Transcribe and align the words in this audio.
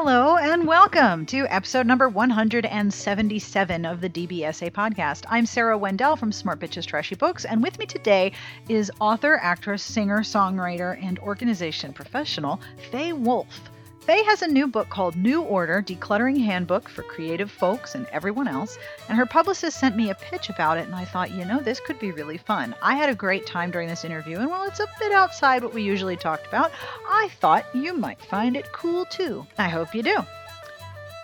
Hello 0.00 0.36
and 0.36 0.64
welcome 0.64 1.26
to 1.26 1.44
episode 1.48 1.84
number 1.84 2.08
177 2.08 3.84
of 3.84 4.00
the 4.00 4.08
DBSA 4.08 4.70
podcast. 4.70 5.24
I'm 5.28 5.44
Sarah 5.44 5.76
Wendell 5.76 6.14
from 6.14 6.30
Smart 6.30 6.60
Bitches 6.60 6.86
Trashy 6.86 7.16
Books, 7.16 7.44
and 7.44 7.60
with 7.60 7.80
me 7.80 7.84
today 7.84 8.30
is 8.68 8.92
author, 9.00 9.40
actress, 9.42 9.82
singer, 9.82 10.20
songwriter, 10.20 10.96
and 11.02 11.18
organization 11.18 11.92
professional 11.92 12.60
Fay 12.92 13.12
Wolf. 13.12 13.60
Fay 14.08 14.24
has 14.24 14.40
a 14.40 14.48
new 14.48 14.66
book 14.66 14.88
called 14.88 15.16
New 15.16 15.42
Order 15.42 15.82
Decluttering 15.82 16.42
Handbook 16.42 16.88
for 16.88 17.02
Creative 17.02 17.50
Folks 17.50 17.94
and 17.94 18.06
Everyone 18.06 18.48
Else, 18.48 18.78
and 19.06 19.18
her 19.18 19.26
publicist 19.26 19.78
sent 19.78 19.98
me 19.98 20.08
a 20.08 20.14
pitch 20.14 20.48
about 20.48 20.78
it, 20.78 20.86
and 20.86 20.94
I 20.94 21.04
thought, 21.04 21.30
you 21.30 21.44
know, 21.44 21.60
this 21.60 21.78
could 21.78 21.98
be 21.98 22.10
really 22.12 22.38
fun. 22.38 22.74
I 22.80 22.94
had 22.94 23.10
a 23.10 23.14
great 23.14 23.44
time 23.46 23.70
during 23.70 23.86
this 23.86 24.06
interview, 24.06 24.38
and 24.38 24.48
while 24.48 24.66
it's 24.66 24.80
a 24.80 24.86
bit 24.98 25.12
outside 25.12 25.62
what 25.62 25.74
we 25.74 25.82
usually 25.82 26.16
talked 26.16 26.46
about, 26.46 26.72
I 27.06 27.28
thought 27.38 27.66
you 27.74 27.92
might 27.92 28.18
find 28.18 28.56
it 28.56 28.72
cool 28.72 29.04
too. 29.04 29.46
I 29.58 29.68
hope 29.68 29.94
you 29.94 30.02
do. 30.02 30.24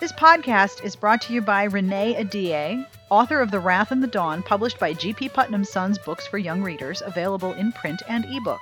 This 0.02 0.12
podcast 0.12 0.84
is 0.84 0.94
brought 0.94 1.22
to 1.22 1.32
you 1.32 1.40
by 1.40 1.64
Renee 1.64 2.22
Ahdieh, 2.22 2.86
author 3.08 3.40
of 3.40 3.50
The 3.50 3.60
Wrath 3.60 3.92
and 3.92 4.02
the 4.02 4.08
Dawn, 4.08 4.42
published 4.42 4.78
by 4.78 4.92
G.P. 4.92 5.30
Putnam 5.30 5.64
Sons 5.64 5.96
Books 5.96 6.26
for 6.26 6.36
Young 6.36 6.62
Readers, 6.62 7.00
available 7.00 7.54
in 7.54 7.72
print 7.72 8.02
and 8.08 8.26
ebook. 8.26 8.60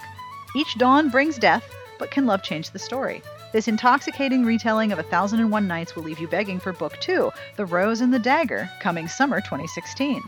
Each 0.55 0.79
dawn 0.79 1.11
brings 1.11 1.39
death, 1.39 1.69
but 1.99 2.13
can 2.13 2.25
love 2.25 2.45
change 2.45 2.71
the 2.71 2.79
story? 2.79 3.21
This 3.53 3.69
intoxicating 3.69 4.47
retelling 4.47 4.93
of 4.93 4.99
A 4.99 5.03
Thousand 5.03 5.41
and 5.41 5.51
One 5.51 5.69
Nights 5.69 5.95
will 5.95 6.05
leave 6.05 6.19
you 6.19 6.27
begging 6.27 6.59
for 6.59 6.73
Book 6.73 6.97
Two, 7.01 7.31
The 7.57 7.67
Rose 7.67 8.01
and 8.01 8.13
the 8.13 8.19
Dagger, 8.19 8.71
coming 8.81 9.07
summer 9.07 9.43
2016. 9.43 10.23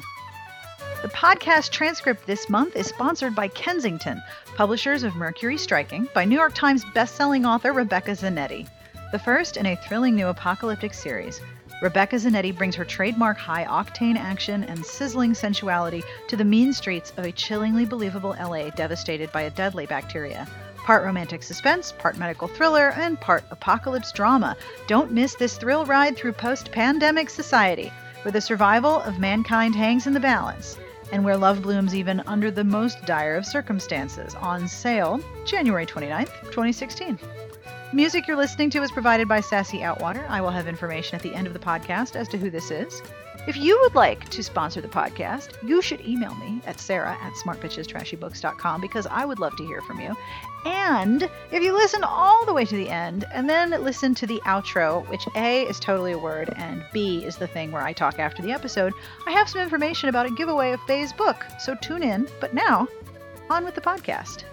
The 1.00 1.08
podcast 1.08 1.70
transcript 1.70 2.26
this 2.26 2.50
month 2.50 2.76
is 2.76 2.86
sponsored 2.86 3.34
by 3.34 3.48
Kensington, 3.48 4.22
publishers 4.56 5.04
of 5.04 5.16
Mercury 5.16 5.56
Striking, 5.56 6.06
by 6.12 6.26
New 6.26 6.34
York 6.34 6.54
Times 6.54 6.84
bestselling 6.94 7.48
author 7.48 7.72
Rebecca 7.72 8.10
Zanetti. 8.10 8.68
The 9.10 9.18
first 9.18 9.56
in 9.56 9.64
a 9.64 9.76
thrilling 9.76 10.14
new 10.14 10.28
apocalyptic 10.28 10.92
series, 10.92 11.40
Rebecca 11.80 12.16
Zanetti 12.16 12.54
brings 12.54 12.74
her 12.76 12.84
trademark 12.84 13.38
high 13.38 13.64
octane 13.64 14.18
action 14.18 14.64
and 14.64 14.84
sizzling 14.84 15.32
sensuality 15.32 16.04
to 16.28 16.36
the 16.36 16.44
mean 16.44 16.74
streets 16.74 17.14
of 17.16 17.24
a 17.24 17.32
chillingly 17.32 17.86
believable 17.86 18.36
LA 18.38 18.68
devastated 18.68 19.32
by 19.32 19.42
a 19.42 19.50
deadly 19.50 19.86
bacteria 19.86 20.46
part 20.84 21.02
romantic 21.02 21.42
suspense, 21.42 21.92
part 21.92 22.18
medical 22.18 22.46
thriller, 22.46 22.90
and 22.90 23.20
part 23.20 23.42
apocalypse 23.50 24.12
drama. 24.12 24.56
Don't 24.86 25.10
miss 25.10 25.34
this 25.34 25.56
thrill 25.56 25.86
ride 25.86 26.16
through 26.16 26.32
post 26.32 26.70
pandemic 26.70 27.30
society, 27.30 27.90
where 28.22 28.32
the 28.32 28.40
survival 28.40 29.00
of 29.00 29.18
mankind 29.18 29.74
hangs 29.74 30.06
in 30.06 30.12
the 30.12 30.20
balance, 30.20 30.76
and 31.10 31.24
where 31.24 31.38
love 31.38 31.62
blooms 31.62 31.94
even 31.94 32.20
under 32.26 32.50
the 32.50 32.62
most 32.62 33.04
dire 33.06 33.36
of 33.36 33.46
circumstances. 33.46 34.34
On 34.36 34.68
sale 34.68 35.20
January 35.46 35.86
29th, 35.86 36.32
2016. 36.44 37.18
Music 37.92 38.26
you're 38.26 38.36
listening 38.36 38.70
to 38.70 38.82
is 38.82 38.90
provided 38.90 39.28
by 39.28 39.40
Sassy 39.40 39.78
Outwater. 39.78 40.28
I 40.28 40.40
will 40.40 40.50
have 40.50 40.66
information 40.66 41.14
at 41.14 41.22
the 41.22 41.34
end 41.34 41.46
of 41.46 41.52
the 41.52 41.58
podcast 41.58 42.16
as 42.16 42.26
to 42.28 42.38
who 42.38 42.50
this 42.50 42.70
is. 42.70 43.02
If 43.46 43.56
you 43.56 43.78
would 43.82 43.94
like 43.94 44.28
to 44.30 44.42
sponsor 44.42 44.80
the 44.80 44.88
podcast, 44.88 45.50
you 45.62 45.82
should 45.82 46.00
email 46.00 46.34
me 46.36 46.60
at 46.66 46.80
sarah 46.80 47.16
at 47.20 47.34
smartbitchestrashybooks.com 47.34 48.80
because 48.80 49.06
I 49.06 49.24
would 49.26 49.38
love 49.38 49.54
to 49.58 49.66
hear 49.66 49.82
from 49.82 50.00
you. 50.00 50.16
And 50.64 51.28
if 51.52 51.62
you 51.62 51.74
listen 51.74 52.02
all 52.02 52.46
the 52.46 52.54
way 52.54 52.64
to 52.64 52.74
the 52.74 52.88
end 52.88 53.26
and 53.32 53.48
then 53.48 53.70
listen 53.70 54.14
to 54.14 54.26
the 54.26 54.40
outro, 54.46 55.06
which 55.10 55.26
A 55.36 55.62
is 55.64 55.78
totally 55.78 56.12
a 56.12 56.18
word 56.18 56.52
and 56.56 56.84
B 56.92 57.22
is 57.24 57.36
the 57.36 57.46
thing 57.46 57.70
where 57.70 57.82
I 57.82 57.92
talk 57.92 58.18
after 58.18 58.42
the 58.42 58.52
episode, 58.52 58.94
I 59.26 59.32
have 59.32 59.48
some 59.48 59.60
information 59.60 60.08
about 60.08 60.26
a 60.26 60.30
giveaway 60.30 60.72
of 60.72 60.80
Fay's 60.86 61.12
book. 61.12 61.44
So 61.60 61.74
tune 61.76 62.02
in. 62.02 62.26
But 62.40 62.54
now, 62.54 62.88
on 63.50 63.64
with 63.64 63.74
the 63.74 63.82
podcast. 63.82 64.44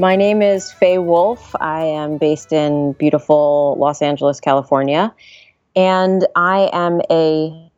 My 0.00 0.16
name 0.16 0.42
is 0.42 0.72
Fay 0.72 0.98
Wolf. 0.98 1.54
I 1.60 1.84
am 1.84 2.18
based 2.18 2.52
in 2.52 2.92
beautiful 2.94 3.76
Los 3.78 4.02
Angeles, 4.02 4.40
California 4.40 5.14
and 5.76 6.26
I 6.36 6.70
am 6.72 7.00
a 7.10 7.70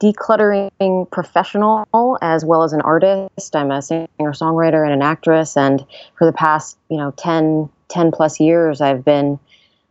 decluttering 0.00 1.10
professional 1.10 2.18
as 2.20 2.44
well 2.44 2.64
as 2.64 2.72
an 2.72 2.80
artist. 2.82 3.54
I'm 3.54 3.70
a 3.70 3.80
singer 3.80 4.08
songwriter 4.20 4.84
and 4.84 4.92
an 4.92 5.02
actress. 5.02 5.56
And 5.56 5.84
for 6.18 6.26
the 6.26 6.32
past, 6.32 6.76
you 6.88 6.96
know, 6.96 7.12
10, 7.16 7.68
10 7.88 8.12
plus 8.12 8.40
years, 8.40 8.80
I've 8.80 9.04
been 9.04 9.38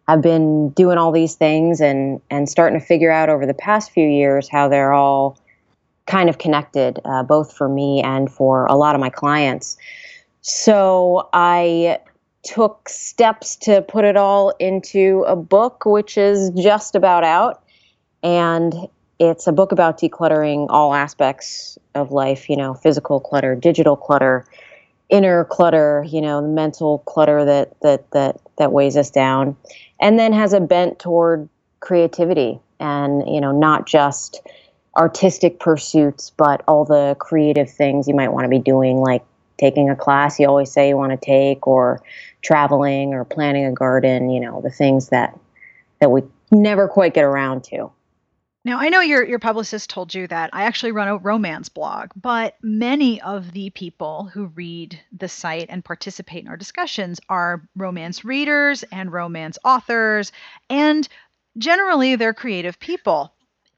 I've 0.08 0.22
been 0.22 0.70
doing 0.72 0.98
all 0.98 1.12
these 1.12 1.36
things 1.36 1.80
and 1.80 2.22
and 2.30 2.50
starting 2.50 2.80
to 2.80 2.86
figure 2.86 3.12
out 3.12 3.30
over 3.30 3.46
the 3.46 3.54
past 3.54 3.92
few 3.92 4.08
years 4.08 4.50
how 4.50 4.68
they're 4.68 4.94
all 4.94 5.38
kind 6.08 6.30
of 6.30 6.38
connected, 6.38 7.00
uh, 7.06 7.24
both 7.24 7.56
for 7.56 7.70
me 7.70 8.02
and 8.04 8.30
for 8.30 8.66
a 8.66 8.76
lot 8.76 8.96
of 8.96 9.02
my 9.02 9.10
clients. 9.10 9.78
So 10.42 11.30
I 11.34 12.00
took 12.44 12.90
steps 12.90 13.56
to 13.56 13.82
put 13.84 14.04
it 14.04 14.18
all 14.18 14.54
into 14.60 15.24
a 15.28 15.36
book, 15.36 15.84
which 15.86 16.18
is 16.18 16.50
just 16.52 16.96
about 16.96 17.24
out. 17.24 17.64
And 18.24 18.74
it's 19.20 19.46
a 19.46 19.52
book 19.52 19.72
about 19.72 20.00
decluttering 20.00 20.66
all 20.70 20.96
aspects 20.96 21.78
of 21.94 22.12
life, 22.12 22.50
you 22.50 22.58
know, 22.58 22.74
physical 22.74 23.20
clutter, 23.20 23.56
digital 23.56 23.96
clutter, 23.96 24.46
inner 25.10 25.46
clutter, 25.46 26.04
you 26.10 26.22
know, 26.22 26.42
the 26.42 26.48
mental 26.48 27.00
clutter 27.00 27.46
that 27.46 27.80
that 27.82 28.10
that 28.12 28.40
that 28.58 28.72
weighs 28.72 28.98
us 28.98 29.12
down. 29.12 29.56
And 30.00 30.18
then 30.18 30.34
has 30.34 30.54
a 30.54 30.60
bent 30.60 30.98
toward 30.98 31.48
creativity 31.82 32.60
and, 32.80 33.28
you 33.28 33.40
know, 33.40 33.52
not 33.52 33.86
just 33.86 34.42
artistic 34.98 35.60
pursuits, 35.60 36.32
but 36.36 36.64
all 36.68 36.84
the 36.84 37.16
creative 37.20 37.70
things 37.70 38.08
you 38.08 38.16
might 38.16 38.34
want 38.34 38.46
to 38.46 38.50
be 38.50 38.60
doing 38.60 38.98
like 38.98 39.24
taking 39.62 39.92
a 39.92 39.96
class 39.96 40.40
you 40.40 40.48
always 40.48 40.72
say 40.72 40.90
you 40.90 40.98
want 40.98 41.12
to 41.12 41.26
take 41.26 41.68
or 41.68 42.02
traveling 42.42 43.14
or 43.14 43.24
planting 43.24 43.66
a 43.66 43.72
garden, 43.72 44.32
you 44.32 44.40
know, 44.40 44.60
the 44.62 44.72
things 44.72 45.10
that 45.10 45.38
that 46.00 46.10
we 46.10 46.24
never 46.52 46.88
quite 46.88 47.14
get 47.14 47.24
around 47.24 47.64
to. 47.64 47.92
Now, 48.66 48.80
I 48.80 48.90
know 48.90 49.02
your 49.02 49.24
your 49.24 49.40
publicist 49.40 49.90
told 49.90 50.14
you 50.14 50.28
that 50.28 50.50
I 50.54 50.64
actually 50.64 50.92
run 50.92 51.08
a 51.08 51.18
romance 51.18 51.70
blog, 51.70 52.10
but 52.16 52.56
many 52.64 53.22
of 53.22 53.52
the 53.52 53.70
people 53.70 54.30
who 54.34 54.48
read 54.48 55.00
the 55.16 55.30
site 55.30 55.68
and 55.70 55.86
participate 55.86 56.44
in 56.44 56.50
our 56.50 56.58
discussions 56.58 57.20
are 57.30 57.68
romance 57.76 58.26
readers 58.26 58.84
and 58.92 59.14
romance 59.14 59.58
authors, 59.64 60.32
and 60.70 61.08
generally 61.58 62.16
they're 62.16 62.34
creative 62.34 62.80
people. 62.80 63.34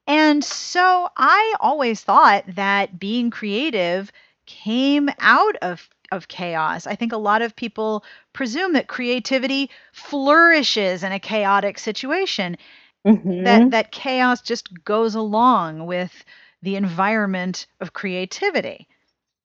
And 0.07 0.43
so 0.43 1.09
I 1.15 1.55
always 1.59 2.01
thought 2.01 2.43
that 2.55 2.99
being 2.99 3.31
creative 3.31 4.11
came 4.45 5.09
out 5.19 5.55
of 5.57 5.89
of 6.11 6.27
chaos. 6.27 6.85
I 6.85 6.95
think 6.95 7.11
a 7.11 7.17
lot 7.17 7.41
of 7.41 7.55
people 7.55 8.03
presume 8.33 8.73
that 8.73 8.87
creativity 8.87 9.69
flourishes 9.91 11.03
in 11.03 11.11
a 11.11 11.19
chaotic 11.19 11.79
situation. 11.79 12.57
Mm-hmm. 13.05 13.43
That 13.43 13.71
that 13.71 13.91
chaos 13.91 14.41
just 14.41 14.83
goes 14.85 15.15
along 15.15 15.85
with 15.85 16.23
the 16.61 16.75
environment 16.75 17.65
of 17.81 17.93
creativity. 17.93 18.87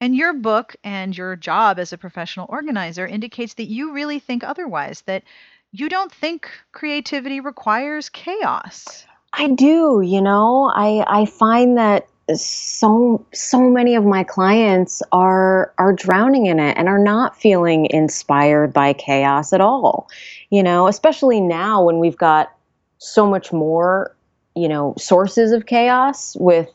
And 0.00 0.14
your 0.14 0.32
book 0.32 0.76
and 0.84 1.16
your 1.16 1.34
job 1.34 1.80
as 1.80 1.92
a 1.92 1.98
professional 1.98 2.46
organizer 2.48 3.04
indicates 3.04 3.54
that 3.54 3.64
you 3.64 3.92
really 3.92 4.20
think 4.20 4.44
otherwise, 4.44 5.00
that 5.02 5.24
you 5.72 5.88
don't 5.88 6.12
think 6.12 6.48
creativity 6.70 7.40
requires 7.40 8.08
chaos. 8.08 9.04
I 9.32 9.48
do, 9.48 10.00
you 10.00 10.22
know. 10.22 10.70
I 10.72 11.04
I 11.06 11.24
find 11.24 11.76
that 11.78 12.08
so 12.34 13.24
so 13.32 13.60
many 13.70 13.94
of 13.94 14.04
my 14.04 14.22
clients 14.22 15.02
are 15.12 15.72
are 15.78 15.92
drowning 15.92 16.46
in 16.46 16.60
it 16.60 16.76
and 16.76 16.88
are 16.88 16.98
not 16.98 17.36
feeling 17.36 17.86
inspired 17.90 18.72
by 18.72 18.92
chaos 18.92 19.52
at 19.52 19.60
all 19.60 20.08
you 20.50 20.62
know 20.62 20.86
especially 20.88 21.40
now 21.40 21.82
when 21.82 21.98
we've 21.98 22.18
got 22.18 22.52
so 22.98 23.26
much 23.26 23.52
more 23.52 24.14
you 24.54 24.68
know 24.68 24.94
sources 24.98 25.52
of 25.52 25.66
chaos 25.66 26.36
with 26.38 26.68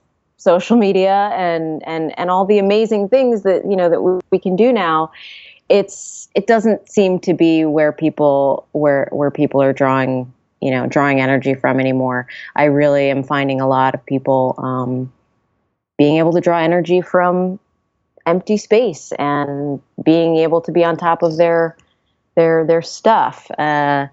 social 0.43 0.75
media 0.75 1.31
and 1.33 1.81
and 1.87 2.17
and 2.19 2.29
all 2.29 2.45
the 2.45 2.59
amazing 2.59 3.07
things 3.07 3.43
that 3.43 3.63
you 3.65 3.75
know 3.75 3.89
that 3.89 4.01
we, 4.01 4.19
we 4.31 4.39
can 4.39 4.55
do 4.55 4.71
now. 4.71 5.11
It's 5.69 6.27
it 6.35 6.45
doesn't 6.47 6.89
seem 6.89 7.19
to 7.19 7.33
be 7.33 7.65
where 7.65 7.93
people 7.93 8.67
where 8.73 9.07
where 9.11 9.31
people 9.31 9.61
are 9.61 9.73
drawing 9.73 10.31
you 10.61 10.69
know 10.69 10.85
drawing 10.85 11.21
energy 11.21 11.55
from 11.55 11.79
anymore. 11.79 12.27
I 12.55 12.65
really 12.65 13.09
am 13.09 13.23
finding 13.23 13.61
a 13.61 13.67
lot 13.67 13.95
of 13.95 14.05
people 14.05 14.55
um, 14.57 15.11
being 16.03 16.17
able 16.17 16.33
to 16.33 16.41
draw 16.41 16.59
energy 16.59 16.99
from 16.99 17.57
empty 18.25 18.57
space 18.57 19.13
and 19.17 19.81
being 20.03 20.35
able 20.35 20.59
to 20.59 20.69
be 20.69 20.83
on 20.83 20.97
top 20.97 21.23
of 21.23 21.37
their 21.37 21.77
their 22.35 22.65
their 22.65 22.81
stuff 22.81 23.49
uh, 23.57 24.05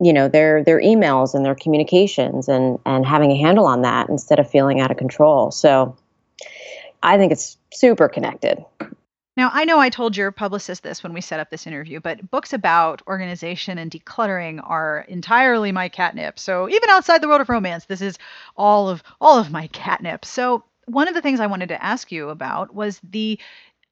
you 0.00 0.12
know 0.12 0.26
their 0.26 0.64
their 0.64 0.80
emails 0.80 1.32
and 1.32 1.44
their 1.44 1.54
communications 1.54 2.48
and 2.48 2.80
and 2.84 3.06
having 3.06 3.30
a 3.30 3.36
handle 3.36 3.64
on 3.64 3.82
that 3.82 4.08
instead 4.08 4.40
of 4.40 4.50
feeling 4.50 4.80
out 4.80 4.90
of 4.90 4.96
control 4.96 5.52
so 5.52 5.96
i 7.04 7.16
think 7.16 7.30
it's 7.30 7.56
super 7.72 8.08
connected 8.08 8.64
now, 9.36 9.50
I 9.52 9.64
know 9.64 9.80
I 9.80 9.90
told 9.90 10.16
your 10.16 10.30
publicist 10.30 10.84
this 10.84 11.02
when 11.02 11.12
we 11.12 11.20
set 11.20 11.40
up 11.40 11.50
this 11.50 11.66
interview, 11.66 11.98
but 11.98 12.30
books 12.30 12.52
about 12.52 13.02
organization 13.08 13.78
and 13.78 13.90
decluttering 13.90 14.60
are 14.62 15.04
entirely 15.08 15.72
my 15.72 15.88
catnip. 15.88 16.38
So, 16.38 16.68
even 16.68 16.88
outside 16.88 17.20
the 17.20 17.26
world 17.26 17.40
of 17.40 17.48
romance, 17.48 17.86
this 17.86 18.00
is 18.00 18.16
all 18.56 18.88
of 18.88 19.02
all 19.20 19.36
of 19.36 19.50
my 19.50 19.66
catnip. 19.68 20.24
So, 20.24 20.62
one 20.86 21.08
of 21.08 21.14
the 21.14 21.22
things 21.22 21.40
I 21.40 21.46
wanted 21.46 21.68
to 21.70 21.82
ask 21.84 22.12
you 22.12 22.28
about 22.30 22.74
was 22.74 23.00
the 23.02 23.38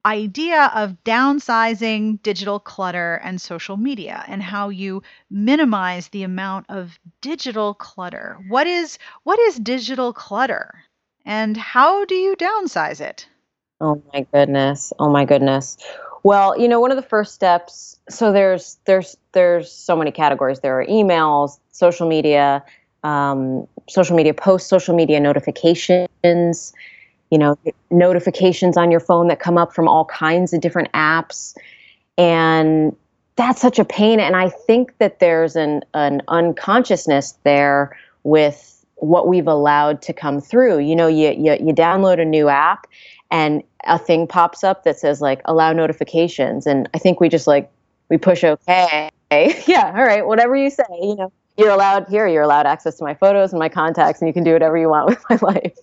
idea 0.04 0.70
of 0.74 0.96
downsizing 1.04 2.20
digital 2.22 2.58
clutter 2.58 3.20
and 3.22 3.40
social 3.40 3.76
media 3.76 4.24
and 4.26 4.42
how 4.42 4.68
you 4.68 5.02
minimize 5.30 6.08
the 6.08 6.24
amount 6.24 6.66
of 6.68 6.98
digital 7.20 7.74
clutter. 7.74 8.38
What 8.48 8.66
is 8.66 8.98
what 9.22 9.38
is 9.38 9.58
digital 9.58 10.12
clutter 10.12 10.84
and 11.24 11.56
how 11.56 12.04
do 12.04 12.14
you 12.14 12.34
downsize 12.36 13.00
it? 13.00 13.28
Oh 13.80 14.02
my 14.12 14.26
goodness. 14.32 14.92
Oh 14.98 15.10
my 15.10 15.24
goodness. 15.24 15.76
Well, 16.24 16.58
you 16.58 16.68
know, 16.68 16.80
one 16.80 16.90
of 16.92 16.96
the 16.96 17.02
first 17.02 17.34
steps, 17.34 17.98
so 18.08 18.32
there's 18.32 18.78
there's 18.84 19.16
there's 19.32 19.70
so 19.72 19.96
many 19.96 20.12
categories. 20.12 20.60
There 20.60 20.80
are 20.80 20.86
emails, 20.86 21.58
social 21.72 22.08
media, 22.08 22.64
um, 23.02 23.66
social 23.88 24.16
media 24.16 24.34
posts, 24.34 24.68
social 24.68 24.94
media 24.94 25.20
notifications, 25.20 26.72
you 27.30 27.38
know, 27.38 27.58
notifications 27.90 28.76
on 28.76 28.90
your 28.90 29.00
phone 29.00 29.28
that 29.28 29.40
come 29.40 29.56
up 29.56 29.74
from 29.74 29.88
all 29.88 30.04
kinds 30.04 30.52
of 30.52 30.60
different 30.60 30.92
apps. 30.92 31.56
And 32.18 32.94
that's 33.36 33.60
such 33.60 33.78
a 33.78 33.84
pain. 33.84 34.20
And 34.20 34.36
I 34.36 34.50
think 34.50 34.96
that 34.98 35.18
there's 35.18 35.56
an, 35.56 35.82
an 35.94 36.22
unconsciousness 36.28 37.32
there 37.44 37.96
with 38.22 38.84
what 38.96 39.26
we've 39.26 39.48
allowed 39.48 40.02
to 40.02 40.12
come 40.12 40.40
through. 40.40 40.78
You 40.80 40.94
know, 40.94 41.08
you, 41.08 41.30
you, 41.30 41.52
you 41.54 41.74
download 41.74 42.20
a 42.20 42.24
new 42.24 42.48
app 42.48 42.86
and 43.30 43.62
a 43.84 43.98
thing 43.98 44.26
pops 44.26 44.62
up 44.62 44.84
that 44.84 44.98
says 44.98 45.20
like 45.20 45.40
allow 45.46 45.72
notifications. 45.72 46.66
And 46.66 46.88
I 46.94 46.98
think 46.98 47.18
we 47.18 47.28
just 47.28 47.46
like, 47.46 47.70
we 48.10 48.18
push 48.18 48.44
okay. 48.44 49.10
yeah, 49.66 49.92
all 49.96 50.04
right, 50.04 50.26
whatever 50.26 50.54
you 50.54 50.68
say, 50.68 50.84
you 51.00 51.16
know, 51.16 51.32
you're 51.56 51.70
allowed 51.70 52.08
here, 52.08 52.26
you're 52.26 52.42
allowed 52.42 52.66
access 52.66 52.96
to 52.96 53.04
my 53.04 53.14
photos 53.14 53.52
and 53.52 53.58
my 53.58 53.68
contacts, 53.68 54.20
and 54.20 54.28
you 54.28 54.32
can 54.32 54.44
do 54.44 54.52
whatever 54.52 54.76
you 54.76 54.88
want 54.88 55.08
with 55.10 55.24
my 55.30 55.38
life. 55.42 55.78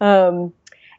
Um, 0.00 0.52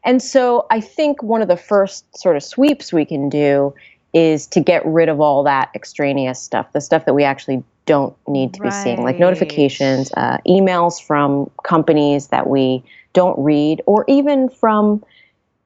and 0.06 0.22
so 0.22 0.66
I 0.70 0.82
think 0.82 1.24
one 1.24 1.42
of 1.42 1.48
the 1.48 1.58
first 1.58 2.06
sort 2.18 2.36
of 2.36 2.44
sweeps 2.44 2.92
we 2.92 3.06
can 3.06 3.30
do 3.30 3.74
is 4.14 4.46
to 4.48 4.60
get 4.60 4.86
rid 4.86 5.10
of 5.10 5.20
all 5.20 5.44
that 5.44 5.70
extraneous 5.74 6.40
stuff, 6.40 6.72
the 6.74 6.82
stuff 6.82 7.06
that 7.06 7.14
we 7.14 7.24
actually 7.24 7.64
don't 7.86 8.16
need 8.28 8.54
to 8.54 8.62
right. 8.62 8.70
be 8.70 8.76
seeing, 8.76 9.04
like 9.04 9.18
notifications, 9.18 10.12
uh, 10.16 10.38
emails 10.48 11.02
from 11.02 11.50
companies 11.64 12.28
that 12.28 12.48
we 12.48 12.84
don't 13.14 13.38
read, 13.40 13.82
or 13.86 14.06
even 14.08 14.50
from, 14.50 15.04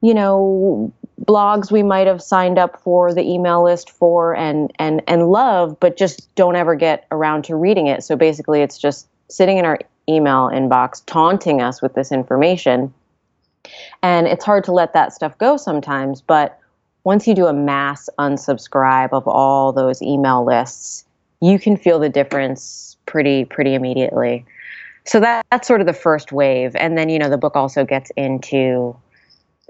you 0.00 0.14
know, 0.14 0.92
blogs 1.24 1.70
we 1.70 1.82
might 1.82 2.06
have 2.06 2.22
signed 2.22 2.58
up 2.58 2.80
for 2.80 3.12
the 3.12 3.22
email 3.22 3.64
list 3.64 3.90
for 3.90 4.34
and 4.34 4.72
and 4.78 5.02
and 5.06 5.28
love, 5.28 5.78
but 5.80 5.96
just 5.96 6.34
don't 6.34 6.56
ever 6.56 6.74
get 6.74 7.06
around 7.10 7.44
to 7.44 7.56
reading 7.56 7.86
it. 7.86 8.04
So 8.04 8.16
basically, 8.16 8.62
it's 8.62 8.78
just 8.78 9.08
sitting 9.28 9.58
in 9.58 9.64
our 9.64 9.78
email 10.08 10.48
inbox, 10.48 11.02
taunting 11.04 11.60
us 11.60 11.82
with 11.82 11.94
this 11.94 12.10
information 12.12 12.92
and 14.02 14.26
it's 14.26 14.44
hard 14.44 14.64
to 14.64 14.72
let 14.72 14.92
that 14.94 15.12
stuff 15.12 15.36
go 15.38 15.56
sometimes, 15.56 16.20
but 16.20 16.58
once 17.04 17.26
you 17.26 17.34
do 17.34 17.46
a 17.46 17.52
mass 17.52 18.08
unsubscribe 18.18 19.10
of 19.12 19.26
all 19.26 19.72
those 19.72 20.02
email 20.02 20.44
lists, 20.44 21.04
you 21.40 21.58
can 21.58 21.76
feel 21.76 21.98
the 21.98 22.08
difference 22.08 22.96
pretty 23.06 23.44
pretty 23.44 23.74
immediately. 23.74 24.44
So 25.04 25.20
that, 25.20 25.46
that's 25.50 25.66
sort 25.66 25.80
of 25.80 25.86
the 25.86 25.94
first 25.94 26.32
wave. 26.32 26.76
And 26.76 26.98
then, 26.98 27.08
you 27.08 27.18
know, 27.18 27.30
the 27.30 27.38
book 27.38 27.56
also 27.56 27.84
gets 27.84 28.10
into 28.10 28.94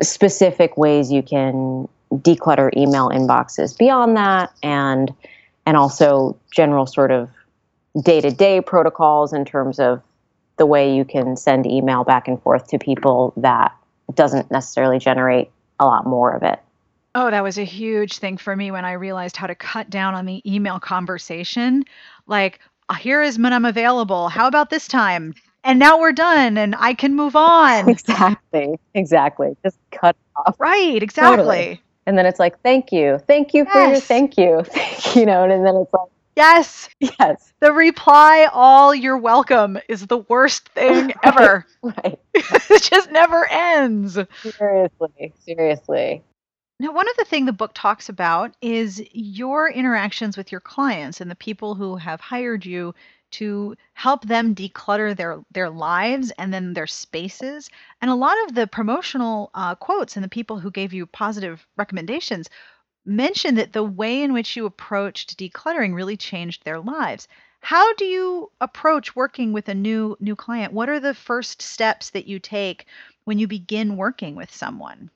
specific 0.00 0.77
ways 0.77 1.11
you 1.11 1.23
can 1.23 1.89
declutter 2.15 2.75
email 2.77 3.11
inboxes 3.11 3.77
beyond 3.77 4.17
that 4.17 4.53
and 4.62 5.12
and 5.67 5.77
also 5.77 6.37
general 6.50 6.87
sort 6.87 7.11
of 7.11 7.29
day-to-day 8.03 8.61
protocols 8.61 9.33
in 9.33 9.45
terms 9.45 9.79
of 9.79 10.00
the 10.56 10.65
way 10.65 10.95
you 10.95 11.05
can 11.05 11.37
send 11.37 11.67
email 11.67 12.05
back 12.05 12.27
and 12.27 12.41
forth 12.43 12.67
to 12.69 12.79
people 12.79 13.35
that 13.37 13.75
doesn't 14.15 14.50
necessarily 14.50 14.99
generate 14.99 15.50
a 15.79 15.85
lot 15.85 16.06
more 16.06 16.33
of 16.33 16.43
it. 16.43 16.59
Oh, 17.15 17.31
that 17.31 17.43
was 17.43 17.59
a 17.59 17.65
huge 17.65 18.19
thing 18.19 18.37
for 18.37 18.56
me 18.56 18.71
when 18.71 18.85
I 18.85 18.93
realized 18.93 19.37
how 19.37 19.47
to 19.47 19.55
cut 19.55 19.91
down 19.91 20.15
on 20.15 20.27
the 20.27 20.43
email 20.50 20.79
conversation. 20.81 21.85
Like, 22.27 22.61
here 22.99 23.23
is 23.23 23.39
when 23.39 23.53
I'm 23.53 23.65
available. 23.65 24.29
How 24.29 24.47
about 24.47 24.71
this 24.71 24.89
time? 24.89 25.35
And 25.65 25.79
now 25.79 26.01
we're 26.01 26.13
done 26.13 26.57
and 26.57 26.75
I 26.79 26.95
can 26.95 27.15
move 27.15 27.37
on. 27.37 27.89
Exactly. 27.99 28.79
Exactly. 28.95 29.57
Just 29.63 29.79
cut 29.91 30.17
off. 30.37 30.57
Right. 30.59 31.03
Exactly. 31.03 31.37
Totally. 31.37 31.83
And 32.07 32.17
then 32.17 32.27
it's 32.27 32.39
like, 32.39 32.61
thank 32.63 32.91
you. 32.93 33.19
Thank 33.27 33.53
you 33.53 33.65
yes. 33.65 33.73
for 33.73 33.91
your 33.91 34.01
thank 34.01 34.39
you. 34.39 34.63
Thank 34.67 35.17
you. 35.17 35.27
know, 35.27 35.45
and 35.45 35.67
then 35.67 35.77
it's 35.77 35.93
like, 35.93 36.09
Yes. 36.39 36.89
Yes. 37.01 37.53
The 37.59 37.73
reply, 37.73 38.49
all 38.53 38.95
you're 38.95 39.19
welcome, 39.19 39.77
is 39.89 40.07
the 40.07 40.19
worst 40.19 40.69
thing 40.69 41.13
ever. 41.25 41.67
right. 41.83 42.19
it 42.33 42.83
just 42.83 43.11
never 43.11 43.51
ends. 43.51 44.17
Seriously. 44.43 45.33
Seriously. 45.41 46.23
Now, 46.79 46.93
one 46.93 47.09
of 47.09 47.17
the 47.17 47.25
things 47.25 47.47
the 47.47 47.53
book 47.53 47.73
talks 47.75 48.09
about 48.09 48.55
is 48.63 49.03
your 49.13 49.69
interactions 49.69 50.37
with 50.37 50.53
your 50.53 50.61
clients 50.61 51.21
and 51.21 51.29
the 51.29 51.35
people 51.35 51.75
who 51.75 51.97
have 51.97 52.21
hired 52.21 52.65
you 52.65 52.95
to 53.31 53.77
help 53.95 54.25
them 54.25 54.55
declutter 54.55 55.17
their 55.17 55.41
their 55.51 55.71
lives 55.71 56.31
and 56.39 56.53
then 56.53 56.75
their 56.75 56.87
spaces. 56.87 57.71
And 58.01 58.11
a 58.11 58.15
lot 58.15 58.37
of 58.47 58.55
the 58.55 58.67
promotional 58.67 59.51
uh, 59.55 59.75
quotes 59.75 60.17
and 60.17 60.25
the 60.25 60.29
people 60.29 60.59
who 60.59 60.71
gave 60.71 60.93
you 60.93 61.07
positive 61.07 61.67
recommendations 61.77 62.49
mentioned 63.05 63.59
that 63.59 63.73
the 63.73 63.83
way 63.83 64.23
in 64.23 64.33
which 64.33 64.57
you 64.57 64.67
approached 64.67 65.39
decluttering 65.39 65.95
really 65.95 66.17
changed 66.17 66.65
their 66.65 66.79
lives. 66.79 67.27
How 67.61 67.93
do 67.95 68.05
you 68.05 68.53
approach 68.61 69.17
working 69.17 69.53
with 69.53 69.69
a 69.69 69.75
new 69.75 70.17
new 70.21 70.37
client? 70.37 70.73
What 70.73 70.89
are 70.89 71.01
the 71.01 71.15
first 71.15 71.61
steps 71.61 72.11
that 72.11 72.27
you 72.27 72.39
take 72.39 72.87
when 73.25 73.39
you 73.39 73.49
begin 73.49 73.97
working 73.97 74.37
with 74.37 74.55
someone? 74.55 75.11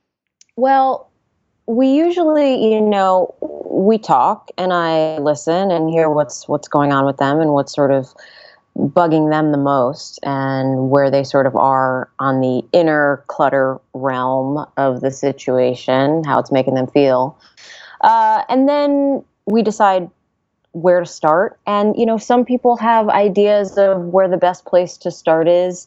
Well, 0.57 1.12
we 1.67 1.89
usually, 1.89 2.73
you 2.73 2.81
know, 2.81 3.35
we 3.41 3.99
talk 3.99 4.51
and 4.59 4.73
I 4.73 5.19
listen 5.19 5.71
and 5.71 5.91
hear 5.91 6.11
what's 6.11 6.49
what's 6.49 6.69
going 6.69 6.93
on 6.93 7.07
with 7.07 7.17
them 7.19 7.41
and 7.41 7.53
what's 7.53 7.75
sort 7.75 7.91
of 7.91 8.13
bugging 8.77 9.31
them 9.31 9.53
the 9.53 9.59
most 9.59 10.19
and 10.23 10.91
where 10.91 11.11
they 11.11 11.23
sort 11.25 11.47
of 11.47 11.55
are 11.57 12.11
on 12.19 12.41
the 12.41 12.63
inner 12.73 13.23
clutter 13.27 13.79
realm 13.93 14.67
of 14.77 15.01
the 15.03 15.11
situation, 15.11 16.25
how 16.25 16.39
it's 16.39 16.51
making 16.51 16.75
them 16.75 16.87
feel. 16.87 17.39
Uh, 18.01 18.43
and 18.49 18.69
then 18.69 19.23
we 19.47 19.63
decide 19.63 20.11
where 20.73 21.01
to 21.01 21.07
start. 21.07 21.59
And, 21.67 21.95
you 21.97 22.07
know, 22.07 22.17
some 22.17 22.45
people 22.45 22.77
have 22.77 23.09
ideas 23.09 23.77
of 23.77 24.07
where 24.07 24.29
the 24.29 24.39
best 24.39 24.65
place 24.65 24.97
to 24.99 25.11
start 25.11 25.49
is. 25.49 25.87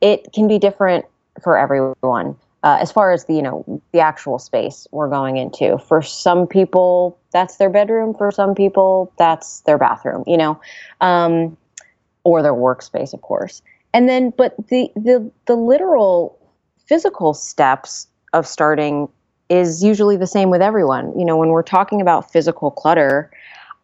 It 0.00 0.32
can 0.32 0.48
be 0.48 0.58
different 0.58 1.04
for 1.42 1.56
everyone. 1.56 2.36
Uh, 2.64 2.78
as 2.80 2.92
far 2.92 3.10
as 3.10 3.24
the 3.24 3.34
you 3.34 3.42
know 3.42 3.82
the 3.92 3.98
actual 3.98 4.38
space 4.38 4.86
we're 4.92 5.08
going 5.08 5.36
into 5.36 5.78
for 5.78 6.00
some 6.00 6.46
people 6.46 7.18
that's 7.32 7.56
their 7.56 7.70
bedroom 7.70 8.14
for 8.14 8.30
some 8.30 8.54
people 8.54 9.12
that's 9.18 9.62
their 9.62 9.78
bathroom 9.78 10.22
you 10.28 10.36
know 10.36 10.60
um, 11.00 11.56
or 12.22 12.40
their 12.40 12.54
workspace 12.54 13.12
of 13.12 13.20
course 13.22 13.62
and 13.92 14.08
then 14.08 14.30
but 14.30 14.54
the 14.68 14.90
the 14.94 15.28
the 15.46 15.56
literal 15.56 16.38
physical 16.86 17.34
steps 17.34 18.06
of 18.32 18.46
starting 18.46 19.08
is 19.48 19.82
usually 19.84 20.16
the 20.16 20.26
same 20.26 20.50
with 20.50 20.62
everyone. 20.62 21.18
You 21.18 21.24
know, 21.24 21.36
when 21.36 21.50
we're 21.50 21.62
talking 21.62 22.00
about 22.00 22.30
physical 22.32 22.70
clutter, 22.70 23.30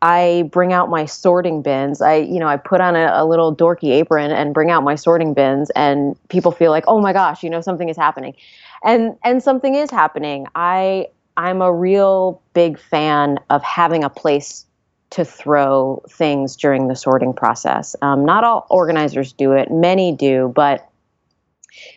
I 0.00 0.48
bring 0.52 0.72
out 0.72 0.88
my 0.88 1.04
sorting 1.04 1.60
bins. 1.60 2.00
I, 2.00 2.16
you 2.16 2.38
know, 2.38 2.46
I 2.46 2.56
put 2.56 2.80
on 2.80 2.96
a, 2.96 3.10
a, 3.12 3.26
little 3.26 3.54
dorky 3.54 3.90
apron 3.90 4.30
and 4.30 4.54
bring 4.54 4.70
out 4.70 4.82
my 4.82 4.94
sorting 4.94 5.34
bins, 5.34 5.70
and 5.70 6.16
people 6.28 6.52
feel 6.52 6.70
like, 6.70 6.84
oh 6.86 7.00
my 7.00 7.12
gosh, 7.12 7.42
you 7.42 7.50
know, 7.50 7.60
something 7.60 7.88
is 7.88 7.96
happening, 7.96 8.34
and 8.82 9.16
and 9.24 9.42
something 9.42 9.74
is 9.74 9.90
happening. 9.90 10.46
I 10.54 11.08
I'm 11.36 11.62
a 11.62 11.72
real 11.72 12.42
big 12.52 12.78
fan 12.78 13.38
of 13.50 13.62
having 13.62 14.04
a 14.04 14.10
place 14.10 14.66
to 15.10 15.24
throw 15.24 16.02
things 16.10 16.56
during 16.56 16.88
the 16.88 16.96
sorting 16.96 17.32
process. 17.32 17.96
Um, 18.02 18.24
not 18.24 18.44
all 18.44 18.66
organizers 18.70 19.32
do 19.32 19.52
it; 19.52 19.70
many 19.70 20.12
do, 20.12 20.52
but 20.54 20.88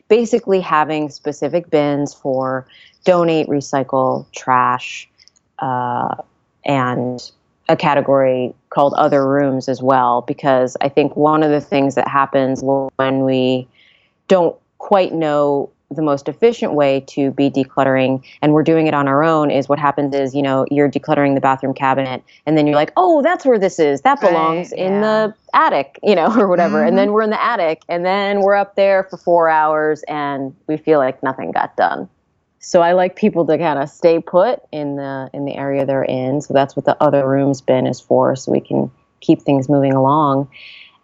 basically 0.07 0.59
having 0.61 1.09
specific 1.09 1.69
bins 1.69 2.13
for 2.13 2.67
donate, 3.03 3.47
recycle, 3.47 4.31
trash, 4.31 5.09
uh, 5.59 6.15
and 6.65 7.31
a 7.67 7.75
category 7.75 8.53
called 8.69 8.93
other 8.93 9.27
rooms 9.27 9.67
as 9.67 9.81
well. 9.81 10.21
Because 10.21 10.77
I 10.81 10.89
think 10.89 11.15
one 11.15 11.43
of 11.43 11.51
the 11.51 11.61
things 11.61 11.95
that 11.95 12.07
happens 12.07 12.61
when 12.63 13.21
we 13.21 13.67
don't 14.27 14.55
quite 14.77 15.13
know 15.13 15.69
the 15.91 16.01
most 16.01 16.27
efficient 16.27 16.73
way 16.73 17.03
to 17.07 17.31
be 17.31 17.49
decluttering 17.49 18.23
and 18.41 18.53
we're 18.53 18.63
doing 18.63 18.87
it 18.87 18.93
on 18.93 19.07
our 19.07 19.23
own 19.23 19.51
is 19.51 19.67
what 19.67 19.77
happens 19.77 20.15
is 20.15 20.33
you 20.33 20.41
know 20.41 20.65
you're 20.71 20.89
decluttering 20.89 21.35
the 21.35 21.41
bathroom 21.41 21.73
cabinet 21.73 22.23
and 22.45 22.57
then 22.57 22.65
you're 22.65 22.75
like 22.75 22.91
oh 22.97 23.21
that's 23.21 23.45
where 23.45 23.59
this 23.59 23.77
is 23.79 24.01
that 24.01 24.19
belongs 24.21 24.71
right, 24.71 24.79
in 24.79 24.93
yeah. 24.93 25.01
the 25.01 25.35
attic 25.53 25.99
you 26.01 26.15
know 26.15 26.33
or 26.39 26.47
whatever 26.47 26.77
mm-hmm. 26.77 26.89
and 26.89 26.97
then 26.97 27.11
we're 27.11 27.21
in 27.21 27.29
the 27.29 27.43
attic 27.43 27.81
and 27.89 28.05
then 28.05 28.41
we're 28.41 28.55
up 28.55 28.75
there 28.75 29.03
for 29.03 29.17
four 29.17 29.49
hours 29.49 30.03
and 30.07 30.55
we 30.67 30.77
feel 30.77 30.99
like 30.99 31.21
nothing 31.21 31.51
got 31.51 31.75
done 31.75 32.09
so 32.63 32.81
I 32.81 32.93
like 32.93 33.15
people 33.15 33.45
to 33.47 33.57
kind 33.57 33.79
of 33.79 33.89
stay 33.89 34.19
put 34.19 34.61
in 34.71 34.95
the 34.95 35.31
in 35.33 35.45
the 35.45 35.55
area 35.55 35.83
they're 35.83 36.03
in. 36.03 36.41
So 36.41 36.53
that's 36.53 36.75
what 36.75 36.85
the 36.85 36.95
other 37.01 37.27
rooms 37.27 37.59
bin 37.59 37.87
is 37.87 37.99
for, 37.99 38.35
so 38.35 38.51
we 38.51 38.61
can 38.61 38.91
keep 39.19 39.41
things 39.41 39.67
moving 39.67 39.93
along. 39.93 40.47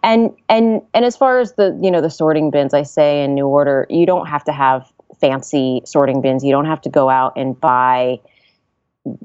And 0.08 0.34
and 0.48 0.80
and 0.94 1.04
as 1.04 1.18
far 1.18 1.38
as 1.38 1.52
the 1.56 1.78
you 1.82 1.90
know 1.90 2.00
the 2.00 2.08
sorting 2.08 2.50
bins, 2.50 2.72
I 2.72 2.82
say 2.82 3.22
in 3.22 3.34
New 3.34 3.46
Order, 3.46 3.86
you 3.90 4.06
don't 4.06 4.26
have 4.26 4.42
to 4.44 4.52
have 4.52 4.90
fancy 5.20 5.82
sorting 5.84 6.22
bins. 6.22 6.42
You 6.42 6.50
don't 6.50 6.64
have 6.64 6.80
to 6.82 6.88
go 6.88 7.10
out 7.10 7.34
and 7.36 7.60
buy 7.60 8.18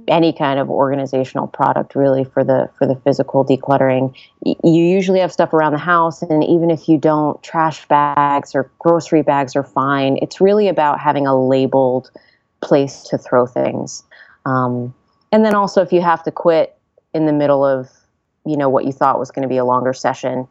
any 0.10 0.34
kind 0.34 0.60
of 0.60 0.70
organizational 0.70 1.48
product 1.48 1.96
really 1.96 2.26
for 2.26 2.44
the 2.44 2.70
for 2.78 2.86
the 2.86 2.98
physical 2.98 3.46
decluttering. 3.46 4.14
You 4.44 4.84
usually 4.84 5.22
have 5.22 5.32
stuff 5.32 5.54
around 5.54 5.72
the 5.72 5.78
house 5.78 6.22
and 6.22 6.44
even 6.44 6.70
if 6.70 6.90
you 6.90 6.98
don't 6.98 7.42
trash 7.42 7.88
bags 7.88 8.54
or 8.54 8.70
grocery 8.80 9.22
bags 9.22 9.56
are 9.56 9.64
fine. 9.64 10.20
It's 10.22 10.42
really 10.42 10.68
about 10.68 11.00
having 11.00 11.26
a 11.26 11.48
labeled 11.48 12.12
place 12.62 13.04
to 13.04 13.18
throw 13.18 13.46
things. 13.46 14.04
Um, 14.46 14.94
and 15.32 15.46
then 15.46 15.56
also 15.56 15.82
if 15.82 15.94
you 15.94 16.02
have 16.02 16.24
to 16.24 16.32
quit 16.32 16.78
in 17.14 17.26
the 17.26 17.34
middle 17.34 17.64
of 17.64 17.90
you 18.46 18.58
know 18.58 18.70
what 18.70 18.86
you 18.86 18.92
thought 18.92 19.20
was 19.20 19.32
going 19.32 19.44
to 19.44 19.50
be 19.50 19.58
a 19.58 19.66
longer 19.66 19.94
session 19.94 20.48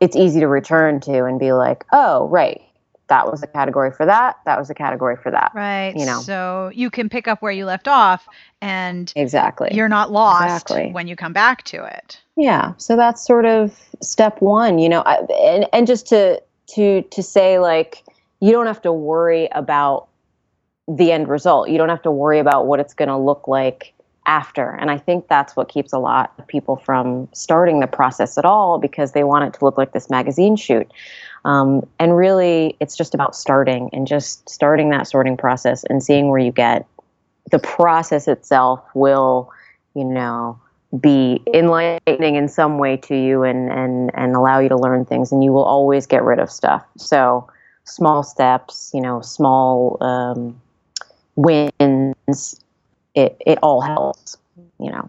it's 0.00 0.16
easy 0.16 0.40
to 0.40 0.48
return 0.48 1.00
to 1.00 1.24
and 1.24 1.38
be 1.38 1.52
like 1.52 1.84
oh 1.92 2.28
right 2.28 2.62
that 3.08 3.30
was 3.30 3.42
a 3.42 3.46
category 3.46 3.90
for 3.90 4.06
that 4.06 4.36
that 4.44 4.58
was 4.58 4.70
a 4.70 4.74
category 4.74 5.16
for 5.16 5.30
that 5.30 5.52
right 5.54 5.94
you 5.96 6.06
know? 6.06 6.20
so 6.20 6.70
you 6.74 6.90
can 6.90 7.08
pick 7.08 7.28
up 7.28 7.42
where 7.42 7.52
you 7.52 7.64
left 7.66 7.88
off 7.88 8.26
and 8.60 9.12
exactly. 9.16 9.68
you're 9.72 9.88
not 9.88 10.10
lost 10.10 10.44
exactly. 10.44 10.92
when 10.92 11.06
you 11.06 11.14
come 11.14 11.34
back 11.34 11.62
to 11.64 11.84
it. 11.84 12.20
Yeah 12.36 12.72
so 12.78 12.96
that's 12.96 13.24
sort 13.24 13.44
of 13.44 13.78
step 14.00 14.40
one 14.40 14.78
you 14.78 14.88
know 14.88 15.02
I, 15.02 15.18
and, 15.42 15.66
and 15.72 15.86
just 15.86 16.06
to 16.08 16.40
to 16.68 17.02
to 17.02 17.22
say 17.22 17.58
like 17.58 18.04
you 18.40 18.52
don't 18.52 18.66
have 18.66 18.82
to 18.82 18.92
worry 18.92 19.48
about 19.52 20.08
the 20.88 21.12
end 21.12 21.28
result. 21.28 21.70
You 21.70 21.78
don't 21.78 21.88
have 21.88 22.02
to 22.02 22.10
worry 22.10 22.38
about 22.38 22.66
what 22.66 22.80
it's 22.80 22.94
going 22.94 23.08
to 23.08 23.16
look 23.16 23.48
like 23.48 23.94
after. 24.26 24.70
And 24.70 24.90
i 24.90 24.98
think 24.98 25.28
that's 25.28 25.56
what 25.56 25.68
keeps 25.68 25.92
a 25.92 25.98
lot 25.98 26.32
of 26.38 26.46
people 26.46 26.76
from 26.76 27.28
starting 27.32 27.80
the 27.80 27.86
process 27.86 28.38
at 28.38 28.44
all 28.44 28.78
because 28.78 29.12
they 29.12 29.24
want 29.24 29.44
it 29.44 29.58
to 29.58 29.64
look 29.64 29.78
like 29.78 29.92
this 29.92 30.10
magazine 30.10 30.56
shoot. 30.56 30.90
Um, 31.44 31.86
and 31.98 32.16
really, 32.16 32.74
it's 32.80 32.96
just 32.96 33.14
about 33.14 33.36
starting 33.36 33.90
and 33.92 34.06
just 34.06 34.48
starting 34.48 34.90
that 34.90 35.06
sorting 35.06 35.36
process 35.36 35.84
and 35.90 36.02
seeing 36.02 36.28
where 36.28 36.40
you 36.40 36.52
get. 36.52 36.86
The 37.50 37.58
process 37.58 38.26
itself 38.26 38.80
will, 38.94 39.52
you 39.94 40.04
know, 40.04 40.58
be 40.98 41.42
enlightening 41.52 42.36
in 42.36 42.48
some 42.48 42.78
way 42.78 42.96
to 42.96 43.14
you 43.14 43.42
and 43.42 43.70
and 43.70 44.10
and 44.14 44.34
allow 44.34 44.58
you 44.58 44.68
to 44.70 44.76
learn 44.76 45.04
things 45.04 45.32
and 45.32 45.44
you 45.44 45.52
will 45.52 45.64
always 45.64 46.06
get 46.06 46.22
rid 46.22 46.38
of 46.38 46.50
stuff. 46.50 46.84
So 46.96 47.48
small 47.84 48.22
steps 48.22 48.90
you 48.94 49.00
know 49.00 49.20
small 49.20 49.98
um, 50.00 50.58
wins 51.36 52.63
it 53.14 53.36
it 53.46 53.58
all 53.62 53.80
helps 53.80 54.36
you 54.78 54.90
know 54.90 55.08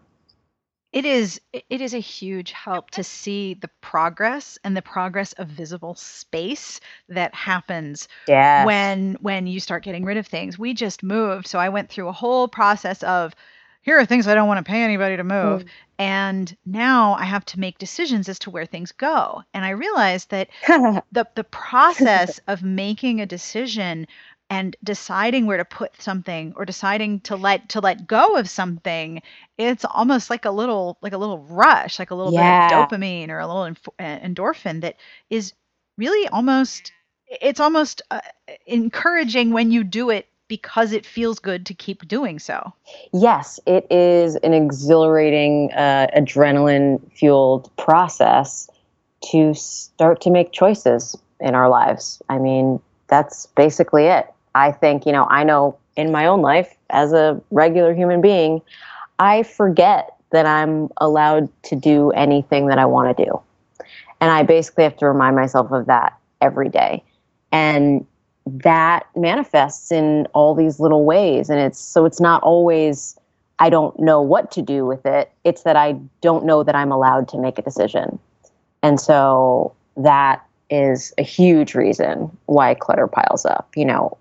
it 0.95 1.05
is 1.05 1.41
it 1.51 1.81
is 1.81 1.93
a 1.93 1.99
huge 1.99 2.53
help 2.53 2.89
to 2.91 3.03
see 3.03 3.53
the 3.55 3.67
progress 3.81 4.57
and 4.63 4.77
the 4.77 4.81
progress 4.81 5.33
of 5.33 5.49
visible 5.49 5.93
space 5.93 6.79
that 7.09 7.35
happens 7.35 8.07
yes. 8.29 8.65
when 8.65 9.17
when 9.19 9.45
you 9.45 9.59
start 9.59 9.83
getting 9.83 10.05
rid 10.05 10.15
of 10.15 10.25
things. 10.25 10.57
We 10.57 10.73
just 10.73 11.03
moved, 11.03 11.47
so 11.47 11.59
I 11.59 11.67
went 11.67 11.89
through 11.89 12.07
a 12.07 12.13
whole 12.13 12.47
process 12.47 13.03
of 13.03 13.35
here 13.81 13.99
are 13.99 14.05
things 14.05 14.25
I 14.25 14.35
don't 14.35 14.47
want 14.47 14.65
to 14.65 14.71
pay 14.71 14.83
anybody 14.83 15.17
to 15.17 15.23
move. 15.25 15.65
Mm. 15.65 15.67
And 15.99 16.57
now 16.65 17.15
I 17.15 17.25
have 17.25 17.45
to 17.45 17.59
make 17.59 17.77
decisions 17.77 18.29
as 18.29 18.39
to 18.39 18.49
where 18.49 18.65
things 18.65 18.93
go. 18.93 19.43
And 19.53 19.65
I 19.65 19.71
realized 19.71 20.29
that 20.29 20.47
the 21.11 21.27
the 21.35 21.43
process 21.43 22.39
of 22.47 22.63
making 22.63 23.19
a 23.19 23.25
decision 23.25 24.07
and 24.49 24.75
deciding 24.83 25.45
where 25.45 25.57
to 25.57 25.65
put 25.65 26.01
something 26.01 26.53
or 26.55 26.65
deciding 26.65 27.19
to 27.21 27.35
let 27.35 27.69
to 27.69 27.79
let 27.79 28.07
go 28.07 28.35
of 28.35 28.49
something 28.49 29.21
it's 29.57 29.85
almost 29.85 30.29
like 30.29 30.45
a 30.45 30.51
little 30.51 30.97
like 31.01 31.13
a 31.13 31.17
little 31.17 31.39
rush 31.39 31.97
like 31.99 32.11
a 32.11 32.15
little 32.15 32.31
yeah. 32.31 32.67
bit 32.67 32.71
of 32.71 32.89
dopamine 32.89 33.29
or 33.29 33.39
a 33.39 33.47
little 33.47 33.65
inf- 33.65 33.89
endorphin 33.99 34.81
that 34.81 34.95
is 35.29 35.53
really 35.97 36.27
almost 36.29 36.91
it's 37.27 37.59
almost 37.59 38.01
uh, 38.11 38.21
encouraging 38.67 39.51
when 39.51 39.71
you 39.71 39.83
do 39.83 40.09
it 40.09 40.27
because 40.47 40.91
it 40.91 41.05
feels 41.05 41.39
good 41.39 41.65
to 41.65 41.73
keep 41.73 42.07
doing 42.07 42.39
so. 42.39 42.73
Yes, 43.13 43.59
it 43.65 43.87
is 43.91 44.35
an 44.37 44.53
exhilarating, 44.53 45.71
uh, 45.73 46.07
adrenaline 46.15 47.01
fueled 47.13 47.75
process 47.77 48.69
to 49.31 49.53
start 49.55 50.21
to 50.21 50.29
make 50.29 50.51
choices 50.51 51.17
in 51.39 51.55
our 51.55 51.67
lives. 51.67 52.21
I 52.29 52.37
mean, 52.37 52.79
that's 53.07 53.47
basically 53.47 54.05
it. 54.05 54.31
I 54.55 54.71
think, 54.71 55.05
you 55.05 55.11
know, 55.11 55.27
I 55.29 55.43
know 55.43 55.77
in 55.95 56.11
my 56.11 56.25
own 56.25 56.41
life 56.41 56.75
as 56.89 57.13
a 57.13 57.39
regular 57.51 57.93
human 57.93 58.21
being, 58.21 58.61
I 59.19 59.43
forget 59.43 60.15
that 60.31 60.45
I'm 60.45 60.89
allowed 60.97 61.49
to 61.63 61.75
do 61.75 62.11
anything 62.11 62.67
that 62.67 62.79
I 62.79 62.85
want 62.85 63.15
to 63.15 63.25
do. 63.25 63.39
And 64.21 64.31
I 64.31 64.43
basically 64.43 64.83
have 64.85 64.97
to 64.97 65.07
remind 65.07 65.35
myself 65.35 65.71
of 65.71 65.85
that 65.85 66.17
every 66.41 66.69
day. 66.69 67.03
And 67.51 68.05
that 68.45 69.05
manifests 69.15 69.91
in 69.91 70.27
all 70.33 70.55
these 70.55 70.79
little 70.79 71.05
ways. 71.05 71.49
And 71.49 71.59
it's 71.59 71.79
so 71.79 72.05
it's 72.05 72.19
not 72.19 72.41
always, 72.43 73.19
I 73.59 73.69
don't 73.69 73.97
know 73.99 74.21
what 74.21 74.51
to 74.51 74.61
do 74.61 74.85
with 74.85 75.05
it. 75.05 75.31
It's 75.43 75.63
that 75.63 75.75
I 75.75 75.99
don't 76.21 76.45
know 76.45 76.63
that 76.63 76.75
I'm 76.75 76.91
allowed 76.91 77.27
to 77.29 77.37
make 77.37 77.57
a 77.57 77.61
decision. 77.61 78.19
And 78.83 78.99
so 78.99 79.73
that 79.97 80.45
is 80.69 81.13
a 81.17 81.23
huge 81.23 81.75
reason 81.75 82.35
why 82.45 82.73
clutter 82.73 83.07
piles 83.07 83.45
up. 83.45 83.69
You 83.75 83.85
know, 83.85 84.17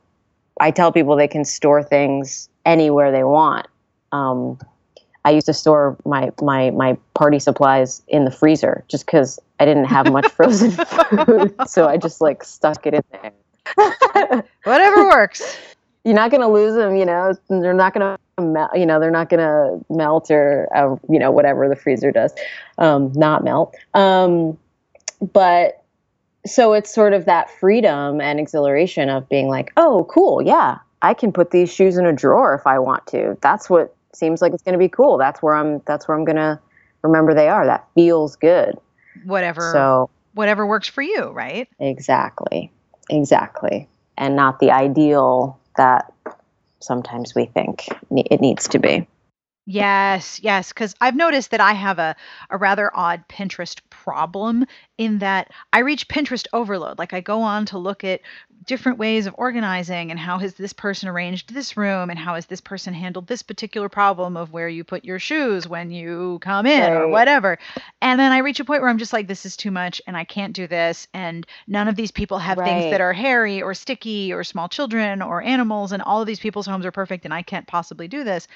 I 0.64 0.71
tell 0.71 0.90
people 0.90 1.14
they 1.14 1.28
can 1.28 1.44
store 1.44 1.83
things 1.83 2.49
anywhere 2.64 3.12
they 3.12 3.23
want. 3.23 3.66
Um, 4.12 4.59
I 5.26 5.30
used 5.30 5.44
to 5.44 5.52
store 5.52 5.94
my 6.06 6.33
my 6.40 6.71
my 6.71 6.97
party 7.12 7.38
supplies 7.38 8.00
in 8.09 8.25
the 8.25 8.30
freezer 8.30 8.83
just 8.88 9.04
because 9.04 9.38
I 9.61 9.66
didn't 9.66 9.85
have 9.85 10.11
much 10.11 10.26
frozen 10.37 10.71
food, 10.71 11.54
so 11.66 11.87
I 11.87 11.99
just 11.99 12.23
like 12.23 12.42
stuck 12.42 12.87
it 12.87 12.94
in 12.94 13.02
there. 13.12 14.42
Whatever 14.64 15.04
works. 15.04 15.59
You're 16.02 16.14
not 16.14 16.30
gonna 16.30 16.50
lose 16.50 16.75
them, 16.75 16.97
you 16.97 17.04
know. 17.04 17.35
They're 17.50 17.75
not 17.75 17.92
gonna 17.92 18.18
melt, 18.40 18.71
you 18.75 18.87
know. 18.87 18.99
They're 18.99 19.11
not 19.11 19.28
gonna 19.28 19.80
melt 19.90 20.30
or 20.30 20.71
uh, 20.75 20.97
you 21.11 21.18
know 21.18 21.30
whatever 21.30 21.68
the 21.68 21.76
freezer 21.76 22.11
does, 22.11 22.33
um, 22.78 23.12
not 23.14 23.44
melt. 23.44 23.75
Um, 23.92 24.56
but 25.30 25.83
so 26.46 26.72
it's 26.72 26.92
sort 26.92 27.12
of 27.12 27.24
that 27.24 27.50
freedom 27.50 28.20
and 28.20 28.38
exhilaration 28.38 29.08
of 29.08 29.28
being 29.28 29.48
like, 29.48 29.72
oh, 29.76 30.06
cool, 30.10 30.42
yeah, 30.42 30.78
I 31.02 31.14
can 31.14 31.32
put 31.32 31.50
these 31.50 31.72
shoes 31.72 31.96
in 31.96 32.06
a 32.06 32.12
drawer 32.12 32.54
if 32.54 32.66
I 32.66 32.78
want 32.78 33.06
to. 33.08 33.36
That's 33.40 33.68
what 33.68 33.94
seems 34.14 34.40
like 34.42 34.52
it's 34.52 34.62
going 34.62 34.74
to 34.74 34.78
be 34.78 34.88
cool. 34.88 35.18
That's 35.18 35.42
where 35.42 35.54
I'm. 35.54 35.80
That's 35.86 36.08
where 36.08 36.16
I'm 36.16 36.24
going 36.24 36.36
to 36.36 36.58
remember 37.02 37.34
they 37.34 37.48
are. 37.48 37.66
That 37.66 37.86
feels 37.94 38.36
good. 38.36 38.76
Whatever. 39.24 39.70
So 39.72 40.10
whatever 40.34 40.66
works 40.66 40.88
for 40.88 41.02
you, 41.02 41.30
right? 41.30 41.68
Exactly. 41.78 42.72
Exactly. 43.10 43.88
And 44.16 44.36
not 44.36 44.60
the 44.60 44.70
ideal 44.70 45.58
that 45.76 46.12
sometimes 46.80 47.34
we 47.34 47.46
think 47.46 47.88
it 48.10 48.40
needs 48.40 48.68
to 48.68 48.78
be. 48.78 49.06
Yes, 49.66 50.40
yes, 50.42 50.68
because 50.68 50.94
I've 51.00 51.16
noticed 51.16 51.50
that 51.52 51.61
I 51.61 51.73
have 51.73 51.99
a, 51.99 52.14
a 52.50 52.59
rather 52.59 52.90
odd 52.94 53.26
Pinterest 53.28 53.80
problem 53.88 54.66
in 54.99 55.21
that 55.21 55.50
I 55.73 55.78
reach 55.78 56.06
Pinterest 56.06 56.47
overload. 56.52 56.99
Like 56.99 57.14
I 57.14 57.21
go 57.23 57.40
on 57.40 57.64
to 57.66 57.78
look 57.78 58.04
at 58.04 58.21
different 58.66 58.99
ways 58.99 59.26
of 59.26 59.35
organizing 59.38 60.11
and 60.11 60.21
how 60.21 60.38
has 60.38 60.54
this 60.54 60.73
person 60.73 61.09
arranged 61.09 61.52
this 61.52 61.76
room 61.76 62.11
and 62.11 62.18
how 62.18 62.35
has 62.35 62.47
this 62.47 62.61
person 62.61 62.92
handled 62.94 63.26
this 63.26 63.42
particular 63.42 63.88
problem 63.88 64.37
of 64.37 64.52
where 64.52 64.68
you 64.68 64.85
put 64.85 65.04
your 65.04 65.18
shoes 65.18 65.66
when 65.66 65.90
you 65.90 66.38
come 66.40 66.66
in 66.66 66.92
or 66.92 67.09
whatever. 67.09 67.59
And 68.02 68.21
then 68.21 68.33
I 68.33 68.38
reach 68.38 68.61
a 68.61 68.64
point 68.64 68.83
where 68.83 68.90
I'm 68.90 68.99
just 68.99 69.12
like, 69.12 69.28
this 69.28 69.47
is 69.47 69.56
too 69.56 69.71
much 69.71 70.00
and 70.06 70.16
I 70.16 70.25
can't 70.25 70.54
do 70.54 70.66
this. 70.66 71.09
And 71.14 71.47
none 71.66 71.88
of 71.88 71.97
these 71.97 72.11
people 72.11 72.38
have 72.38 72.59
things 72.59 72.90
that 72.90 73.00
are 73.00 73.12
hairy 73.12 73.62
or 73.62 73.75
sticky 73.75 74.33
or 74.33 74.44
small 74.44 74.68
children 74.68 75.23
or 75.23 75.42
animals. 75.42 75.92
And 75.92 76.02
all 76.02 76.21
of 76.21 76.26
these 76.26 76.40
people's 76.40 76.66
homes 76.66 76.87
are 76.87 76.92
perfect 76.92 77.25
and 77.25 77.33
I 77.35 77.42
can't 77.42 77.66
possibly 77.66 78.09
do 78.09 78.25
this. 78.25 78.47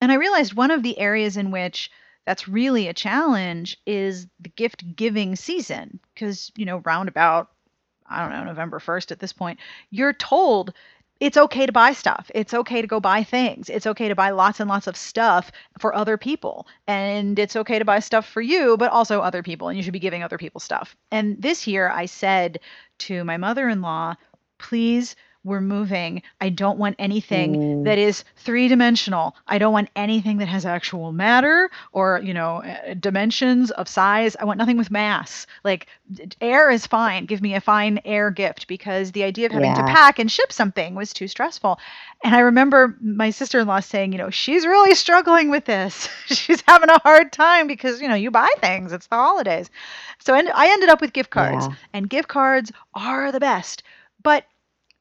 And 0.00 0.10
I 0.10 0.16
realized 0.16 0.54
one 0.54 0.70
of 0.70 0.82
the 0.82 0.98
areas 0.98 1.36
in 1.36 1.50
which 1.50 1.90
that's 2.26 2.48
really 2.48 2.88
a 2.88 2.94
challenge 2.94 3.78
is 3.86 4.26
the 4.40 4.50
gift 4.50 4.84
giving 4.96 5.36
season 5.36 6.00
because, 6.14 6.52
you 6.56 6.64
know, 6.64 6.78
roundabout, 6.78 7.48
I 8.08 8.22
don't 8.22 8.32
know, 8.32 8.44
November 8.44 8.78
1st 8.78 9.12
at 9.12 9.20
this 9.20 9.32
point, 9.32 9.58
you're 9.90 10.12
told 10.12 10.72
it's 11.20 11.36
okay 11.36 11.66
to 11.66 11.72
buy 11.72 11.92
stuff. 11.92 12.30
It's 12.34 12.54
okay 12.54 12.80
to 12.80 12.86
go 12.86 12.98
buy 12.98 13.22
things. 13.22 13.68
It's 13.68 13.86
okay 13.86 14.08
to 14.08 14.14
buy 14.14 14.30
lots 14.30 14.58
and 14.58 14.70
lots 14.70 14.86
of 14.86 14.96
stuff 14.96 15.52
for 15.78 15.94
other 15.94 16.16
people. 16.16 16.66
And 16.86 17.38
it's 17.38 17.56
okay 17.56 17.78
to 17.78 17.84
buy 17.84 18.00
stuff 18.00 18.26
for 18.26 18.40
you, 18.40 18.78
but 18.78 18.90
also 18.90 19.20
other 19.20 19.42
people. 19.42 19.68
And 19.68 19.76
you 19.76 19.82
should 19.82 19.92
be 19.92 19.98
giving 19.98 20.22
other 20.22 20.38
people 20.38 20.60
stuff. 20.60 20.96
And 21.10 21.40
this 21.40 21.66
year 21.66 21.90
I 21.90 22.06
said 22.06 22.60
to 23.00 23.22
my 23.24 23.36
mother 23.36 23.68
in 23.68 23.82
law, 23.82 24.14
please 24.58 25.14
we're 25.42 25.60
moving. 25.60 26.22
I 26.40 26.50
don't 26.50 26.78
want 26.78 26.96
anything 26.98 27.84
that 27.84 27.96
is 27.96 28.24
three 28.36 28.68
dimensional. 28.68 29.34
I 29.46 29.56
don't 29.56 29.72
want 29.72 29.88
anything 29.96 30.36
that 30.38 30.48
has 30.48 30.66
actual 30.66 31.12
matter 31.12 31.70
or, 31.92 32.20
you 32.22 32.34
know, 32.34 32.62
uh, 32.62 32.94
dimensions 32.94 33.70
of 33.70 33.88
size. 33.88 34.36
I 34.38 34.44
want 34.44 34.58
nothing 34.58 34.76
with 34.76 34.90
mass. 34.90 35.46
Like 35.64 35.86
air 36.42 36.70
is 36.70 36.86
fine. 36.86 37.24
Give 37.24 37.40
me 37.40 37.54
a 37.54 37.60
fine 37.60 38.00
air 38.04 38.30
gift 38.30 38.68
because 38.68 39.12
the 39.12 39.24
idea 39.24 39.46
of 39.46 39.52
having 39.52 39.70
yeah. 39.70 39.86
to 39.86 39.92
pack 39.92 40.18
and 40.18 40.30
ship 40.30 40.52
something 40.52 40.94
was 40.94 41.14
too 41.14 41.26
stressful. 41.26 41.78
And 42.22 42.34
I 42.34 42.40
remember 42.40 42.96
my 43.00 43.30
sister 43.30 43.60
in 43.60 43.66
law 43.66 43.80
saying, 43.80 44.12
you 44.12 44.18
know, 44.18 44.28
she's 44.28 44.66
really 44.66 44.94
struggling 44.94 45.50
with 45.50 45.64
this. 45.64 46.06
she's 46.26 46.62
having 46.68 46.90
a 46.90 46.98
hard 46.98 47.32
time 47.32 47.66
because, 47.66 48.02
you 48.02 48.08
know, 48.08 48.14
you 48.14 48.30
buy 48.30 48.48
things, 48.60 48.92
it's 48.92 49.06
the 49.06 49.16
holidays. 49.16 49.70
So 50.18 50.34
I 50.34 50.68
ended 50.70 50.90
up 50.90 51.00
with 51.00 51.14
gift 51.14 51.30
cards, 51.30 51.66
yeah. 51.66 51.74
and 51.94 52.10
gift 52.10 52.28
cards 52.28 52.70
are 52.94 53.32
the 53.32 53.40
best. 53.40 53.82
But 54.22 54.44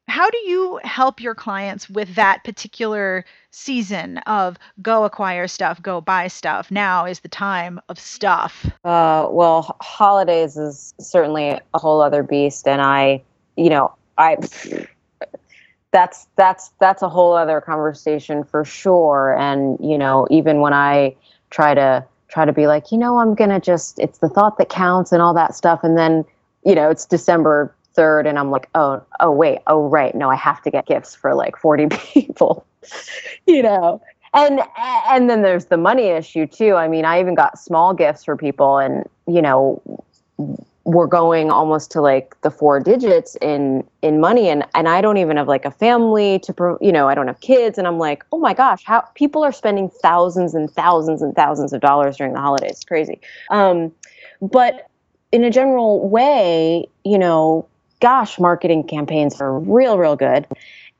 how 0.10 0.30
do 0.30 0.38
you 0.40 0.80
help 0.84 1.22
your 1.22 1.36
clients 1.36 1.90
with 1.90 2.16
that 2.16 2.44
particular 2.44 3.26
season 3.52 4.18
of 4.20 4.58
go 4.82 5.04
acquire 5.04 5.48
stuff, 5.48 5.82
go 5.82 6.02
buy 6.02 6.28
stuff? 6.28 6.72
Now 6.72 7.06
is 7.06 7.20
the 7.22 7.28
time 7.28 7.80
of 7.90 8.00
stuff. 8.00 8.66
Uh, 8.84 9.28
well, 9.30 9.76
holidays 9.82 10.58
is 10.58 10.94
certainly 11.00 11.60
a 11.74 11.80
whole 11.80 12.02
other 12.02 12.24
beast, 12.24 12.68
and 12.68 12.82
I, 12.82 13.22
you 13.56 13.70
know, 13.70 13.94
I. 14.18 14.38
That's 15.92 16.28
that's 16.36 16.70
that's 16.80 17.02
a 17.02 17.10
whole 17.10 17.34
other 17.34 17.62
conversation 17.62 18.44
for 18.44 18.64
sure. 18.64 19.36
And 19.40 19.76
you 19.82 19.98
know, 19.98 20.28
even 20.30 20.62
when 20.62 20.72
I 20.72 21.16
try 21.50 21.74
to 21.74 22.06
try 22.28 22.46
to 22.46 22.54
be 22.54 22.68
like, 22.68 22.92
you 22.92 22.98
know, 23.00 23.18
I'm 23.18 23.34
gonna 23.34 23.60
just 23.60 23.98
it's 23.98 24.20
the 24.20 24.30
thought 24.30 24.60
that 24.60 24.70
counts 24.70 25.12
and 25.12 25.20
all 25.20 25.34
that 25.34 25.56
stuff, 25.56 25.80
and 25.82 25.98
then 25.98 26.26
you 26.64 26.76
know, 26.76 26.92
it's 26.92 27.06
December 27.06 27.74
third 28.00 28.26
and 28.26 28.40
I'm 28.40 28.50
like, 28.50 28.70
oh, 28.76 29.04
oh 29.20 29.30
wait, 29.30 29.60
oh 29.68 29.90
right, 29.90 30.16
no, 30.16 30.30
I 30.30 30.36
have 30.36 30.62
to 30.62 30.72
get 30.72 30.86
gifts 30.86 31.14
for 31.16 31.36
like 31.36 31.58
40 31.58 31.88
people, 32.14 32.66
you 33.46 33.62
know. 33.62 34.02
And 34.34 34.62
and 35.10 35.30
then 35.30 35.42
there's 35.42 35.66
the 35.66 35.76
money 35.76 36.06
issue 36.06 36.46
too. 36.48 36.76
I 36.76 36.88
mean, 36.88 37.04
I 37.04 37.20
even 37.20 37.36
got 37.36 37.60
small 37.60 37.94
gifts 37.94 38.24
for 38.24 38.38
people, 38.38 38.78
and 38.78 39.04
you 39.28 39.42
know, 39.42 39.82
we're 40.86 41.08
going 41.08 41.50
almost 41.50 41.92
to 41.92 42.02
like 42.02 42.40
the 42.42 42.52
four 42.52 42.80
digits 42.80 43.36
in 43.42 43.84
in 44.02 44.22
money, 44.22 44.48
and 44.48 44.64
and 44.76 44.88
I 44.88 45.02
don't 45.02 45.18
even 45.18 45.36
have 45.36 45.48
like 45.48 45.66
a 45.66 45.72
family 45.72 46.40
to, 46.40 46.78
you 46.80 46.92
know, 46.92 47.10
I 47.10 47.16
don't 47.16 47.28
have 47.28 47.42
kids, 47.42 47.80
and 47.80 47.88
I'm 47.88 47.98
like, 47.98 48.24
oh 48.32 48.38
my 48.38 48.54
gosh, 48.54 48.84
how 48.86 49.02
people 49.16 49.44
are 49.44 49.52
spending 49.52 49.90
thousands 49.90 50.54
and 50.54 50.70
thousands 50.72 51.24
and 51.24 51.36
thousands 51.36 51.74
of 51.74 51.82
dollars 51.82 52.18
during 52.18 52.34
the 52.34 52.40
holidays, 52.40 52.74
it's 52.74 52.84
crazy. 52.84 53.20
Um, 53.50 53.92
but 54.42 54.88
in 55.32 55.44
a 55.44 55.50
general 55.50 56.08
way, 56.08 56.88
you 57.04 57.18
know, 57.18 57.68
gosh, 58.00 58.40
marketing 58.40 58.84
campaigns 58.84 59.40
are 59.42 59.58
real, 59.60 59.98
real 59.98 60.16
good. 60.16 60.48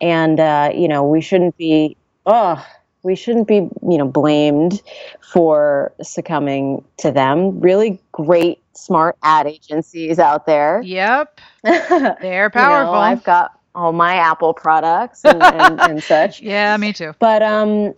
And, 0.02 0.40
uh, 0.40 0.72
you 0.74 0.88
know, 0.88 1.04
we 1.04 1.22
shouldn't 1.22 1.58
be, 1.58 1.98
oh, 2.26 2.66
we 3.04 3.16
shouldn't 3.16 3.48
be, 3.48 3.56
you 3.56 3.98
know, 3.98 4.08
blamed 4.08 4.82
for 5.22 5.94
succumbing 6.02 6.84
to 6.98 7.12
them. 7.12 7.60
Really 7.60 8.00
great, 8.12 8.62
smart 8.74 9.18
ad 9.24 9.48
agencies 9.48 10.20
out 10.20 10.46
there. 10.46 10.82
Yep. 10.84 11.40
They're 11.64 12.50
powerful. 12.50 12.94
you 12.94 13.00
know, 13.00 13.00
I've 13.00 13.24
got 13.24 13.58
all 13.76 13.94
my 13.94 14.16
Apple 14.16 14.54
products 14.54 15.24
and, 15.24 15.42
and, 15.42 15.80
and 15.80 16.04
such. 16.04 16.42
Yeah, 16.42 16.76
me 16.78 16.92
too. 16.92 17.14
But, 17.20 17.42
um, 17.42 17.94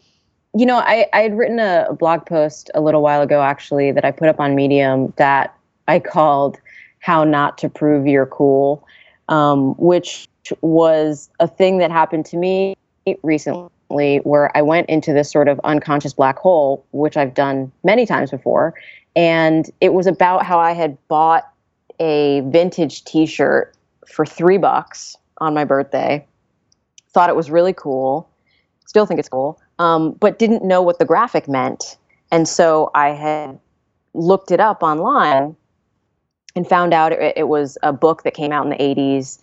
you 0.54 0.66
know, 0.66 0.78
I, 0.78 1.08
I 1.14 1.22
had 1.22 1.38
written 1.38 1.60
a 1.60 1.94
blog 1.98 2.26
post 2.26 2.70
a 2.76 2.82
little 2.82 3.02
while 3.02 3.22
ago, 3.22 3.42
actually, 3.42 3.92
that 3.92 4.04
I 4.04 4.12
put 4.12 4.28
up 4.28 4.40
on 4.40 4.54
Medium 4.54 5.14
that 5.18 5.56
I 5.88 6.00
called 6.00 6.58
How 7.02 7.24
Not 7.24 7.58
to 7.60 7.70
Prove 7.70 8.08
You're 8.08 8.26
Cool 8.26 8.88
um, 9.32 9.74
which 9.76 10.28
was 10.62 11.30
a 11.40 11.48
thing 11.48 11.78
that 11.80 11.90
happened 11.90 12.26
to 12.28 12.38
me 12.38 12.76
recently 13.24 14.18
where 14.18 14.56
I 14.56 14.62
went 14.62 14.90
into 14.90 15.14
this 15.14 15.32
sort 15.32 15.48
of 15.48 15.60
unconscious 15.64 16.14
black 16.14 16.38
hole, 16.38 16.86
which 16.92 17.18
I've 17.18 17.34
done 17.34 17.72
many 17.84 18.06
times 18.06 18.30
before. 18.30 18.74
And 19.16 19.70
it 19.80 19.94
was 19.94 20.06
about 20.06 20.46
how 20.46 20.60
I 20.60 20.74
had 20.74 20.98
bought 21.08 21.50
a 22.00 22.42
vintage 22.42 23.04
t 23.06 23.26
shirt 23.26 23.76
for 24.08 24.26
three 24.26 24.58
bucks 24.58 25.16
on 25.38 25.54
my 25.54 25.64
birthday, 25.64 26.26
thought 27.14 27.30
it 27.30 27.36
was 27.36 27.50
really 27.50 27.74
cool, 27.74 28.30
still 28.86 29.06
think 29.06 29.20
it's 29.20 29.30
cool, 29.30 29.60
um, 29.80 30.12
but 30.14 30.40
didn't 30.40 30.64
know 30.64 30.82
what 30.82 31.00
the 31.00 31.06
graphic 31.06 31.48
meant. 31.48 31.98
And 32.32 32.48
so 32.48 32.92
I 32.96 33.10
had 33.10 33.60
looked 34.14 34.52
it 34.52 34.60
up 34.60 34.84
online 34.84 35.56
and 36.56 36.68
found 36.68 36.94
out 36.94 37.12
it, 37.12 37.34
it, 37.36 37.48
was 37.48 37.78
a 37.84 37.94
book 37.94 38.24
that 38.24 38.34
came 38.34 38.52
out 38.52 38.66
in 38.66 38.70
the 38.70 38.78
80s 38.78 39.40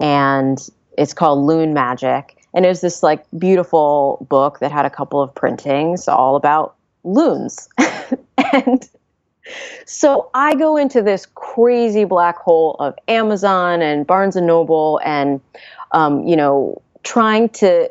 and 0.00 0.68
it's 0.96 1.14
called 1.14 1.46
Loon 1.46 1.72
Magic. 1.72 2.36
And 2.54 2.64
it 2.64 2.68
was 2.68 2.80
this 2.80 3.02
like 3.02 3.24
beautiful 3.38 4.26
book 4.28 4.58
that 4.60 4.72
had 4.72 4.84
a 4.84 4.90
couple 4.90 5.20
of 5.20 5.34
printings 5.34 6.08
all 6.08 6.36
about 6.36 6.74
loons. 7.04 7.68
and 8.54 8.88
so 9.86 10.30
I 10.34 10.54
go 10.54 10.76
into 10.76 11.02
this 11.02 11.26
crazy 11.34 12.04
black 12.04 12.38
hole 12.38 12.76
of 12.80 12.96
Amazon 13.08 13.82
and 13.82 14.06
Barnes 14.06 14.36
and 14.36 14.46
Noble 14.46 15.00
and, 15.04 15.40
um, 15.92 16.26
you 16.26 16.36
know, 16.36 16.80
trying 17.04 17.48
to 17.50 17.90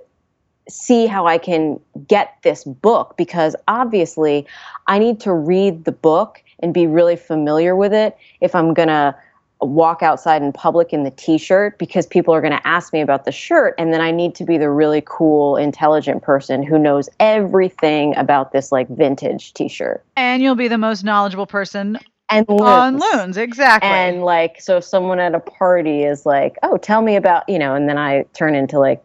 see 0.70 1.08
how 1.08 1.26
I 1.26 1.38
can 1.38 1.80
get 2.08 2.36
this 2.44 2.64
book 2.64 3.16
because 3.18 3.56
obviously 3.68 4.46
I 4.88 5.00
need 5.00 5.20
to 5.22 5.34
read 5.34 5.86
the 5.86 5.92
book 5.92 6.44
and 6.60 6.74
be 6.74 6.88
really 6.88 7.16
familiar 7.16 7.76
with 7.76 7.94
it 7.94 8.18
if 8.42 8.56
I'm 8.56 8.74
going 8.74 8.88
to 8.88 9.16
walk 9.62 10.04
outside 10.04 10.42
in 10.44 10.54
public 10.54 10.94
in 10.94 11.04
the 11.04 11.12
t-shirt 11.12 11.80
because 11.80 12.06
people 12.06 12.34
are 12.34 12.42
going 12.42 12.54
to 12.54 12.68
ask 12.68 12.94
me 12.94 13.02
about 13.02 13.26
the 13.26 13.32
shirt 13.32 13.74
and 13.80 13.92
then 13.92 14.02
I 14.02 14.12
need 14.12 14.36
to 14.36 14.44
be 14.44 14.58
the 14.58 14.70
really 14.70 15.02
cool 15.06 15.58
intelligent 15.58 16.22
person 16.22 16.62
who 16.62 16.78
knows 16.78 17.10
everything 17.20 18.16
about 18.18 18.52
this 18.52 18.72
like 18.72 18.88
vintage 18.90 19.54
t-shirt. 19.54 20.04
And 20.16 20.44
you'll 20.44 20.56
be 20.56 20.68
the 20.68 20.78
most 20.78 21.04
knowledgeable 21.04 21.48
person 21.48 21.98
and 22.30 22.46
loons. 22.50 22.62
on 22.62 23.00
loons 23.00 23.38
exactly 23.38 23.90
and 23.90 24.24
like 24.24 24.60
so 24.60 24.78
if 24.78 24.84
someone 24.84 25.20
at 25.20 25.34
a 25.34 25.40
party 25.40 26.04
is 26.04 26.26
like 26.26 26.58
oh 26.64 26.76
tell 26.78 27.02
me 27.02 27.16
about 27.16 27.48
you 27.48 27.58
know 27.58 27.74
and 27.74 27.88
then 27.88 27.98
i 27.98 28.24
turn 28.34 28.54
into 28.54 28.78
like 28.80 29.02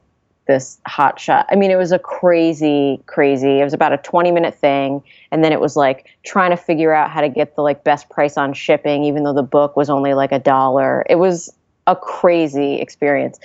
this 0.47 0.79
hot 0.87 1.21
shot. 1.21 1.47
I 1.51 1.57
mean, 1.57 1.71
it 1.71 1.77
was 1.77 1.93
a 1.93 1.99
crazy, 1.99 3.01
crazy. 3.07 3.61
It 3.61 3.65
was 3.65 3.75
about 3.75 3.93
a 3.93 3.99
20 3.99 4.33
minute 4.33 4.55
thing. 4.55 5.03
And 5.31 5.45
then 5.45 5.53
it 5.53 5.61
was 5.61 5.77
like 5.77 6.09
trying 6.25 6.51
to 6.51 6.57
figure 6.57 6.93
out 6.93 7.11
how 7.11 7.21
to 7.21 7.29
get 7.29 7.55
the 7.55 7.63
like 7.63 7.85
best 7.85 8.09
price 8.11 8.37
on 8.37 8.53
shipping, 8.53 9.05
even 9.05 9.23
though 9.23 9.33
the 9.33 9.43
book 9.43 9.77
was 9.77 9.89
only 9.89 10.15
like 10.15 10.33
a 10.33 10.39
dollar. 10.39 11.05
It 11.09 11.17
was 11.17 11.53
a 11.87 11.95
crazy 11.95 12.77
experience. 12.77 13.39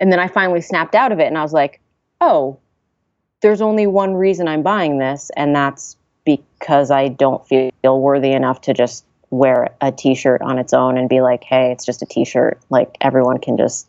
And 0.00 0.12
then 0.12 0.18
I 0.18 0.28
finally 0.28 0.60
snapped 0.60 0.94
out 0.94 1.12
of 1.12 1.18
it 1.18 1.26
and 1.26 1.38
I 1.38 1.42
was 1.42 1.52
like, 1.52 1.80
oh, 2.20 2.58
there's 3.40 3.60
only 3.60 3.86
one 3.86 4.14
reason 4.14 4.48
I'm 4.48 4.62
buying 4.62 4.98
this. 4.98 5.30
And 5.36 5.54
that's 5.54 5.96
because 6.24 6.90
I 6.90 7.08
don't 7.08 7.46
feel 7.46 7.72
worthy 7.84 8.32
enough 8.32 8.62
to 8.62 8.74
just 8.74 9.04
wear 9.30 9.74
a 9.80 9.92
t 9.92 10.14
shirt 10.14 10.40
on 10.42 10.58
its 10.58 10.72
own 10.72 10.96
and 10.96 11.08
be 11.08 11.20
like, 11.20 11.44
hey, 11.44 11.72
it's 11.72 11.84
just 11.84 12.02
a 12.02 12.06
t 12.06 12.24
shirt. 12.24 12.58
Like 12.70 12.96
everyone 13.00 13.38
can 13.38 13.56
just 13.56 13.86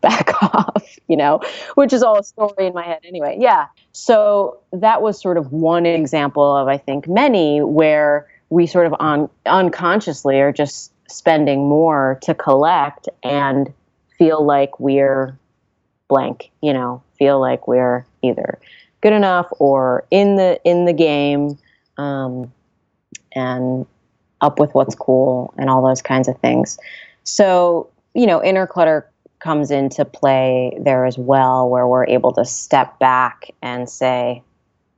back 0.00 0.42
off, 0.42 0.98
you 1.08 1.16
know, 1.16 1.40
which 1.74 1.92
is 1.92 2.02
all 2.02 2.18
a 2.18 2.24
story 2.24 2.66
in 2.66 2.74
my 2.74 2.84
head 2.84 3.00
anyway. 3.04 3.36
Yeah. 3.38 3.66
So 3.92 4.58
that 4.72 5.02
was 5.02 5.20
sort 5.20 5.36
of 5.36 5.52
one 5.52 5.86
example 5.86 6.56
of, 6.56 6.68
I 6.68 6.78
think, 6.78 7.08
many 7.08 7.60
where 7.60 8.26
we 8.50 8.66
sort 8.66 8.86
of 8.86 8.94
on 9.00 9.30
unconsciously 9.46 10.40
are 10.40 10.52
just 10.52 10.92
spending 11.08 11.68
more 11.68 12.18
to 12.22 12.34
collect 12.34 13.08
and 13.22 13.72
feel 14.18 14.44
like 14.44 14.78
we're 14.78 15.38
blank, 16.08 16.50
you 16.60 16.72
know, 16.72 17.02
feel 17.18 17.40
like 17.40 17.66
we're 17.66 18.04
either 18.22 18.58
good 19.00 19.12
enough 19.12 19.46
or 19.58 20.04
in 20.10 20.36
the 20.36 20.60
in 20.64 20.84
the 20.84 20.92
game 20.92 21.58
um, 21.98 22.52
and 23.32 23.86
up 24.40 24.58
with 24.58 24.74
what's 24.74 24.94
cool 24.94 25.54
and 25.56 25.70
all 25.70 25.86
those 25.86 26.02
kinds 26.02 26.28
of 26.28 26.38
things. 26.38 26.78
So, 27.24 27.88
you 28.14 28.26
know, 28.26 28.42
inner 28.42 28.66
clutter 28.66 29.08
comes 29.42 29.70
into 29.70 30.04
play 30.04 30.76
there 30.80 31.04
as 31.04 31.18
well, 31.18 31.68
where 31.68 31.86
we're 31.86 32.06
able 32.06 32.32
to 32.32 32.44
step 32.44 32.98
back 32.98 33.50
and 33.60 33.88
say, 33.88 34.42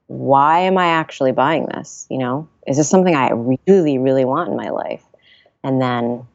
why 0.06 0.60
am 0.60 0.76
I 0.76 0.86
actually 0.88 1.32
buying 1.32 1.66
this? 1.66 2.06
You 2.10 2.18
know, 2.18 2.48
is 2.66 2.76
this 2.76 2.88
something 2.88 3.14
I 3.14 3.30
really, 3.66 3.98
really 3.98 4.24
want 4.24 4.50
in 4.50 4.56
my 4.56 4.68
life? 4.68 5.02
And 5.62 5.80
then, 5.80 6.26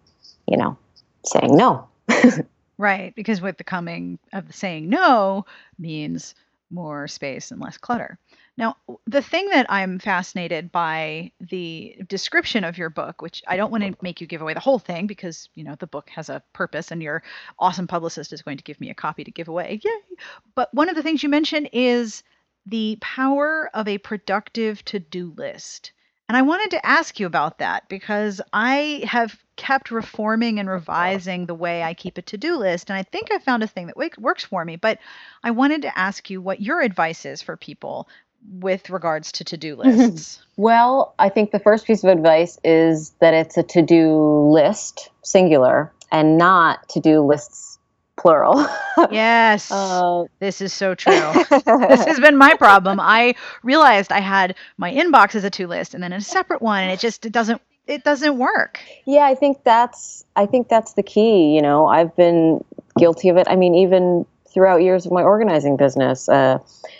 you 0.47 0.57
know, 0.57 0.75
saying 1.23 1.55
no. 1.55 1.87
right. 2.77 3.13
Because 3.15 3.41
with 3.41 3.57
the 3.57 3.63
coming 3.63 4.17
of 4.33 4.47
the 4.47 4.53
saying 4.53 4.89
no 4.89 5.45
means 5.77 6.33
more 6.71 7.07
space 7.07 7.51
and 7.51 7.61
less 7.61 7.77
clutter. 7.77 8.17
Now, 8.59 8.75
the 9.07 9.21
thing 9.21 9.47
that 9.51 9.67
I'm 9.69 9.99
fascinated 9.99 10.69
by 10.69 11.31
the 11.39 11.95
description 12.09 12.65
of 12.65 12.77
your 12.77 12.89
book, 12.89 13.21
which 13.21 13.41
I 13.47 13.55
don't 13.55 13.71
want 13.71 13.85
to 13.85 13.95
make 14.01 14.19
you 14.19 14.27
give 14.27 14.41
away 14.41 14.53
the 14.53 14.59
whole 14.59 14.79
thing 14.79 15.07
because, 15.07 15.47
you 15.55 15.63
know, 15.63 15.75
the 15.75 15.87
book 15.87 16.09
has 16.09 16.27
a 16.27 16.43
purpose 16.51 16.91
and 16.91 17.01
your 17.01 17.23
awesome 17.57 17.87
publicist 17.87 18.33
is 18.33 18.41
going 18.41 18.57
to 18.57 18.63
give 18.65 18.81
me 18.81 18.89
a 18.89 18.93
copy 18.93 19.23
to 19.23 19.31
give 19.31 19.47
away. 19.47 19.79
Yay. 19.81 20.17
But 20.55 20.73
one 20.73 20.89
of 20.89 20.97
the 20.97 21.03
things 21.03 21.23
you 21.23 21.29
mentioned 21.29 21.69
is 21.71 22.21
the 22.65 22.97
power 22.99 23.69
of 23.73 23.87
a 23.87 23.97
productive 23.97 24.83
to-do 24.83 25.33
list. 25.37 25.93
And 26.27 26.35
I 26.35 26.41
wanted 26.41 26.71
to 26.71 26.85
ask 26.85 27.17
you 27.17 27.27
about 27.27 27.59
that 27.59 27.87
because 27.87 28.41
I 28.51 29.05
have 29.07 29.41
kept 29.55 29.89
reforming 29.89 30.59
and 30.59 30.69
revising 30.69 31.45
the 31.45 31.55
way 31.55 31.81
I 31.81 31.93
keep 31.93 32.17
a 32.17 32.21
to 32.23 32.37
do 32.37 32.57
list. 32.57 32.89
And 32.89 32.99
I 32.99 33.03
think 33.03 33.31
I 33.31 33.39
found 33.39 33.63
a 33.63 33.67
thing 33.67 33.87
that 33.87 34.19
works 34.19 34.43
for 34.43 34.65
me. 34.65 34.75
But 34.75 34.99
I 35.43 35.51
wanted 35.51 35.83
to 35.83 35.97
ask 35.97 36.29
you 36.29 36.41
what 36.41 36.61
your 36.61 36.81
advice 36.81 37.25
is 37.25 37.41
for 37.41 37.55
people 37.55 38.09
with 38.51 38.89
regards 38.89 39.31
to 39.33 39.43
to-do 39.43 39.75
lists? 39.77 40.41
well, 40.57 41.13
I 41.19 41.29
think 41.29 41.51
the 41.51 41.59
first 41.59 41.85
piece 41.85 42.03
of 42.03 42.09
advice 42.09 42.59
is 42.63 43.11
that 43.19 43.33
it's 43.33 43.57
a 43.57 43.63
to-do 43.63 44.49
list, 44.51 45.09
singular, 45.21 45.91
and 46.11 46.37
not 46.37 46.87
to-do 46.89 47.21
lists 47.21 47.79
plural. 48.19 48.67
yes. 49.11 49.71
Uh, 49.71 50.25
this 50.39 50.61
is 50.61 50.73
so 50.73 50.93
true. 50.93 51.13
this 51.49 52.05
has 52.05 52.19
been 52.19 52.37
my 52.37 52.53
problem. 52.55 52.99
I 52.99 53.35
realized 53.63 54.11
I 54.11 54.19
had 54.19 54.55
my 54.77 54.91
inbox 54.91 55.35
as 55.35 55.43
a 55.43 55.49
to 55.51 55.67
list 55.67 55.93
and 55.93 56.03
then 56.03 56.13
a 56.13 56.21
separate 56.21 56.61
one 56.61 56.83
and 56.83 56.91
it 56.91 56.99
just 56.99 57.25
it 57.25 57.31
doesn't 57.31 57.61
it 57.87 58.03
doesn't 58.03 58.37
work. 58.37 58.81
Yeah, 59.05 59.25
I 59.25 59.35
think 59.35 59.63
that's 59.63 60.23
I 60.35 60.45
think 60.45 60.69
that's 60.69 60.93
the 60.93 61.03
key, 61.03 61.55
you 61.55 61.61
know. 61.61 61.87
I've 61.87 62.15
been 62.15 62.63
guilty 62.97 63.29
of 63.29 63.37
it. 63.37 63.47
I 63.49 63.55
mean, 63.55 63.73
even 63.73 64.25
throughout 64.53 64.81
years 64.81 65.05
of 65.05 65.11
my 65.11 65.21
organizing 65.21 65.77
business, 65.77 66.27
uh, 66.29 66.59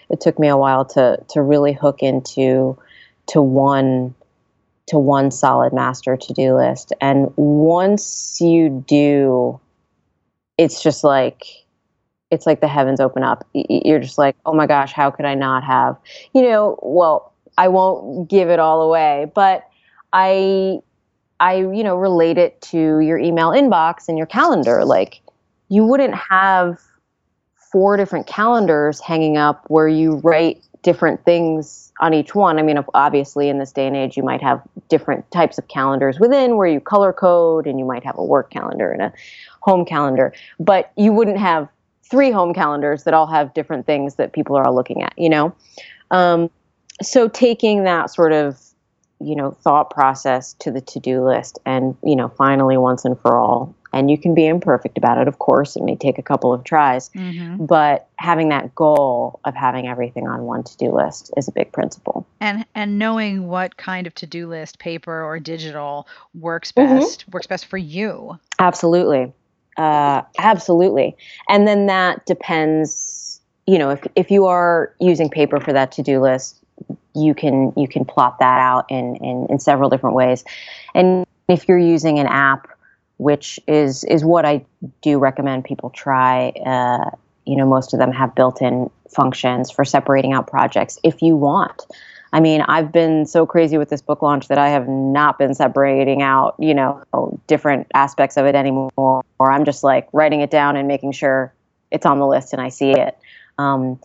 it 0.10 0.22
took 0.22 0.40
me 0.40 0.48
a 0.48 0.58
while 0.58 0.86
to 0.86 1.18
to 1.30 1.42
really 1.42 1.74
hook 1.74 2.02
into 2.02 2.78
to 3.28 3.42
one 3.42 4.14
to 4.88 4.98
one 4.98 5.30
solid 5.30 5.72
master 5.72 6.18
to-do 6.18 6.56
list. 6.56 6.94
And 7.00 7.32
once 7.36 8.42
you 8.42 8.84
do, 8.88 9.60
it's 10.58 10.82
just 10.82 11.04
like 11.04 11.46
it's 12.32 12.46
like 12.46 12.62
the 12.62 12.68
heavens 12.68 13.00
open 13.00 13.24
up. 13.24 13.48
You're 13.54 14.00
just 14.00 14.18
like, 14.18 14.36
oh 14.46 14.54
my 14.54 14.68
gosh, 14.68 14.92
how 14.92 15.10
could 15.10 15.26
I 15.26 15.36
not 15.36 15.64
have? 15.64 15.98
You 16.34 16.44
know, 16.44 16.80
well, 16.84 17.34
I 17.58 17.68
won't 17.68 18.30
give 18.30 18.50
it 18.50 18.60
all 18.60 18.82
away, 18.82 19.32
but 19.34 19.68
I 20.14 20.80
I, 21.40 21.56
you 21.56 21.84
know, 21.84 21.96
relate 21.96 22.38
it 22.38 22.62
to 22.64 23.00
your 23.00 23.18
email 23.18 23.52
inbox 23.52 24.08
and 24.10 24.18
your 24.18 24.28
calendar. 24.28 24.84
Like 24.86 25.22
you 25.70 25.86
wouldn't 25.86 26.16
have 26.16 26.80
four 27.72 27.98
different 27.98 28.28
calendars 28.28 29.00
hanging 29.00 29.38
up 29.38 29.64
where 29.68 29.88
you 29.88 30.16
write 30.18 30.64
different 30.82 31.24
things 31.26 31.92
on 32.00 32.14
each 32.14 32.34
one. 32.34 32.58
I 32.58 32.62
mean, 32.62 32.80
obviously, 32.94 33.50
in 33.50 33.60
this 33.60 33.72
day 33.72 33.88
and 33.88 33.96
age, 33.96 34.16
you 34.16 34.24
might 34.24 34.42
have 34.42 34.62
different 34.88 35.30
types 35.32 35.58
of 35.58 35.68
calendars 35.68 36.20
within 36.20 36.56
where 36.56 36.68
you 36.68 36.80
color 36.80 37.12
code, 37.12 37.68
and 37.68 37.78
you 37.78 37.86
might 37.86 38.04
have 38.04 38.18
a 38.18 38.24
work 38.24 38.50
calendar 38.50 38.92
and 38.92 39.02
a 39.02 39.14
home 39.62 39.86
calendar, 39.86 40.34
but 40.60 40.92
you 40.96 41.12
wouldn't 41.12 41.38
have 41.38 41.68
three 42.04 42.32
home 42.32 42.54
calendars 42.54 43.04
that 43.04 43.14
all 43.14 43.28
have 43.28 43.54
different 43.54 43.86
things 43.86 44.16
that 44.16 44.34
people 44.34 44.58
are 44.58 44.66
all 44.66 44.74
looking 44.74 45.04
at, 45.04 45.14
you 45.18 45.30
know? 45.30 45.54
Um, 46.12 46.50
so, 47.02 47.28
taking 47.28 47.84
that 47.84 48.10
sort 48.10 48.32
of 48.32 48.58
you 49.22 49.36
know 49.36 49.52
thought 49.52 49.90
process 49.90 50.54
to 50.54 50.72
the 50.72 50.82
to-do 50.82 51.24
list 51.26 51.60
and 51.66 51.96
you 52.04 52.16
know 52.16 52.30
finally 52.30 52.78
once 52.78 53.04
and 53.04 53.20
for 53.20 53.38
all 53.38 53.76
and 53.94 54.10
you 54.12 54.18
can 54.18 54.34
be 54.34 54.46
imperfect 54.46 54.98
about 54.98 55.18
it 55.18 55.28
of 55.28 55.40
course 55.40 55.76
it 55.76 55.84
may 55.84 55.96
take 55.96 56.18
a 56.18 56.22
couple 56.22 56.54
of 56.54 56.64
tries 56.64 57.10
mm-hmm. 57.10 57.66
but 57.66 58.08
having 58.18 58.50
that 58.50 58.74
goal 58.76 59.40
of 59.46 59.56
having 59.56 59.88
everything 59.88 60.28
on 60.28 60.44
one 60.44 60.64
to-do 60.64 60.92
list 60.92 61.32
is 61.38 61.48
a 61.48 61.52
big 61.52 61.72
principle 61.72 62.26
and 62.40 62.66
and 62.76 63.00
knowing 63.00 63.48
what 63.48 63.78
kind 63.78 64.08
of 64.08 64.16
to-do 64.16 64.48
list 64.48 64.80
paper 64.80 65.24
or 65.24 65.40
digital 65.40 66.08
works 66.34 66.72
mm-hmm. 66.72 67.00
best 67.00 67.22
mm-hmm. 67.22 67.32
works 67.32 67.48
best 67.48 67.66
for 67.66 67.78
you 67.78 68.38
absolutely 68.60 69.32
uh, 69.78 70.22
absolutely 70.40 71.16
and 71.48 71.66
then 71.66 71.86
that 71.86 72.26
depends 72.26 73.40
you 73.66 73.78
know 73.78 73.92
if, 73.92 74.06
if 74.16 74.30
you 74.30 74.46
are 74.46 74.94
using 75.00 75.30
paper 75.30 75.60
for 75.60 75.72
that 75.72 75.92
to-do 75.92 76.20
list 76.20 76.60
you 77.16 77.34
can 77.34 77.74
you 77.76 77.88
can 77.88 78.06
plot 78.06 78.40
that 78.40 78.60
out 78.60 78.86
in, 78.90 79.16
in, 79.18 79.48
in 79.50 79.60
several 79.60 79.90
different 79.90 80.16
ways. 80.16 80.44
And 80.94 81.26
if 81.48 81.68
you're 81.68 81.80
using 81.80 82.20
an 82.20 82.28
app, 82.28 82.70
which 83.20 83.60
is 83.68 84.04
is 84.06 84.26
what 84.26 84.46
I 84.46 84.66
do 85.02 85.20
recommend 85.20 85.66
people 85.66 85.90
try, 85.92 86.50
uh, 86.66 87.12
you 87.46 87.56
know, 87.56 87.66
most 87.66 87.94
of 87.94 88.00
them 88.00 88.12
have 88.12 88.34
built-in 88.34 88.90
functions 89.14 89.70
for 89.70 89.86
separating 89.86 90.34
out 90.34 90.48
projects 90.48 90.98
if 91.04 91.22
you 91.22 91.36
want. 91.36 91.86
I 92.32 92.40
mean, 92.40 92.62
I've 92.62 92.92
been 92.92 93.26
so 93.26 93.46
crazy 93.46 93.78
with 93.78 93.90
this 93.90 94.02
book 94.02 94.22
launch 94.22 94.48
that 94.50 94.58
I 94.58 94.70
have 94.70 94.88
not 94.88 95.40
been 95.40 95.54
separating 95.56 96.22
out, 96.22 96.56
you 96.60 96.76
know, 96.76 97.04
different 97.48 97.88
aspects 97.94 98.38
of 98.38 98.46
it 98.46 98.56
anymore. 98.56 98.92
Or 98.96 99.52
I'm 99.52 99.66
just 99.66 99.84
like 99.84 100.08
writing 100.14 100.42
it 100.42 100.52
down 100.52 100.76
and 100.76 100.88
making 100.88 101.14
sure 101.14 101.54
it's 101.92 102.06
on 102.06 102.20
the 102.20 102.28
list 102.28 102.54
and 102.54 102.62
I 102.62 102.70
see 102.70 102.92
it. 102.92 103.18
Um, 103.58 104.00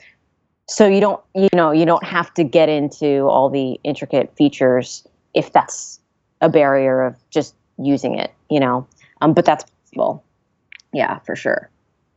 so 0.67 0.87
you 0.87 1.01
don't 1.01 1.23
you 1.35 1.49
know 1.53 1.71
you 1.71 1.85
don't 1.85 2.05
have 2.05 2.33
to 2.35 2.45
get 2.45 2.69
into 2.69 3.29
all 3.29 3.51
the 3.51 3.79
intricate 3.85 4.35
features 4.37 5.07
if 5.35 5.53
that's 5.53 6.01
a 6.41 6.49
barrier 6.49 7.03
of 7.03 7.17
just 7.31 7.55
using 7.79 8.19
it 8.19 8.33
you 8.51 8.61
know 8.61 8.87
um, 9.25 9.35
but 9.35 9.45
that's 9.45 9.65
possible 9.65 10.25
yeah 10.93 11.19
for 11.21 11.37
sure 11.37 11.71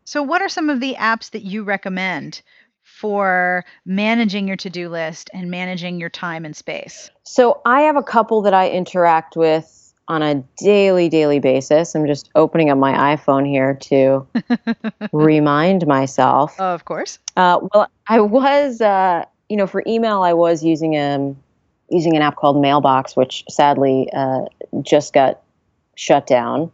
so 0.05 0.23
what 0.23 0.41
are 0.41 0.49
some 0.49 0.69
of 0.69 0.79
the 0.79 0.95
apps 0.95 1.31
that 1.31 1.43
you 1.43 1.63
recommend 1.63 2.41
for 2.83 3.65
managing 3.85 4.47
your 4.47 4.55
to-do 4.55 4.87
list 4.87 5.29
and 5.33 5.51
managing 5.51 5.99
your 5.99 6.09
time 6.09 6.45
and 6.45 6.55
space 6.55 7.09
so 7.23 7.61
i 7.65 7.81
have 7.81 7.95
a 7.95 8.03
couple 8.03 8.41
that 8.41 8.53
i 8.53 8.69
interact 8.69 9.35
with 9.35 9.77
on 10.07 10.21
a 10.21 10.35
daily, 10.57 11.09
daily 11.09 11.39
basis. 11.39 11.93
I'm 11.93 12.07
just 12.07 12.29
opening 12.35 12.69
up 12.69 12.77
my 12.77 13.15
iPhone 13.15 13.45
here 13.47 13.73
to 13.73 14.25
remind 15.11 15.85
myself. 15.85 16.55
Oh, 16.59 16.73
of 16.73 16.85
course. 16.85 17.19
Uh, 17.35 17.59
well, 17.73 17.89
I 18.07 18.21
was, 18.21 18.79
uh, 18.79 19.25
you 19.49 19.57
know, 19.57 19.67
for 19.67 19.83
email, 19.85 20.21
I 20.23 20.33
was 20.33 20.63
using 20.63 20.95
a 20.95 21.15
um, 21.15 21.37
using 21.89 22.17
an 22.17 22.21
app 22.21 22.35
called 22.35 22.61
Mailbox, 22.61 23.15
which 23.15 23.45
sadly 23.49 24.09
uh, 24.13 24.41
just 24.81 25.13
got 25.13 25.41
shut 25.95 26.27
down. 26.27 26.71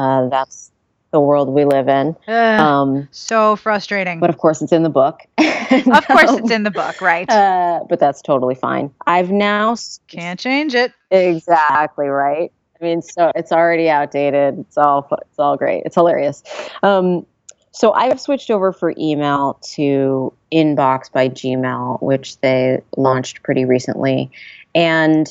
Uh, 0.00 0.28
that's 0.28 0.70
the 1.10 1.20
world 1.20 1.48
we 1.48 1.64
live 1.64 1.88
in. 1.88 2.16
Um, 2.26 3.08
so 3.10 3.56
frustrating. 3.56 4.20
But 4.20 4.30
of 4.30 4.38
course, 4.38 4.62
it's 4.62 4.72
in 4.72 4.82
the 4.82 4.90
book. 4.90 5.20
of 5.38 6.06
course, 6.06 6.32
it's 6.32 6.50
in 6.50 6.62
the 6.62 6.70
book, 6.70 7.00
right? 7.00 7.28
Uh, 7.28 7.80
but 7.88 8.00
that's 8.00 8.22
totally 8.22 8.54
fine. 8.54 8.92
I've 9.06 9.30
now 9.30 9.76
can't 10.08 10.38
change 10.38 10.74
it. 10.74 10.92
Exactly 11.10 12.06
right. 12.06 12.52
I 12.80 12.84
mean, 12.84 13.02
so 13.02 13.30
it's 13.34 13.52
already 13.52 13.90
outdated. 13.90 14.60
It's 14.60 14.78
all 14.78 15.06
it's 15.28 15.38
all 15.38 15.56
great. 15.56 15.82
It's 15.84 15.96
hilarious. 15.96 16.42
Um, 16.82 17.26
so 17.72 17.92
I've 17.92 18.20
switched 18.20 18.50
over 18.50 18.72
for 18.72 18.94
email 18.98 19.58
to 19.74 20.32
Inbox 20.50 21.12
by 21.12 21.28
Gmail, 21.28 22.02
which 22.02 22.38
they 22.40 22.80
launched 22.96 23.42
pretty 23.42 23.64
recently, 23.64 24.30
and 24.74 25.28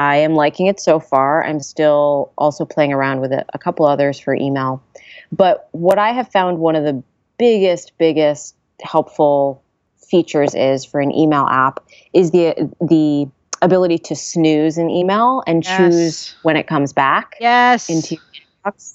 I 0.00 0.16
am 0.16 0.34
liking 0.34 0.64
it 0.64 0.80
so 0.80 0.98
far. 0.98 1.44
I'm 1.44 1.60
still 1.60 2.32
also 2.38 2.64
playing 2.64 2.90
around 2.90 3.20
with 3.20 3.34
it, 3.34 3.46
a 3.52 3.58
couple 3.58 3.84
others 3.84 4.18
for 4.18 4.34
email. 4.34 4.82
But 5.30 5.68
what 5.72 5.98
I 5.98 6.12
have 6.12 6.32
found 6.32 6.58
one 6.58 6.74
of 6.74 6.84
the 6.84 7.02
biggest, 7.38 7.92
biggest 7.98 8.56
helpful 8.82 9.62
features 9.98 10.54
is 10.54 10.86
for 10.86 11.02
an 11.02 11.12
email 11.12 11.46
app 11.50 11.86
is 12.14 12.30
the 12.30 12.72
the 12.80 13.28
ability 13.60 13.98
to 13.98 14.16
snooze 14.16 14.78
an 14.78 14.88
email 14.88 15.42
and 15.46 15.62
yes. 15.62 15.76
choose 15.76 16.36
when 16.44 16.56
it 16.56 16.66
comes 16.66 16.94
back. 16.94 17.36
Yes. 17.38 17.90
Into 17.90 18.16
inbox. 18.64 18.94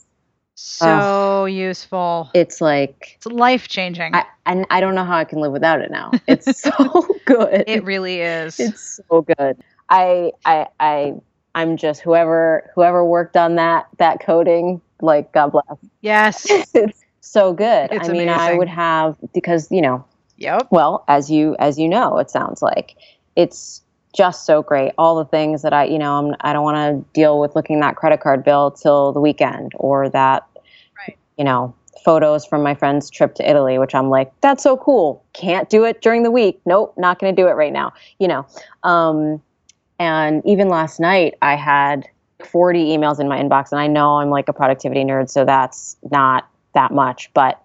So 0.55 0.87
uh, 0.87 1.45
useful. 1.45 2.31
It's 2.33 2.61
like 2.61 3.17
it's 3.17 3.27
life 3.27 3.67
changing. 3.67 4.13
And 4.47 4.65
I 4.71 4.79
don't 4.79 4.95
know 4.95 5.05
how 5.05 5.17
I 5.17 5.25
can 5.25 5.39
live 5.39 5.51
without 5.51 5.81
it 5.81 5.91
now. 5.91 6.09
It's 6.27 6.61
so 6.63 7.15
good. 7.25 7.63
It 7.67 7.83
really 7.83 8.21
is. 8.21 8.59
It's 8.59 8.99
so 9.07 9.21
good. 9.21 9.61
I 9.89 10.31
I 10.45 10.67
I 10.79 11.13
I'm 11.53 11.77
just 11.77 12.01
whoever 12.01 12.69
whoever 12.75 13.03
worked 13.05 13.37
on 13.37 13.55
that 13.55 13.87
that 13.97 14.19
coding, 14.19 14.81
like 15.01 15.31
God 15.31 15.51
bless. 15.51 15.77
Yes. 16.01 16.45
it's 16.73 17.03
so 17.21 17.53
good. 17.53 17.91
It's 17.91 18.09
I 18.09 18.11
mean, 18.11 18.23
amazing. 18.23 18.39
I 18.39 18.53
would 18.53 18.69
have 18.69 19.17
because, 19.33 19.71
you 19.71 19.81
know, 19.81 20.05
Yep. 20.37 20.67
Well, 20.71 21.03
as 21.07 21.29
you 21.29 21.55
as 21.59 21.79
you 21.79 21.87
know, 21.87 22.17
it 22.17 22.29
sounds 22.29 22.61
like 22.61 22.95
it's 23.35 23.81
just 24.15 24.45
so 24.45 24.61
great. 24.61 24.93
All 24.97 25.15
the 25.15 25.25
things 25.25 25.61
that 25.61 25.73
I, 25.73 25.85
you 25.85 25.99
know, 25.99 26.13
I'm, 26.13 26.35
I 26.41 26.53
don't 26.53 26.63
want 26.63 26.75
to 26.77 27.13
deal 27.13 27.39
with 27.39 27.55
looking 27.55 27.79
that 27.81 27.95
credit 27.95 28.21
card 28.21 28.43
bill 28.43 28.71
till 28.71 29.11
the 29.11 29.19
weekend 29.19 29.73
or 29.75 30.09
that, 30.09 30.47
right. 30.97 31.17
you 31.37 31.43
know, 31.43 31.75
photos 32.03 32.45
from 32.45 32.63
my 32.63 32.75
friend's 32.75 33.09
trip 33.09 33.35
to 33.35 33.49
Italy, 33.49 33.77
which 33.77 33.95
I'm 33.95 34.09
like, 34.09 34.31
that's 34.41 34.63
so 34.63 34.77
cool. 34.77 35.23
Can't 35.33 35.69
do 35.69 35.83
it 35.83 36.01
during 36.01 36.23
the 36.23 36.31
week. 36.31 36.61
Nope, 36.65 36.93
not 36.97 37.19
going 37.19 37.35
to 37.35 37.41
do 37.41 37.47
it 37.47 37.53
right 37.53 37.73
now. 37.73 37.93
You 38.19 38.27
know, 38.27 38.45
um, 38.83 39.41
and 39.99 40.41
even 40.45 40.69
last 40.69 40.99
night 40.99 41.36
I 41.41 41.55
had 41.55 42.08
40 42.43 42.86
emails 42.86 43.19
in 43.19 43.27
my 43.27 43.41
inbox, 43.41 43.71
and 43.71 43.79
I 43.79 43.88
know 43.88 44.17
I'm 44.17 44.29
like 44.29 44.49
a 44.49 44.53
productivity 44.53 45.03
nerd, 45.03 45.29
so 45.29 45.45
that's 45.45 45.97
not 46.12 46.47
that 46.73 46.91
much, 46.91 47.31
but 47.34 47.62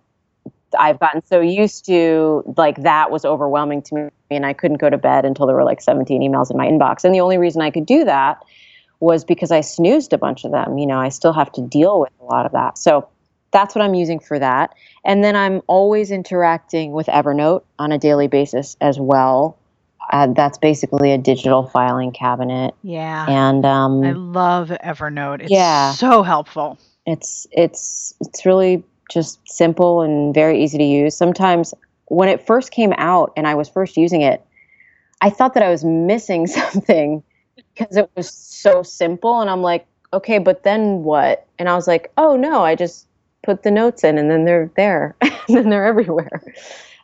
I've 0.79 1.01
gotten 1.01 1.25
so 1.25 1.41
used 1.41 1.85
to 1.87 2.45
like 2.57 2.83
that 2.83 3.11
was 3.11 3.25
overwhelming 3.25 3.83
to 3.83 3.95
me 3.95 4.11
and 4.31 4.47
I 4.47 4.53
couldn't 4.53 4.79
go 4.79 4.89
to 4.89 4.99
bed 4.99 5.25
until 5.25 5.47
there 5.47 5.57
were 5.57 5.65
like 5.65 5.81
17 5.81 6.23
emails 6.23 6.51
in 6.51 6.57
my 6.57 6.67
inbox. 6.67 7.05
And 7.05 7.15
the 7.15 7.21
only 7.21 7.39
reason 7.39 7.63
I 7.63 7.71
could 7.71 7.87
do 7.87 8.05
that 8.05 8.43
was 9.01 9.25
because 9.25 9.51
I 9.51 9.63
snoozed 9.63 10.13
a 10.13 10.19
bunch 10.19 10.45
of 10.45 10.53
them. 10.53 10.79
You 10.79 10.87
know, 10.87 10.99
I 10.99 11.09
still 11.09 11.33
have 11.33 11.51
to 11.53 11.63
deal 11.63 12.01
with 12.01 12.11
a 12.21 12.25
lot 12.25 12.47
of 12.47 12.53
that. 12.53 12.79
So 12.79 13.09
that's 13.51 13.75
what 13.75 13.83
I'm 13.83 13.95
using 13.95 14.21
for 14.21 14.39
that. 14.39 14.75
And 15.05 15.25
then 15.25 15.35
I'm 15.35 15.63
always 15.67 16.11
interacting 16.11 16.93
with 16.93 17.07
Evernote 17.07 17.63
on 17.79 17.91
a 17.91 17.99
daily 17.99 18.29
basis 18.29 18.77
as 18.81 19.01
well. 19.01 19.59
Uh, 20.11 20.27
that's 20.29 20.59
basically 20.59 21.13
a 21.13 21.19
digital 21.19 21.65
filing 21.65 22.11
cabinet. 22.11 22.75
Yeah. 22.83 23.27
And 23.29 23.65
um, 23.65 24.03
I 24.03 24.13
love 24.13 24.69
Evernote. 24.85 25.43
It's 25.43 25.51
yeah, 25.51 25.93
so 25.93 26.23
helpful. 26.23 26.79
It's 27.07 27.47
it's 27.53 28.15
it's 28.21 28.45
really 28.45 28.83
just 29.11 29.41
simple 29.49 30.03
and 30.03 30.35
very 30.35 30.63
easy 30.63 30.79
to 30.79 30.85
use. 30.85 31.17
Sometimes 31.17 31.75
when 32.07 32.29
it 32.29 32.45
first 32.45 32.73
came 32.73 32.93
out 32.99 33.33
and 33.37 33.47
I 33.47 33.55
was 33.55 33.69
first 33.69 33.97
using 33.97 34.23
it, 34.23 34.45
I 35.21 35.31
thought 35.31 35.55
that 35.55 35.63
I 35.63 35.71
was 35.71 35.85
missing 35.85 36.47
something 36.47 37.23
because 37.57 37.97
it 37.97 38.11
was 38.17 38.31
so 38.33 38.83
simple. 38.83 39.41
And 39.41 39.49
I'm 39.49 39.63
like, 39.63 39.87
okay, 40.13 40.39
but 40.39 40.65
then 40.65 41.05
what? 41.05 41.47
And 41.59 41.69
I 41.69 41.75
was 41.75 41.87
like, 41.87 42.11
oh 42.17 42.37
no, 42.37 42.65
I 42.65 42.75
just 42.75 43.07
put 43.43 43.63
the 43.63 43.71
notes 43.71 44.03
in 44.03 44.19
and 44.19 44.31
then 44.31 44.45
they're 44.45 44.71
there 44.77 45.15
and 45.21 45.33
then 45.49 45.71
they're 45.71 45.87
everywhere. 45.87 46.43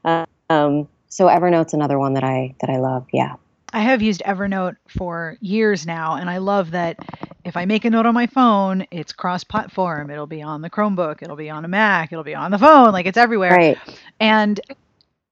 Um, 0.48 0.86
so 1.08 1.26
Evernote's 1.26 1.74
another 1.74 1.98
one 1.98 2.14
that 2.14 2.24
I 2.24 2.54
that 2.60 2.70
I 2.70 2.78
love. 2.78 3.06
Yeah. 3.12 3.36
I 3.72 3.80
have 3.80 4.00
used 4.00 4.22
Evernote 4.24 4.76
for 4.88 5.36
years 5.40 5.86
now, 5.86 6.14
and 6.14 6.30
I 6.30 6.38
love 6.38 6.70
that 6.70 6.98
if 7.44 7.56
I 7.56 7.64
make 7.64 7.84
a 7.84 7.90
note 7.90 8.06
on 8.06 8.14
my 8.14 8.26
phone, 8.26 8.86
it's 8.90 9.12
cross 9.12 9.44
platform. 9.44 10.10
It'll 10.10 10.26
be 10.26 10.40
on 10.40 10.62
the 10.62 10.70
Chromebook, 10.70 11.22
it'll 11.22 11.36
be 11.36 11.50
on 11.50 11.64
a 11.64 11.68
Mac, 11.68 12.12
it'll 12.12 12.24
be 12.24 12.34
on 12.34 12.50
the 12.52 12.58
phone, 12.58 12.92
like 12.92 13.06
it's 13.06 13.18
everywhere. 13.18 13.50
Right. 13.50 13.78
And 14.20 14.60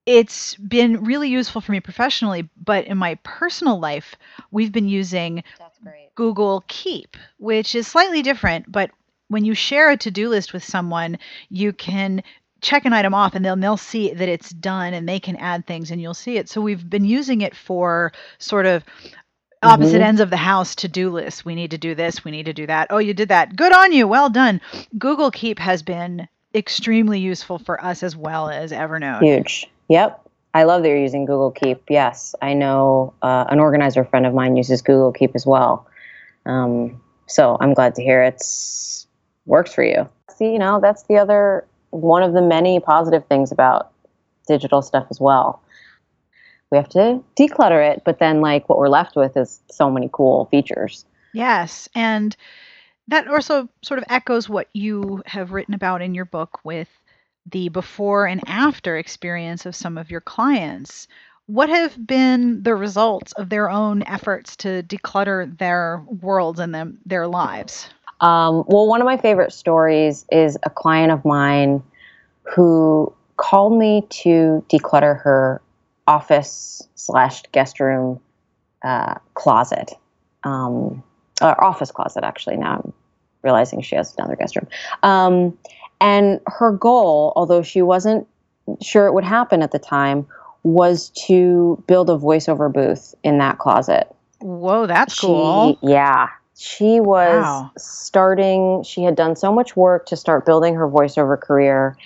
it's 0.07 0.57
been 0.57 1.05
really 1.05 1.31
useful 1.31 1.61
for 1.61 1.73
me 1.73 1.81
professionally, 1.81 2.49
but 2.63 2.85
in 2.85 2.99
my 2.99 3.15
personal 3.23 3.81
life, 3.81 4.15
we've 4.51 4.73
been 4.73 4.89
using 4.89 5.43
Google 6.15 6.65
Keep, 6.69 7.17
which 7.39 7.75
is 7.75 7.87
slightly 7.87 8.21
different, 8.21 8.71
but 8.71 8.91
when 9.29 9.45
you 9.45 9.55
share 9.55 9.91
a 9.91 9.97
to-do 9.97 10.29
list 10.29 10.53
with 10.53 10.63
someone, 10.63 11.19
you 11.49 11.73
can 11.73 12.23
check 12.65 12.87
an 12.87 12.93
item 12.95 13.13
off 13.15 13.35
and 13.35 13.45
they'll 13.45 13.57
they'll 13.57 13.77
see 13.77 14.13
that 14.15 14.29
it's 14.29 14.51
done 14.51 14.95
and 14.95 15.07
they 15.09 15.21
can 15.21 15.37
add 15.37 15.67
things 15.67 15.91
and 15.91 16.01
you'll 16.01 16.15
see 16.15 16.39
it. 16.39 16.49
So 16.49 16.61
we've 16.61 16.89
been 16.89 17.05
using 17.05 17.43
it 17.43 17.55
for 17.55 18.11
sort 18.39 18.65
of 18.67 18.83
opposite 19.63 20.01
Mhm. 20.01 20.07
ends 20.07 20.21
of 20.21 20.31
the 20.31 20.37
house 20.39 20.75
to-do 20.75 21.11
lists. 21.11 21.45
We 21.45 21.55
need 21.55 21.71
to 21.73 21.79
do 21.79 21.95
this, 21.95 22.25
we 22.25 22.31
need 22.31 22.47
to 22.47 22.53
do 22.55 22.67
that. 22.67 22.89
Oh, 22.91 22.99
you 22.99 23.13
did 23.15 23.29
that. 23.29 23.55
Good 23.55 23.73
on 23.73 23.93
you. 23.93 24.09
Well 24.09 24.31
done. 24.31 24.61
Google 24.99 25.31
Keep 25.31 25.59
has 25.59 25.83
been 25.83 26.27
extremely 26.55 27.19
useful 27.19 27.59
for 27.59 27.83
us 27.85 28.03
as 28.03 28.17
well 28.17 28.49
as 28.49 28.73
Evernote. 28.73 29.23
Huge. 29.23 29.69
Yep. 29.89 30.21
I 30.55 30.63
love 30.63 30.83
that 30.83 30.89
you're 30.89 30.99
using 30.99 31.25
Google 31.27 31.51
Keep. 31.51 31.83
Yes, 31.91 32.35
I 32.41 32.55
know 32.55 33.13
uh, 33.23 33.45
an 33.49 33.59
organizer 33.59 34.05
friend 34.05 34.25
of 34.25 34.33
mine 34.35 34.57
uses 34.57 34.81
Google 34.83 35.13
Keep 35.13 35.33
as 35.35 35.45
well. 35.47 35.87
Um, 36.47 37.01
so 37.27 37.57
I'm 37.61 37.75
glad 37.75 37.95
to 37.97 38.03
hear 38.03 38.23
it's 38.23 39.07
works 39.47 39.75
for 39.75 39.83
you. 39.83 40.09
See, 40.37 40.53
you 40.53 40.59
know, 40.59 40.79
that's 40.81 41.03
the 41.05 41.17
other 41.17 41.67
one 41.95 42.23
of 42.23 42.33
the 42.33 42.43
many 42.43 42.81
positive 42.81 43.25
things 43.27 43.53
about 43.53 43.93
digital 44.49 44.83
stuff 44.83 45.07
as 45.11 45.21
well. 45.21 45.63
We 46.71 46.79
have 46.79 46.89
to 46.91 47.23
declutter 47.39 47.93
it, 47.93 48.03
but 48.05 48.19
then 48.19 48.41
like 48.41 48.69
what 48.69 48.79
we're 48.79 48.89
left 48.89 49.15
with 49.15 49.37
is 49.37 49.61
so 49.71 49.91
many 49.91 50.11
cool 50.13 50.47
features. 50.47 51.05
Yes, 51.33 51.89
and 51.95 52.37
that 53.09 53.29
also 53.29 53.69
sort 53.83 53.99
of 53.99 54.05
echoes 54.09 54.49
what 54.49 54.69
you 54.73 55.23
have 55.27 55.53
written 55.53 55.75
about 55.75 56.03
in 56.03 56.15
your 56.15 56.25
book 56.25 56.59
with 56.65 56.89
the 57.51 57.69
before 57.69 58.27
and 58.27 58.41
after 58.47 58.97
experience 58.97 59.67
of 59.67 59.77
some 59.77 59.97
of 59.97 60.11
your 60.11 60.21
clients. 60.21 61.07
What 61.47 61.69
have 61.69 62.07
been 62.07 62.63
the 62.63 62.75
results 62.75 63.33
of 63.33 63.51
their 63.51 63.71
own 63.71 64.03
efforts 64.05 64.57
to 64.57 64.83
declutter 64.83 65.57
their 65.59 66.03
worlds 66.07 66.59
and 66.59 66.75
them, 66.75 66.99
their 67.05 67.29
lives? 67.29 67.89
Um, 68.21 68.65
well, 68.67 68.87
one 68.87 69.01
of 69.01 69.05
my 69.05 69.17
favorite 69.17 69.53
stories 69.53 70.25
is 70.31 70.57
a 70.63 70.71
client 70.71 71.13
of 71.13 71.25
mine 71.25 71.83
who 72.43 73.13
called 73.37 73.79
me 73.79 74.07
to 74.09 74.65
declutter 74.69 75.21
her 75.23 75.61
office 76.07 76.87
slash 76.95 77.43
guest 77.53 77.81
room 77.81 78.21
uh, 78.83 79.15
closet, 79.35 79.93
um, 80.45 81.03
or 81.43 81.63
office 81.63 81.91
closet. 81.91 82.23
Actually, 82.25 82.57
now 82.57 82.83
I'm 82.85 82.93
realizing 83.43 83.83
she 83.83 83.97
has 83.97 84.15
another 84.17 84.37
guest 84.37 84.57
room. 84.57 84.69
Um, 85.03 85.59
and 86.01 86.41
her 86.47 86.73
goal, 86.73 87.33
although 87.37 87.63
she 87.63 87.83
wasn't 87.83 88.27
sure 88.83 89.07
it 89.07 89.13
would 89.13 89.25
happen 89.25 89.63
at 89.63 89.73
the 89.73 89.79
time, 89.79 90.27
was 90.63 91.11
to 91.27 91.83
build 91.87 92.09
a 92.11 92.17
voiceover 92.17 92.73
booth 92.73 93.15
in 93.23 93.39
that 93.39 93.59
closet. 93.59 94.15
Whoa, 94.41 94.87
that's 94.87 95.15
She- 95.15 95.27
cool. 95.27 95.79
yeah. 95.83 96.29
She 96.57 97.01
was 97.01 97.45
Wow. 97.45 97.73
starting, 97.77 98.83
she 98.85 99.03
had 99.03 99.17
done 99.17 99.37
so 99.37 99.53
much 99.53 99.77
work 99.77 100.07
to 100.07 100.17
start 100.17 100.47
building 100.47 100.75
her 100.75 100.89
voiceover 100.89 101.41
career. 101.41 101.97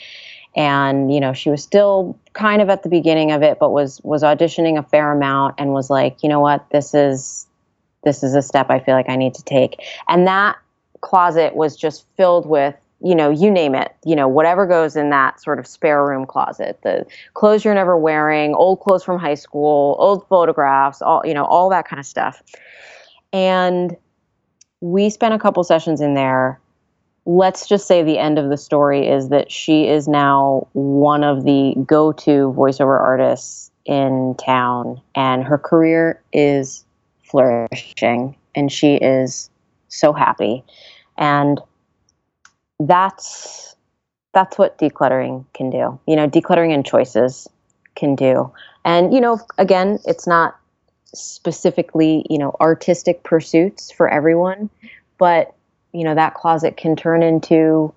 And, 0.57 1.13
you 1.13 1.21
know, 1.21 1.35
she 1.35 1.51
was 1.51 1.63
still 1.63 2.19
kind 2.33 2.63
of 2.63 2.71
at 2.71 2.83
the 2.83 2.89
beginning 2.89 3.31
of 3.33 3.43
it, 3.43 3.59
but 3.59 3.71
was 3.71 4.01
was 4.03 4.23
auditioning 4.23 4.79
a 4.79 4.83
fair 4.83 5.13
amount 5.13 5.57
and 5.59 5.73
was 5.73 5.91
like, 5.91 6.23
you 6.23 6.29
know 6.29 6.41
what, 6.41 6.69
this 6.71 6.95
is 6.95 7.47
this 8.05 8.23
is 8.23 8.35
a 8.35 8.43
step 8.43 8.71
I 8.71 8.79
feel 8.79 8.95
like 8.95 9.09
I 9.09 9.17
need 9.17 9.35
to 9.35 9.45
take. 9.45 9.77
And 10.09 10.27
that 10.27 10.57
closet 11.01 11.55
was 11.55 11.77
just 11.77 12.07
filled 12.17 12.47
with, 12.47 12.75
you 13.03 13.15
know, 13.15 13.31
you 13.31 13.51
name 13.51 13.75
it, 13.75 13.95
you 14.05 14.17
know, 14.17 14.27
whatever 14.27 14.67
goes 14.67 14.97
in 14.97 15.11
that 15.11 15.41
sort 15.41 15.59
of 15.59 15.67
spare 15.67 16.05
room 16.05 16.27
closet. 16.27 16.81
The 16.83 17.07
clothes 17.35 17.65
you're 17.65 17.75
never 17.75 17.97
wearing, 17.97 18.55
old 18.55 18.81
clothes 18.81 19.05
from 19.05 19.19
high 19.19 19.35
school, 19.35 19.97
old 19.99 20.27
photographs, 20.29 21.03
all, 21.03 21.23
you 21.25 21.35
know, 21.35 21.45
all 21.45 21.69
that 21.71 21.87
kind 21.87 22.01
of 22.01 22.07
stuff. 22.07 22.43
And 23.33 23.97
we 24.81 25.11
spent 25.11 25.35
a 25.35 25.39
couple 25.39 25.63
sessions 25.65 26.01
in 26.01 26.15
there. 26.15 26.61
Let's 27.27 27.67
just 27.67 27.87
say 27.87 28.03
the 28.03 28.19
end 28.19 28.39
of 28.39 28.49
the 28.49 28.57
story 28.57 29.07
is 29.07 29.29
that 29.29 29.53
she 29.53 29.87
is 29.87 30.09
now 30.09 30.67
one 30.73 31.25
of 31.25 31.45
the 31.45 31.75
go 31.87 32.13
to 32.13 32.55
voiceover 32.57 32.99
artists 33.01 33.71
in 33.85 34.35
town, 34.45 35.01
and 35.15 35.45
her 35.45 35.59
career 35.59 36.23
is 36.33 36.85
flourishing, 37.25 38.37
and 38.55 38.71
she 38.71 38.95
is 38.95 39.51
so 39.89 40.13
happy. 40.13 40.63
And 41.17 41.61
that's 42.81 43.75
that's 44.33 44.59
what 44.59 44.79
decluttering 44.79 45.45
can 45.55 45.71
do. 45.71 45.99
You 46.07 46.17
know, 46.17 46.29
decluttering 46.29 46.73
and 46.73 46.85
choices 46.85 47.49
can 47.95 48.15
do. 48.15 48.53
And 48.85 49.13
you 49.13 49.21
know, 49.21 49.41
again, 49.59 49.99
it's 50.07 50.27
not 50.27 50.59
specifically, 51.15 52.25
you 52.29 52.39
know, 52.39 52.55
artistic 52.61 53.23
pursuits 53.23 53.91
for 53.91 54.09
everyone, 54.09 54.71
but 55.19 55.55
you 55.93 56.05
know, 56.05 56.15
that 56.15 56.35
closet 56.35 56.77
can 56.77 56.97
turn 56.97 57.23
into 57.23 57.93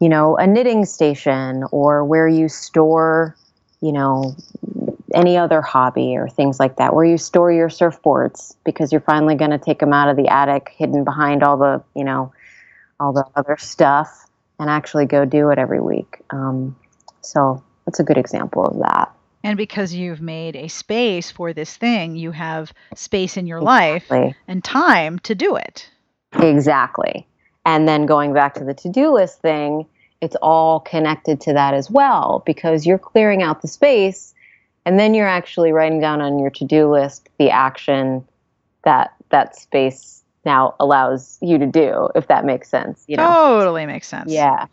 you 0.00 0.08
know, 0.08 0.36
a 0.36 0.46
knitting 0.46 0.86
station 0.86 1.62
or 1.70 2.04
where 2.04 2.26
you 2.26 2.48
store, 2.48 3.36
you 3.82 3.92
know, 3.92 4.34
any 5.14 5.36
other 5.36 5.60
hobby 5.60 6.16
or 6.16 6.28
things 6.28 6.58
like 6.58 6.76
that, 6.76 6.94
where 6.94 7.04
you 7.04 7.18
store 7.18 7.52
your 7.52 7.68
surfboards 7.68 8.56
because 8.64 8.92
you're 8.92 9.02
finally 9.02 9.34
going 9.34 9.50
to 9.50 9.58
take 9.58 9.78
them 9.78 9.92
out 9.92 10.08
of 10.08 10.16
the 10.16 10.28
attic 10.28 10.72
hidden 10.76 11.04
behind 11.04 11.42
all 11.42 11.58
the, 11.58 11.82
you 11.94 12.04
know, 12.04 12.32
all 12.98 13.12
the 13.12 13.24
other 13.36 13.56
stuff 13.58 14.26
and 14.58 14.70
actually 14.70 15.04
go 15.04 15.24
do 15.24 15.50
it 15.50 15.58
every 15.58 15.80
week. 15.80 16.22
Um, 16.30 16.76
so 17.20 17.62
that's 17.84 18.00
a 18.00 18.04
good 18.04 18.18
example 18.18 18.64
of 18.64 18.78
that. 18.78 19.14
And 19.42 19.56
because 19.56 19.94
you've 19.94 20.20
made 20.20 20.54
a 20.56 20.68
space 20.68 21.30
for 21.30 21.52
this 21.52 21.76
thing, 21.76 22.16
you 22.16 22.30
have 22.30 22.72
space 22.94 23.36
in 23.36 23.46
your 23.46 23.60
life 23.60 24.10
and 24.10 24.62
time 24.62 25.18
to 25.20 25.34
do 25.34 25.56
it. 25.56 25.88
Exactly. 26.34 27.26
And 27.64 27.88
then 27.88 28.06
going 28.06 28.32
back 28.32 28.54
to 28.54 28.64
the 28.64 28.74
to 28.74 28.88
do 28.88 29.12
list 29.12 29.40
thing, 29.40 29.86
it's 30.20 30.36
all 30.42 30.80
connected 30.80 31.40
to 31.42 31.52
that 31.54 31.72
as 31.72 31.90
well 31.90 32.42
because 32.44 32.86
you're 32.86 32.98
clearing 32.98 33.42
out 33.42 33.62
the 33.62 33.68
space 33.68 34.34
and 34.84 34.98
then 34.98 35.14
you're 35.14 35.28
actually 35.28 35.72
writing 35.72 36.00
down 36.00 36.20
on 36.20 36.38
your 36.38 36.50
to 36.50 36.64
do 36.64 36.90
list 36.90 37.28
the 37.38 37.50
action 37.50 38.26
that 38.84 39.14
that 39.30 39.56
space 39.56 40.22
now 40.44 40.74
allows 40.80 41.38
you 41.42 41.58
to 41.58 41.66
do, 41.66 42.08
if 42.14 42.28
that 42.28 42.44
makes 42.44 42.68
sense. 42.68 43.04
You 43.06 43.16
know? 43.16 43.26
Totally 43.26 43.86
makes 43.86 44.08
sense. 44.08 44.30
Yeah, 44.30 44.66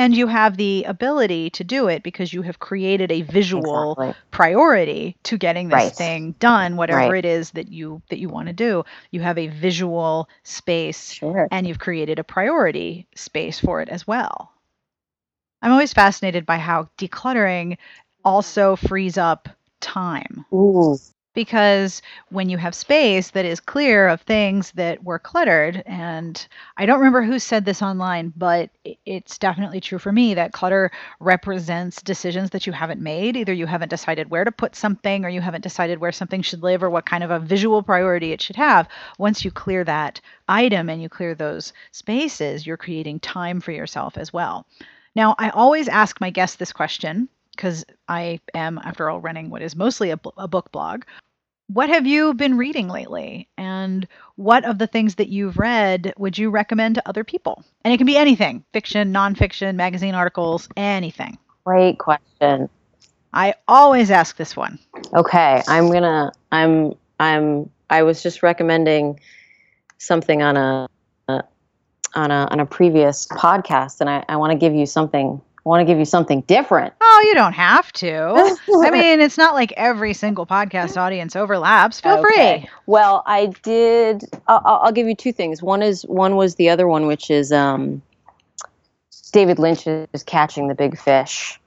And 0.00 0.16
you 0.16 0.26
have 0.28 0.56
the 0.56 0.84
ability 0.84 1.50
to 1.50 1.64
do 1.64 1.88
it 1.88 2.02
because 2.02 2.32
you 2.32 2.42
have 2.42 2.58
created 2.58 3.12
a 3.12 3.22
visual 3.22 3.98
exactly. 3.98 4.22
priority 4.30 5.16
to 5.24 5.36
getting 5.36 5.68
this 5.68 5.74
Right. 5.74 5.92
thing 5.92 6.32
done, 6.38 6.76
whatever 6.76 6.98
Right. 6.98 7.14
it 7.14 7.26
is 7.26 7.50
that 7.52 7.68
you 7.68 8.00
that 8.08 8.18
you 8.18 8.28
want 8.28 8.48
to 8.48 8.54
do. 8.54 8.84
You 9.10 9.20
have 9.20 9.38
a 9.38 9.48
visual 9.48 10.28
space 10.42 11.12
Sure. 11.12 11.48
and 11.50 11.66
you've 11.66 11.78
created 11.78 12.18
a 12.18 12.24
priority 12.24 13.06
space 13.14 13.60
for 13.60 13.82
it 13.82 13.88
as 13.90 14.06
well. 14.06 14.52
I'm 15.62 15.72
always 15.72 15.92
fascinated 15.92 16.46
by 16.46 16.58
how 16.58 16.88
decluttering 16.98 17.76
also 18.24 18.76
frees 18.76 19.18
up 19.18 19.48
time 19.80 20.46
Ooh, 20.52 20.96
because 21.34 22.02
when 22.30 22.48
you 22.48 22.58
have 22.58 22.74
space 22.74 23.30
that 23.30 23.44
is 23.44 23.60
clear 23.60 24.08
of 24.08 24.20
things 24.22 24.72
that 24.72 25.02
were 25.04 25.18
cluttered 25.18 25.82
and 25.86 26.46
i 26.76 26.86
don't 26.86 26.98
remember 26.98 27.22
who 27.22 27.38
said 27.38 27.64
this 27.64 27.82
online 27.82 28.32
but 28.36 28.70
it's 29.06 29.38
definitely 29.38 29.80
true 29.80 29.98
for 29.98 30.12
me 30.12 30.34
that 30.34 30.52
clutter 30.52 30.90
represents 31.20 32.02
decisions 32.02 32.50
that 32.50 32.66
you 32.66 32.72
haven't 32.72 33.00
made. 33.00 33.36
Either 33.36 33.52
you 33.52 33.66
haven't 33.66 33.88
decided 33.88 34.30
where 34.30 34.44
to 34.44 34.52
put 34.52 34.74
something 34.74 35.24
or 35.24 35.28
you 35.28 35.40
haven't 35.40 35.62
decided 35.62 36.00
where 36.00 36.12
something 36.12 36.42
should 36.42 36.62
live 36.62 36.82
or 36.82 36.90
what 36.90 37.06
kind 37.06 37.24
of 37.24 37.30
a 37.30 37.38
visual 37.38 37.82
priority 37.82 38.32
it 38.32 38.40
should 38.40 38.56
have. 38.56 38.88
Once 39.18 39.44
you 39.44 39.50
clear 39.50 39.84
that 39.84 40.20
item 40.48 40.88
and 40.88 41.02
you 41.02 41.08
clear 41.08 41.34
those 41.34 41.72
spaces 41.92 42.66
you're 42.66 42.76
creating 42.76 43.20
time 43.20 43.60
for 43.60 43.72
yourself 43.72 44.16
as 44.16 44.32
well. 44.32 44.66
Now 45.14 45.34
i 45.38 45.50
always 45.50 45.88
ask 45.88 46.20
my 46.20 46.30
guests 46.30 46.56
this 46.56 46.72
question 46.72 47.28
because 47.60 47.84
I 48.08 48.40
am, 48.54 48.78
after 48.78 49.10
all, 49.10 49.20
running 49.20 49.50
what 49.50 49.60
is 49.60 49.76
mostly 49.76 50.08
a 50.08 50.16
book 50.16 50.72
blog. 50.72 51.02
What 51.66 51.90
have 51.90 52.06
you 52.06 52.32
been 52.32 52.56
reading 52.56 52.88
lately? 52.88 53.50
And 53.58 54.08
what 54.36 54.64
of 54.64 54.78
the 54.78 54.86
things 54.86 55.16
that 55.16 55.28
you've 55.28 55.58
read 55.58 56.14
would 56.16 56.38
you 56.38 56.48
recommend 56.48 56.94
to 56.94 57.06
other 57.06 57.22
people? 57.22 57.62
And 57.84 57.92
it 57.92 57.98
can 57.98 58.06
be 58.06 58.16
anything 58.16 58.64
fiction, 58.72 59.12
nonfiction, 59.12 59.74
magazine 59.74 60.14
articles, 60.14 60.70
anything. 60.74 61.36
great 61.66 61.98
question. 61.98 62.70
I 63.34 63.54
always 63.68 64.10
ask 64.10 64.36
this 64.36 64.56
one. 64.56 64.78
Okay, 65.14 65.62
I'm 65.68 65.92
gonna. 65.92 66.32
I'm. 66.50 66.94
I'm. 67.20 67.70
I 67.90 68.02
was 68.02 68.22
just 68.22 68.42
recommending 68.42 69.20
something 69.98 70.42
on 70.42 70.56
a, 70.56 70.88
a 71.28 71.44
on 72.16 72.30
a 72.32 72.48
on 72.50 72.58
a 72.58 72.66
previous 72.66 73.28
podcast, 73.28 74.00
and 74.00 74.10
I, 74.10 74.24
I 74.28 74.36
want 74.36 74.50
to 74.50 74.58
give 74.58 74.74
you 74.74 74.86
something 74.86 75.40
want 75.64 75.80
to 75.80 75.84
give 75.84 75.98
you 75.98 76.04
something 76.04 76.40
different. 76.42 76.94
Oh, 77.00 77.24
you 77.26 77.34
don't 77.34 77.52
have 77.52 77.92
to. 77.94 78.56
I 78.82 78.90
mean, 78.90 79.20
it's 79.20 79.38
not 79.38 79.54
like 79.54 79.72
every 79.76 80.14
single 80.14 80.46
podcast 80.46 80.96
audience 80.96 81.36
overlaps. 81.36 82.00
Feel 82.00 82.18
okay. 82.18 82.60
free. 82.60 82.70
Well, 82.86 83.22
I 83.26 83.46
did. 83.62 84.24
I'll, 84.48 84.62
I'll, 84.64 84.92
give 84.92 85.06
you 85.06 85.14
two 85.14 85.32
things. 85.32 85.62
One 85.62 85.82
is 85.82 86.02
one 86.02 86.36
was 86.36 86.54
the 86.54 86.68
other 86.70 86.86
one, 86.86 87.06
which 87.06 87.30
is 87.30 87.52
um, 87.52 88.02
David 89.32 89.58
Lynch 89.58 89.86
is 89.86 90.22
catching 90.22 90.68
the 90.68 90.74
big 90.74 90.98
fish, 90.98 91.60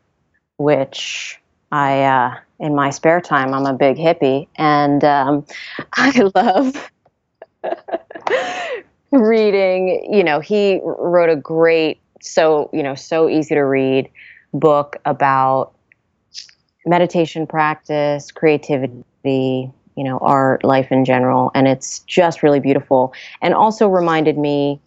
which 0.57 1.39
I 1.71 2.03
uh, 2.03 2.35
in 2.59 2.75
my 2.75 2.89
spare 2.89 3.21
time 3.21 3.53
I'm 3.53 3.65
a 3.65 3.73
big 3.73 3.97
hippie, 3.97 4.47
and 4.55 5.03
um, 5.03 5.45
I 5.93 6.29
love 6.35 6.91
reading. 9.11 10.07
You 10.11 10.23
know, 10.23 10.39
he 10.39 10.81
wrote 10.83 11.29
a 11.29 11.35
great 11.35 11.99
so 12.23 12.69
you 12.73 12.81
know 12.81 12.95
so 12.95 13.29
easy 13.29 13.55
to 13.55 13.61
read 13.61 14.09
book 14.53 14.97
about 15.05 15.73
meditation 16.85 17.45
practice 17.45 18.31
creativity 18.31 18.93
you 19.95 20.03
know 20.03 20.17
art 20.19 20.63
life 20.63 20.91
in 20.91 21.05
general 21.05 21.51
and 21.53 21.67
it's 21.67 21.99
just 21.99 22.43
really 22.43 22.59
beautiful 22.59 23.13
and 23.41 23.53
also 23.53 23.87
reminded 23.87 24.37
me 24.37 24.79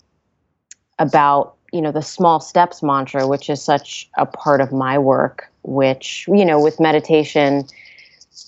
about 0.98 1.54
you 1.72 1.80
know 1.80 1.92
the 1.92 2.02
small 2.02 2.40
steps 2.40 2.82
mantra 2.82 3.26
which 3.26 3.50
is 3.50 3.62
such 3.62 4.08
a 4.16 4.26
part 4.26 4.60
of 4.60 4.72
my 4.72 4.98
work 4.98 5.50
which 5.62 6.26
you 6.28 6.44
know 6.44 6.60
with 6.60 6.80
meditation 6.80 7.66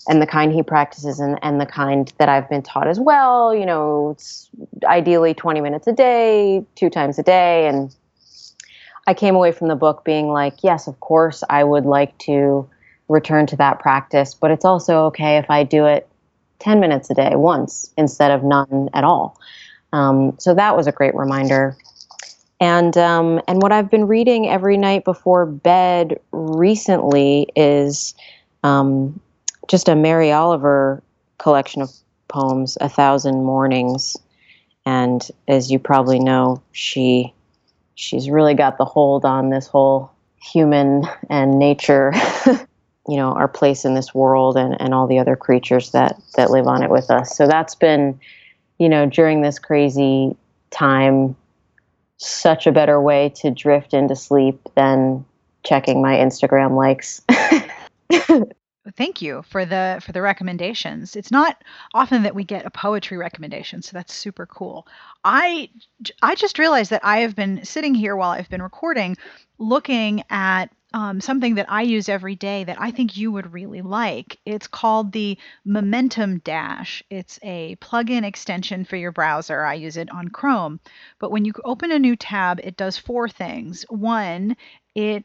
and 0.08 0.22
the 0.22 0.26
kind 0.26 0.52
he 0.52 0.62
practices 0.62 1.20
and, 1.20 1.38
and 1.42 1.60
the 1.60 1.66
kind 1.66 2.12
that 2.18 2.28
I've 2.28 2.48
been 2.48 2.62
taught 2.62 2.88
as 2.88 2.98
well, 2.98 3.54
you 3.54 3.64
know, 3.64 4.10
it's 4.10 4.48
ideally 4.84 5.34
20 5.34 5.60
minutes 5.60 5.86
a 5.86 5.92
day, 5.92 6.64
two 6.74 6.90
times 6.90 7.18
a 7.18 7.22
day. 7.22 7.66
And 7.66 7.94
I 9.08 9.14
came 9.14 9.34
away 9.34 9.52
from 9.52 9.68
the 9.68 9.74
book 9.74 10.04
being 10.04 10.28
like, 10.28 10.62
yes, 10.62 10.86
of 10.86 11.00
course, 11.00 11.42
I 11.48 11.64
would 11.64 11.86
like 11.86 12.18
to 12.18 12.68
return 13.08 13.46
to 13.46 13.56
that 13.56 13.78
practice, 13.78 14.34
but 14.34 14.50
it's 14.50 14.66
also 14.66 15.06
okay 15.06 15.38
if 15.38 15.50
I 15.50 15.64
do 15.64 15.86
it 15.86 16.06
10 16.58 16.78
minutes 16.78 17.08
a 17.08 17.14
day 17.14 17.34
once 17.34 17.90
instead 17.96 18.30
of 18.30 18.44
none 18.44 18.90
at 18.92 19.04
all. 19.04 19.40
Um, 19.94 20.36
so 20.38 20.54
that 20.54 20.76
was 20.76 20.86
a 20.86 20.92
great 20.92 21.14
reminder. 21.14 21.74
And 22.60 22.98
um, 22.98 23.40
and 23.48 23.62
what 23.62 23.72
I've 23.72 23.90
been 23.90 24.06
reading 24.06 24.46
every 24.46 24.76
night 24.76 25.06
before 25.06 25.46
bed 25.46 26.20
recently 26.32 27.48
is 27.56 28.14
um, 28.62 29.18
just 29.68 29.88
a 29.88 29.96
Mary 29.96 30.32
Oliver 30.32 31.02
collection 31.38 31.80
of 31.80 31.90
poems, 32.28 32.76
A 32.82 32.90
Thousand 32.90 33.42
Mornings. 33.42 34.18
And 34.84 35.26
as 35.46 35.70
you 35.70 35.78
probably 35.78 36.18
know, 36.18 36.60
she 36.72 37.32
she's 37.98 38.30
really 38.30 38.54
got 38.54 38.78
the 38.78 38.84
hold 38.84 39.24
on 39.24 39.50
this 39.50 39.66
whole 39.66 40.08
human 40.40 41.02
and 41.28 41.58
nature 41.58 42.12
you 43.08 43.16
know 43.16 43.32
our 43.32 43.48
place 43.48 43.84
in 43.84 43.94
this 43.94 44.14
world 44.14 44.56
and, 44.56 44.80
and 44.80 44.94
all 44.94 45.08
the 45.08 45.18
other 45.18 45.34
creatures 45.34 45.90
that 45.90 46.16
that 46.36 46.50
live 46.50 46.68
on 46.68 46.82
it 46.82 46.90
with 46.90 47.10
us. 47.10 47.36
So 47.36 47.48
that's 47.48 47.74
been 47.74 48.18
you 48.78 48.88
know 48.88 49.04
during 49.06 49.42
this 49.42 49.58
crazy 49.58 50.36
time 50.70 51.34
such 52.18 52.68
a 52.68 52.72
better 52.72 53.00
way 53.00 53.30
to 53.30 53.50
drift 53.50 53.92
into 53.92 54.14
sleep 54.14 54.60
than 54.76 55.24
checking 55.64 56.02
my 56.02 56.14
instagram 56.14 56.76
likes 56.76 57.22
thank 58.96 59.20
you 59.22 59.42
for 59.48 59.64
the 59.64 60.00
for 60.04 60.12
the 60.12 60.22
recommendations 60.22 61.16
it's 61.16 61.30
not 61.30 61.62
often 61.94 62.22
that 62.22 62.34
we 62.34 62.44
get 62.44 62.66
a 62.66 62.70
poetry 62.70 63.16
recommendation 63.16 63.82
so 63.82 63.90
that's 63.92 64.14
super 64.14 64.46
cool 64.46 64.86
i 65.24 65.68
i 66.22 66.34
just 66.34 66.58
realized 66.58 66.90
that 66.90 67.04
i 67.04 67.18
have 67.18 67.34
been 67.36 67.64
sitting 67.64 67.94
here 67.94 68.16
while 68.16 68.30
i've 68.30 68.48
been 68.48 68.62
recording 68.62 69.16
looking 69.58 70.22
at 70.30 70.70
um, 70.94 71.20
something 71.20 71.56
that 71.56 71.70
I 71.70 71.82
use 71.82 72.08
every 72.08 72.34
day 72.34 72.64
that 72.64 72.80
I 72.80 72.90
think 72.90 73.16
you 73.16 73.30
would 73.32 73.52
really 73.52 73.82
like. 73.82 74.38
It's 74.46 74.66
called 74.66 75.12
the 75.12 75.36
Momentum 75.64 76.38
Dash. 76.38 77.02
It's 77.10 77.38
a 77.42 77.76
plugin 77.76 78.24
extension 78.24 78.84
for 78.84 78.96
your 78.96 79.12
browser. 79.12 79.64
I 79.64 79.74
use 79.74 79.96
it 79.96 80.10
on 80.10 80.28
Chrome. 80.28 80.80
But 81.18 81.30
when 81.30 81.44
you 81.44 81.52
open 81.64 81.92
a 81.92 81.98
new 81.98 82.16
tab, 82.16 82.60
it 82.64 82.76
does 82.76 82.96
four 82.96 83.28
things. 83.28 83.84
One, 83.90 84.56
it 84.94 85.24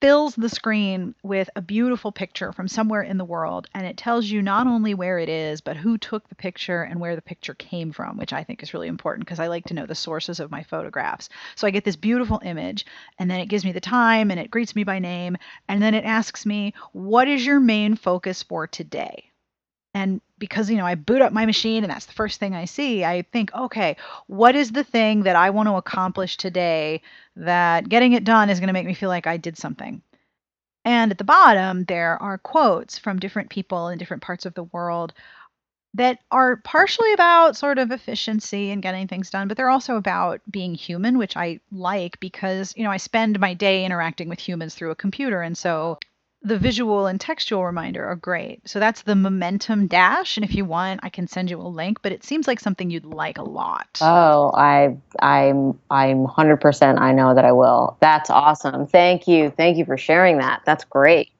fills 0.00 0.34
the 0.34 0.48
screen 0.48 1.14
with 1.22 1.50
a 1.56 1.62
beautiful 1.62 2.10
picture 2.10 2.52
from 2.52 2.66
somewhere 2.66 3.02
in 3.02 3.18
the 3.18 3.24
world 3.24 3.68
and 3.74 3.86
it 3.86 3.96
tells 3.96 4.26
you 4.26 4.40
not 4.40 4.66
only 4.66 4.94
where 4.94 5.18
it 5.18 5.28
is 5.28 5.60
but 5.60 5.76
who 5.76 5.98
took 5.98 6.26
the 6.28 6.34
picture 6.34 6.82
and 6.82 6.98
where 6.98 7.14
the 7.14 7.22
picture 7.22 7.54
came 7.54 7.92
from 7.92 8.16
which 8.16 8.32
i 8.32 8.42
think 8.42 8.62
is 8.62 8.72
really 8.72 8.88
important 8.88 9.26
because 9.26 9.40
i 9.40 9.46
like 9.46 9.64
to 9.64 9.74
know 9.74 9.86
the 9.86 9.94
sources 9.94 10.40
of 10.40 10.50
my 10.50 10.62
photographs. 10.62 11.28
So 11.54 11.66
i 11.66 11.70
get 11.70 11.84
this 11.84 11.96
beautiful 11.96 12.40
image 12.44 12.86
and 13.18 13.30
then 13.30 13.40
it 13.40 13.46
gives 13.46 13.64
me 13.64 13.72
the 13.72 13.80
time 13.80 14.30
and 14.30 14.40
it 14.40 14.50
greets 14.50 14.74
me 14.74 14.84
by 14.84 14.98
name 14.98 15.36
and 15.68 15.82
then 15.82 15.94
it 15.94 16.04
asks 16.04 16.46
me 16.46 16.74
what 16.92 17.28
is 17.28 17.44
your 17.44 17.60
main 17.60 17.94
focus 17.94 18.42
for 18.42 18.66
today 18.66 19.29
and 19.94 20.20
because 20.38 20.70
you 20.70 20.76
know 20.76 20.86
I 20.86 20.94
boot 20.94 21.22
up 21.22 21.32
my 21.32 21.46
machine 21.46 21.84
and 21.84 21.90
that's 21.90 22.06
the 22.06 22.12
first 22.12 22.40
thing 22.40 22.54
I 22.54 22.64
see, 22.64 23.04
I 23.04 23.22
think, 23.22 23.52
okay, 23.54 23.96
what 24.26 24.54
is 24.54 24.72
the 24.72 24.84
thing 24.84 25.22
that 25.24 25.36
I 25.36 25.50
want 25.50 25.68
to 25.68 25.74
accomplish 25.74 26.36
today 26.36 27.02
that 27.36 27.88
getting 27.88 28.12
it 28.12 28.24
done 28.24 28.50
is 28.50 28.60
going 28.60 28.68
to 28.68 28.72
make 28.72 28.86
me 28.86 28.94
feel 28.94 29.08
like 29.08 29.26
I 29.26 29.36
did 29.36 29.58
something. 29.58 30.02
And 30.84 31.10
at 31.10 31.18
the 31.18 31.24
bottom 31.24 31.84
there 31.84 32.20
are 32.22 32.38
quotes 32.38 32.98
from 32.98 33.18
different 33.18 33.50
people 33.50 33.88
in 33.88 33.98
different 33.98 34.22
parts 34.22 34.46
of 34.46 34.54
the 34.54 34.64
world 34.64 35.12
that 35.94 36.18
are 36.30 36.56
partially 36.56 37.12
about 37.12 37.56
sort 37.56 37.78
of 37.78 37.90
efficiency 37.90 38.70
and 38.70 38.82
getting 38.82 39.08
things 39.08 39.28
done, 39.28 39.48
but 39.48 39.56
they're 39.56 39.70
also 39.70 39.96
about 39.96 40.40
being 40.48 40.74
human, 40.74 41.18
which 41.18 41.36
I 41.36 41.58
like 41.72 42.20
because, 42.20 42.72
you 42.76 42.84
know, 42.84 42.90
I 42.90 42.96
spend 42.96 43.40
my 43.40 43.54
day 43.54 43.84
interacting 43.84 44.28
with 44.28 44.38
humans 44.38 44.74
through 44.74 44.92
a 44.92 44.96
computer. 44.96 45.42
And 45.42 45.58
so 45.58 45.98
the 46.42 46.58
visual 46.58 47.06
and 47.06 47.20
textual 47.20 47.64
reminder 47.64 48.04
are 48.04 48.16
great. 48.16 48.66
So 48.68 48.80
that's 48.80 49.02
the 49.02 49.14
momentum 49.14 49.86
dash, 49.86 50.36
and 50.36 50.44
if 50.44 50.54
you 50.54 50.64
want, 50.64 51.00
I 51.02 51.08
can 51.08 51.26
send 51.26 51.50
you 51.50 51.60
a 51.60 51.62
link. 51.68 52.00
But 52.02 52.12
it 52.12 52.24
seems 52.24 52.48
like 52.48 52.60
something 52.60 52.90
you'd 52.90 53.04
like 53.04 53.38
a 53.38 53.42
lot. 53.42 53.98
Oh, 54.00 54.50
I, 54.54 54.96
I'm, 55.20 55.78
I'm 55.90 56.24
hundred 56.24 56.58
percent. 56.58 56.98
I 56.98 57.12
know 57.12 57.34
that 57.34 57.44
I 57.44 57.52
will. 57.52 57.96
That's 58.00 58.30
awesome. 58.30 58.86
Thank 58.86 59.28
you. 59.28 59.50
Thank 59.50 59.76
you 59.76 59.84
for 59.84 59.98
sharing 59.98 60.38
that. 60.38 60.62
That's 60.64 60.84
great. 60.84 61.30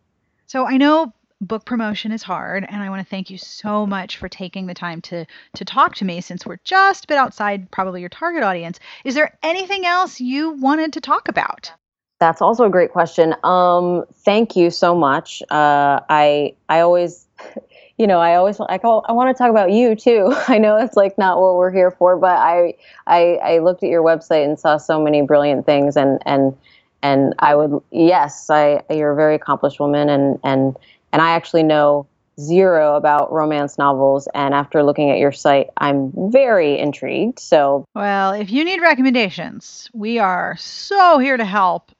So 0.46 0.66
I 0.66 0.76
know 0.76 1.12
book 1.40 1.64
promotion 1.64 2.12
is 2.12 2.22
hard, 2.22 2.66
and 2.68 2.82
I 2.82 2.90
want 2.90 3.02
to 3.02 3.08
thank 3.08 3.30
you 3.30 3.38
so 3.38 3.86
much 3.86 4.18
for 4.18 4.28
taking 4.28 4.66
the 4.66 4.74
time 4.74 5.00
to 5.02 5.24
to 5.54 5.64
talk 5.64 5.94
to 5.96 6.04
me. 6.04 6.20
Since 6.20 6.44
we're 6.44 6.58
just 6.64 7.04
a 7.04 7.08
bit 7.08 7.16
outside, 7.16 7.70
probably 7.70 8.00
your 8.00 8.10
target 8.10 8.42
audience. 8.42 8.78
Is 9.04 9.14
there 9.14 9.38
anything 9.42 9.86
else 9.86 10.20
you 10.20 10.50
wanted 10.50 10.92
to 10.94 11.00
talk 11.00 11.28
about? 11.28 11.72
That's 12.20 12.42
also 12.42 12.64
a 12.64 12.70
great 12.70 12.92
question. 12.92 13.34
Um, 13.42 14.04
thank 14.12 14.54
you 14.54 14.70
so 14.70 14.94
much. 14.94 15.42
Uh, 15.50 16.00
I 16.08 16.54
I 16.68 16.80
always, 16.80 17.26
you 17.98 18.06
know, 18.06 18.18
I 18.18 18.34
always 18.34 18.60
I 18.60 18.76
call, 18.76 19.04
I 19.08 19.12
want 19.12 19.34
to 19.34 19.42
talk 19.42 19.50
about 19.50 19.72
you 19.72 19.96
too. 19.96 20.32
I 20.48 20.58
know 20.58 20.76
it's 20.76 20.96
like 20.96 21.16
not 21.16 21.40
what 21.40 21.56
we're 21.56 21.72
here 21.72 21.90
for, 21.90 22.18
but 22.18 22.36
I 22.36 22.74
I 23.06 23.36
I 23.42 23.58
looked 23.58 23.82
at 23.82 23.88
your 23.88 24.02
website 24.02 24.44
and 24.44 24.58
saw 24.58 24.76
so 24.76 25.02
many 25.02 25.22
brilliant 25.22 25.64
things, 25.64 25.96
and 25.96 26.22
and 26.26 26.54
and 27.02 27.34
I 27.38 27.54
would 27.54 27.80
yes, 27.90 28.50
I 28.50 28.82
you're 28.90 29.12
a 29.12 29.16
very 29.16 29.34
accomplished 29.34 29.80
woman, 29.80 30.10
and 30.10 30.38
and 30.44 30.76
and 31.14 31.22
I 31.22 31.30
actually 31.30 31.62
know 31.62 32.06
zero 32.38 32.96
about 32.96 33.32
romance 33.32 33.76
novels 33.76 34.26
and 34.34 34.54
after 34.54 34.82
looking 34.82 35.10
at 35.10 35.18
your 35.18 35.32
site 35.32 35.68
i'm 35.76 36.10
very 36.30 36.78
intrigued 36.78 37.38
so 37.38 37.84
well 37.94 38.32
if 38.32 38.50
you 38.50 38.64
need 38.64 38.80
recommendations 38.80 39.90
we 39.92 40.18
are 40.18 40.56
so 40.56 41.18
here 41.18 41.36
to 41.36 41.44
help 41.44 41.92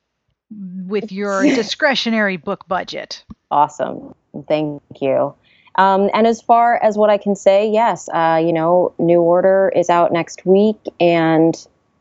with 0.51 1.13
your 1.13 1.43
discretionary 1.55 2.37
book 2.37 2.67
budget. 2.69 3.25
Awesome. 3.51 4.15
Thank 4.49 4.83
you. 5.01 5.35
Um, 5.77 6.11
and 6.13 6.27
as 6.27 6.43
far 6.43 6.83
as 6.83 6.97
what 6.97 7.11
I 7.11 7.19
can 7.19 7.37
say, 7.37 7.71
yes, 7.71 8.09
uh, 8.09 8.41
you 8.45 8.53
know, 8.53 8.93
New 8.99 9.21
Order 9.21 9.73
is 9.75 9.89
out 9.89 10.13
next 10.13 10.45
week, 10.45 10.77
and 10.99 11.55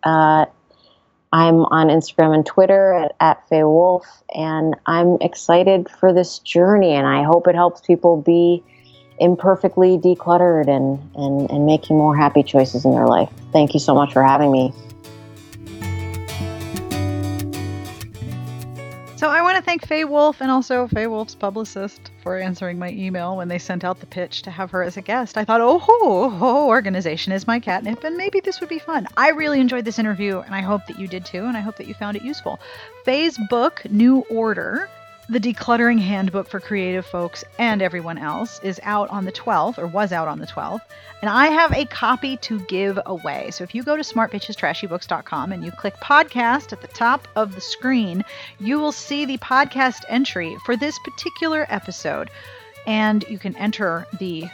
uh, 0.03 0.45
I'm 1.31 1.65
on 1.65 1.87
Instagram 1.87 2.33
and 2.33 2.45
Twitter 2.45 2.93
at, 2.93 3.15
at 3.19 3.47
Fay 3.47 3.63
Wolf, 3.63 4.05
and 4.35 4.75
I'm 4.87 5.17
excited 5.21 5.87
for 5.89 6.11
this 6.11 6.39
journey, 6.39 6.93
and 6.93 7.05
I 7.05 7.23
hope 7.23 7.47
it 7.47 7.55
helps 7.55 7.81
people 7.81 8.21
be 8.21 8.63
imperfectly 9.19 9.97
decluttered 9.97 10.67
and, 10.67 10.99
and, 11.15 11.49
and 11.51 11.65
making 11.65 11.97
more 11.97 12.15
happy 12.15 12.41
choices 12.41 12.85
in 12.85 12.91
their 12.91 13.07
life. 13.07 13.29
Thank 13.51 13.73
you 13.73 13.79
so 13.79 13.93
much 13.93 14.13
for 14.13 14.23
having 14.23 14.51
me. 14.51 14.73
So 19.19 19.29
I 19.29 19.41
want 19.41 19.57
to 19.57 19.61
thank 19.61 19.85
Fay 19.85 20.05
Wolf 20.05 20.39
and 20.39 20.49
also 20.49 20.87
Fay 20.87 21.05
Wolf's 21.05 21.35
publicist 21.35 22.09
for 22.23 22.37
answering 22.37 22.79
my 22.79 22.91
email 22.91 23.35
when 23.35 23.49
they 23.49 23.59
sent 23.59 23.83
out 23.83 23.99
the 23.99 24.05
pitch 24.05 24.43
to 24.43 24.49
have 24.49 24.71
her 24.71 24.81
as 24.81 24.95
a 24.95 25.01
guest. 25.01 25.37
I 25.37 25.43
thought, 25.43 25.59
oh, 25.59 25.77
ho, 25.77 25.91
oh 26.03 26.29
ho, 26.29 26.67
organization 26.69 27.33
is 27.33 27.45
my 27.45 27.59
catnip, 27.59 28.05
and 28.05 28.15
maybe 28.15 28.39
this 28.39 28.61
would 28.61 28.69
be 28.69 28.79
fun. 28.79 29.07
I 29.17 29.31
really 29.31 29.59
enjoyed 29.59 29.83
this 29.83 29.99
interview, 29.99 30.39
and 30.39 30.55
I 30.55 30.61
hope 30.61 30.87
that 30.87 30.97
you 30.97 31.05
did 31.09 31.25
too, 31.25 31.43
and 31.43 31.57
I 31.57 31.59
hope 31.59 31.75
that 31.75 31.87
you 31.87 31.93
found 31.95 32.15
it 32.15 32.23
useful. 32.23 32.61
Fay's 33.03 33.37
book, 33.49 33.81
New 33.91 34.21
Order, 34.29 34.89
The 35.29 35.39
Decluttering 35.39 35.99
Handbook 35.99 36.49
for 36.49 36.59
Creative 36.59 37.05
Folks 37.05 37.43
and 37.59 37.83
Everyone 37.83 38.17
Else 38.17 38.59
is 38.63 38.79
out 38.81 39.11
on 39.11 39.25
the 39.25 39.31
12th, 39.31 39.77
or 39.77 39.85
was 39.85 40.11
out 40.11 40.27
on 40.27 40.39
the 40.39 40.47
12th, 40.47 40.81
and 41.21 41.29
I 41.29 41.49
have 41.49 41.71
a 41.71 41.85
copy 41.85 42.35
to 42.37 42.59
give 42.61 42.97
away. 43.05 43.51
So 43.51 43.63
if 43.63 43.75
you 43.75 43.83
go 43.83 43.95
to 43.95 44.01
smartbitchestrashybooks.com 44.01 45.51
and 45.51 45.63
you 45.63 45.71
click 45.71 45.93
podcast 45.97 46.73
at 46.73 46.81
the 46.81 46.87
top 46.87 47.27
of 47.35 47.53
the 47.53 47.61
screen, 47.61 48.25
you 48.59 48.79
will 48.79 48.91
see 48.91 49.23
the 49.23 49.37
podcast 49.37 50.03
entry 50.09 50.57
for 50.65 50.75
this 50.75 50.97
particular 50.97 51.67
episode. 51.69 52.31
And 52.87 53.23
you 53.29 53.37
can 53.37 53.55
enter 53.57 54.07
the 54.17 54.45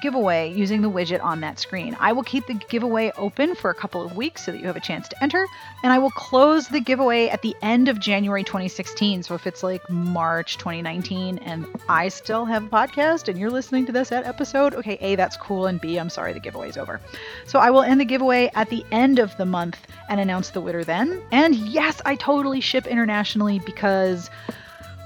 giveaway 0.00 0.52
using 0.52 0.82
the 0.82 0.90
widget 0.90 1.22
on 1.22 1.40
that 1.40 1.58
screen. 1.58 1.96
I 2.00 2.12
will 2.12 2.22
keep 2.22 2.46
the 2.46 2.54
giveaway 2.54 3.12
open 3.16 3.54
for 3.54 3.70
a 3.70 3.74
couple 3.74 4.02
of 4.02 4.16
weeks 4.16 4.44
so 4.44 4.52
that 4.52 4.60
you 4.60 4.66
have 4.66 4.76
a 4.76 4.80
chance 4.80 5.08
to 5.08 5.22
enter, 5.22 5.46
and 5.82 5.92
I 5.92 5.98
will 5.98 6.10
close 6.10 6.68
the 6.68 6.80
giveaway 6.80 7.28
at 7.28 7.42
the 7.42 7.54
end 7.62 7.88
of 7.88 8.00
January 8.00 8.44
2016. 8.44 9.22
So 9.22 9.34
if 9.34 9.46
it's 9.46 9.62
like 9.62 9.88
March 9.90 10.58
2019 10.58 11.38
and 11.38 11.66
I 11.88 12.08
still 12.08 12.44
have 12.44 12.64
a 12.64 12.68
podcast 12.68 13.28
and 13.28 13.38
you're 13.38 13.50
listening 13.50 13.86
to 13.86 13.92
this 13.92 14.12
at 14.12 14.24
episode, 14.24 14.74
okay, 14.74 14.98
A, 15.00 15.16
that's 15.16 15.36
cool, 15.36 15.66
and 15.66 15.80
B, 15.80 15.98
I'm 15.98 16.10
sorry 16.10 16.32
the 16.32 16.40
giveaway's 16.40 16.76
over. 16.76 17.00
So 17.46 17.58
I 17.58 17.70
will 17.70 17.82
end 17.82 18.00
the 18.00 18.04
giveaway 18.04 18.50
at 18.54 18.70
the 18.70 18.84
end 18.92 19.18
of 19.18 19.36
the 19.36 19.46
month 19.46 19.78
and 20.08 20.20
announce 20.20 20.50
the 20.50 20.60
winner 20.60 20.84
then. 20.84 21.22
And 21.32 21.54
yes, 21.54 22.00
I 22.04 22.16
totally 22.16 22.60
ship 22.60 22.86
internationally 22.86 23.58
because 23.60 24.30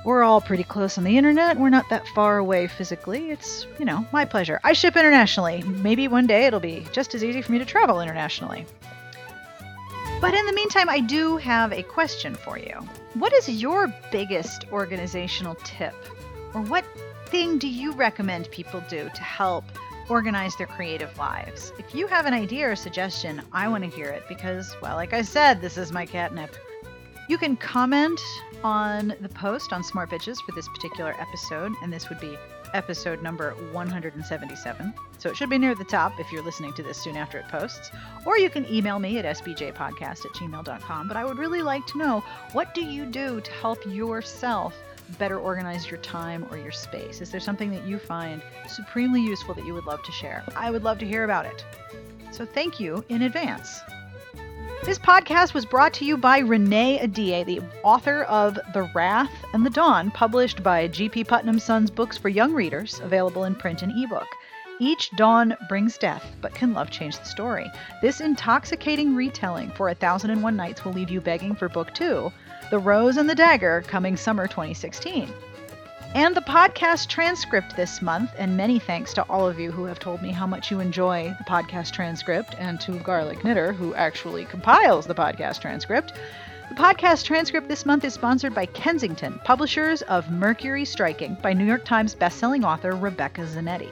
we're 0.08 0.24
all 0.24 0.40
pretty 0.40 0.64
close 0.64 0.96
on 0.96 1.04
the 1.04 1.18
internet. 1.18 1.58
We're 1.58 1.68
not 1.68 1.90
that 1.90 2.08
far 2.08 2.38
away 2.38 2.66
physically. 2.66 3.30
It's, 3.30 3.66
you 3.78 3.84
know, 3.84 4.06
my 4.10 4.24
pleasure. 4.24 4.58
I 4.64 4.72
ship 4.72 4.96
internationally. 4.96 5.62
Maybe 5.64 6.08
one 6.08 6.26
day 6.26 6.46
it'll 6.46 6.60
be 6.60 6.86
just 6.92 7.14
as 7.14 7.22
easy 7.22 7.42
for 7.42 7.52
me 7.52 7.58
to 7.58 7.66
travel 7.66 8.00
internationally. 8.00 8.64
But 10.22 10.32
in 10.32 10.46
the 10.46 10.54
meantime, 10.54 10.88
I 10.88 11.00
do 11.00 11.36
have 11.36 11.74
a 11.74 11.82
question 11.82 12.34
for 12.34 12.58
you. 12.58 12.72
What 13.12 13.34
is 13.34 13.50
your 13.50 13.92
biggest 14.10 14.64
organizational 14.72 15.56
tip? 15.56 15.94
Or 16.54 16.62
what 16.62 16.86
thing 17.26 17.58
do 17.58 17.68
you 17.68 17.92
recommend 17.92 18.50
people 18.50 18.82
do 18.88 19.10
to 19.14 19.22
help 19.22 19.66
organize 20.08 20.56
their 20.56 20.68
creative 20.68 21.18
lives? 21.18 21.74
If 21.78 21.94
you 21.94 22.06
have 22.06 22.24
an 22.24 22.32
idea 22.32 22.70
or 22.70 22.76
suggestion, 22.76 23.42
I 23.52 23.68
want 23.68 23.84
to 23.84 23.90
hear 23.90 24.08
it 24.08 24.22
because, 24.26 24.74
well, 24.80 24.96
like 24.96 25.12
I 25.12 25.20
said, 25.20 25.60
this 25.60 25.76
is 25.76 25.92
my 25.92 26.06
catnip. 26.06 26.56
You 27.28 27.36
can 27.36 27.58
comment 27.58 28.18
on 28.62 29.14
the 29.20 29.28
post 29.28 29.72
on 29.72 29.82
Smart 29.82 30.10
Bitches 30.10 30.36
for 30.44 30.52
this 30.52 30.68
particular 30.68 31.14
episode, 31.18 31.72
and 31.82 31.92
this 31.92 32.08
would 32.08 32.20
be 32.20 32.36
episode 32.74 33.22
number 33.22 33.52
177. 33.72 34.94
So 35.18 35.30
it 35.30 35.36
should 35.36 35.50
be 35.50 35.58
near 35.58 35.74
the 35.74 35.84
top 35.84 36.12
if 36.18 36.30
you're 36.30 36.42
listening 36.42 36.72
to 36.74 36.82
this 36.82 36.98
soon 36.98 37.16
after 37.16 37.38
it 37.38 37.48
posts. 37.48 37.90
Or 38.26 38.38
you 38.38 38.50
can 38.50 38.66
email 38.72 38.98
me 38.98 39.18
at 39.18 39.24
sbjpodcast 39.36 40.24
at 40.24 40.32
gmail.com. 40.32 41.08
But 41.08 41.16
I 41.16 41.24
would 41.24 41.38
really 41.38 41.62
like 41.62 41.86
to 41.86 41.98
know 41.98 42.22
what 42.52 42.74
do 42.74 42.84
you 42.84 43.06
do 43.06 43.40
to 43.40 43.50
help 43.52 43.84
yourself 43.86 44.74
better 45.18 45.38
organize 45.38 45.90
your 45.90 46.00
time 46.00 46.46
or 46.50 46.58
your 46.58 46.72
space? 46.72 47.20
Is 47.20 47.30
there 47.30 47.40
something 47.40 47.70
that 47.70 47.86
you 47.86 47.98
find 47.98 48.42
supremely 48.68 49.22
useful 49.22 49.54
that 49.54 49.64
you 49.64 49.74
would 49.74 49.86
love 49.86 50.02
to 50.02 50.12
share? 50.12 50.44
I 50.54 50.70
would 50.70 50.82
love 50.82 50.98
to 50.98 51.06
hear 51.06 51.24
about 51.24 51.46
it. 51.46 51.64
So 52.30 52.44
thank 52.44 52.78
you 52.78 53.04
in 53.08 53.22
advance. 53.22 53.80
This 54.84 54.98
podcast 54.98 55.54
was 55.54 55.66
brought 55.66 55.92
to 55.94 56.04
you 56.04 56.16
by 56.16 56.38
Renee 56.38 57.00
Ahdieh, 57.00 57.44
the 57.44 57.60
author 57.82 58.22
of 58.22 58.58
The 58.72 58.88
Wrath 58.94 59.32
and 59.52 59.66
the 59.66 59.70
Dawn, 59.70 60.10
published 60.12 60.62
by 60.62 60.86
G.P. 60.86 61.24
Putnam 61.24 61.58
Sons 61.58 61.90
Books 61.90 62.16
for 62.16 62.28
Young 62.28 62.54
Readers, 62.54 63.00
available 63.00 63.44
in 63.44 63.54
print 63.54 63.82
and 63.82 63.92
ebook. 64.02 64.28
Each 64.78 65.10
dawn 65.16 65.56
brings 65.68 65.98
death, 65.98 66.24
but 66.40 66.54
can 66.54 66.72
love 66.72 66.90
change 66.90 67.18
the 67.18 67.24
story? 67.24 67.70
This 68.00 68.20
intoxicating 68.20 69.16
retelling 69.16 69.70
for 69.72 69.88
A 69.88 69.94
Thousand 69.94 70.30
and 70.30 70.42
One 70.42 70.56
Nights 70.56 70.84
will 70.84 70.92
leave 70.92 71.10
you 71.10 71.20
begging 71.20 71.56
for 71.56 71.68
book 71.68 71.92
two, 71.92 72.32
The 72.70 72.78
Rose 72.78 73.16
and 73.16 73.28
the 73.28 73.34
Dagger, 73.34 73.82
coming 73.88 74.16
summer 74.16 74.46
2016 74.46 75.28
and 76.14 76.34
the 76.34 76.40
podcast 76.40 77.08
transcript 77.08 77.76
this 77.76 78.00
month. 78.00 78.32
And 78.38 78.56
many 78.56 78.78
thanks 78.78 79.12
to 79.14 79.22
all 79.24 79.48
of 79.48 79.58
you 79.58 79.70
who 79.70 79.84
have 79.84 79.98
told 79.98 80.22
me 80.22 80.30
how 80.30 80.46
much 80.46 80.70
you 80.70 80.80
enjoy 80.80 81.34
the 81.38 81.44
podcast 81.44 81.92
transcript, 81.92 82.54
and 82.58 82.80
to 82.80 82.98
Garlic 83.00 83.44
Knitter, 83.44 83.72
who 83.72 83.94
actually 83.94 84.44
compiles 84.46 85.06
the 85.06 85.14
podcast 85.14 85.60
transcript. 85.60 86.14
The 86.68 86.74
podcast 86.74 87.24
transcript 87.24 87.68
this 87.68 87.86
month 87.86 88.04
is 88.04 88.14
sponsored 88.14 88.54
by 88.54 88.66
Kensington, 88.66 89.40
publishers 89.44 90.02
of 90.02 90.30
Mercury 90.30 90.84
Striking 90.84 91.36
by 91.42 91.52
New 91.52 91.64
York 91.64 91.84
Times 91.84 92.14
bestselling 92.14 92.64
author 92.64 92.94
Rebecca 92.94 93.42
Zanetti. 93.42 93.90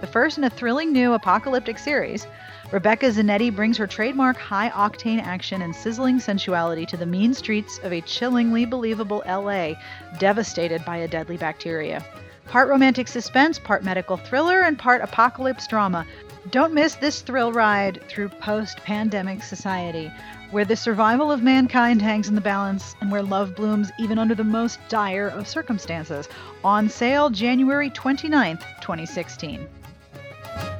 The 0.00 0.06
first 0.08 0.36
in 0.36 0.44
a 0.44 0.50
thrilling 0.50 0.92
new 0.92 1.14
apocalyptic 1.14 1.78
series, 1.78 2.26
Rebecca 2.72 3.06
Zanetti 3.06 3.54
brings 3.54 3.78
her 3.78 3.86
trademark 3.86 4.36
high 4.36 4.68
octane 4.70 5.22
action 5.22 5.62
and 5.62 5.74
sizzling 5.74 6.18
sensuality 6.18 6.84
to 6.86 6.96
the 6.96 7.06
mean 7.06 7.32
streets 7.32 7.78
of 7.82 7.92
a 7.92 8.00
chillingly 8.02 8.66
believable 8.66 9.22
LA 9.26 9.74
devastated 10.18 10.84
by 10.84 10.98
a 10.98 11.08
deadly 11.08 11.36
bacteria. 11.36 12.04
Part 12.46 12.68
romantic 12.68 13.08
suspense, 13.08 13.58
part 13.58 13.82
medical 13.82 14.16
thriller, 14.16 14.60
and 14.60 14.78
part 14.78 15.00
apocalypse 15.00 15.66
drama. 15.66 16.04
Don't 16.50 16.74
miss 16.74 16.96
this 16.96 17.22
thrill 17.22 17.52
ride 17.52 18.02
through 18.08 18.28
post 18.28 18.78
pandemic 18.78 19.42
society, 19.42 20.12
where 20.50 20.66
the 20.66 20.76
survival 20.76 21.32
of 21.32 21.42
mankind 21.42 22.02
hangs 22.02 22.28
in 22.28 22.34
the 22.34 22.40
balance 22.40 22.94
and 23.00 23.10
where 23.10 23.22
love 23.22 23.56
blooms 23.56 23.90
even 23.98 24.18
under 24.18 24.34
the 24.34 24.44
most 24.44 24.78
dire 24.88 25.28
of 25.28 25.48
circumstances. 25.48 26.28
On 26.62 26.88
sale 26.88 27.30
January 27.30 27.88
29th, 27.88 28.62
2016. 28.82 29.66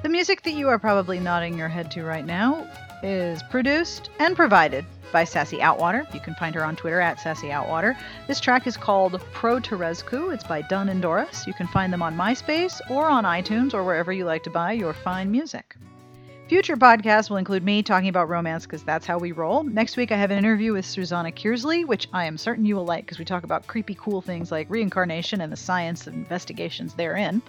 The 0.03 0.09
music 0.09 0.43
that 0.43 0.53
you 0.53 0.69
are 0.69 0.79
probably 0.79 1.19
nodding 1.19 1.57
your 1.57 1.69
head 1.69 1.91
to 1.93 2.05
right 2.05 2.25
now 2.25 2.67
is 3.03 3.43
produced 3.45 4.11
and 4.19 4.37
provided 4.37 4.85
by 5.13 5.25
Sassy 5.25 5.59
Outwater. 5.59 6.13
You 6.13 6.21
can 6.21 6.35
find 6.35 6.55
her 6.55 6.65
on 6.65 6.77
Twitter 6.77 7.01
at 7.01 7.21
Sassy 7.21 7.49
Outwater. 7.49 7.97
This 8.27 8.41
track 8.41 8.67
is 8.67 8.77
called 8.77 9.21
Pro 9.33 9.61
Terezku. 9.61 10.35
It's 10.35 10.45
by 10.45 10.63
Dunn 10.63 10.89
and 10.89 11.01
Doris. 11.01 11.47
You 11.47 11.55
can 11.55 11.69
find 11.69 11.93
them 11.93 12.03
on 12.03 12.17
MySpace 12.17 12.81
or 12.91 13.07
on 13.09 13.25
iTunes 13.25 13.75
or 13.75 13.85
wherever 13.85 14.13
you 14.13 14.25
like 14.25 14.43
to 14.45 14.51
buy 14.51 14.73
your 14.73 14.93
fine 14.93 15.31
music. 15.31 15.77
Future 16.49 16.77
podcasts 16.77 17.31
will 17.31 17.39
include 17.39 17.65
me 17.65 17.83
talking 17.83 18.11
about 18.11 18.29
romance 18.29 18.67
because 18.67 18.83
that's 18.83 19.07
how 19.07 19.17
we 19.17 19.33
roll. 19.33 19.63
Next 19.63 19.97
week, 19.97 20.13
I 20.13 20.17
have 20.17 20.31
an 20.31 20.37
interview 20.37 20.75
with 20.75 20.85
Susanna 20.85 21.33
Kearsley, 21.33 21.87
which 21.87 22.07
I 22.13 22.27
am 22.27 22.37
certain 22.37 22.67
you 22.67 22.77
will 22.77 22.85
like 22.85 23.07
because 23.07 23.19
we 23.19 23.25
talk 23.25 23.45
about 23.45 23.67
creepy, 23.67 23.95
cool 23.95 24.21
things 24.21 24.53
like 24.53 24.69
reincarnation 24.69 25.41
and 25.41 25.51
the 25.51 25.57
science 25.57 26.07
of 26.07 26.13
investigations 26.13 26.93
therein. 26.95 27.41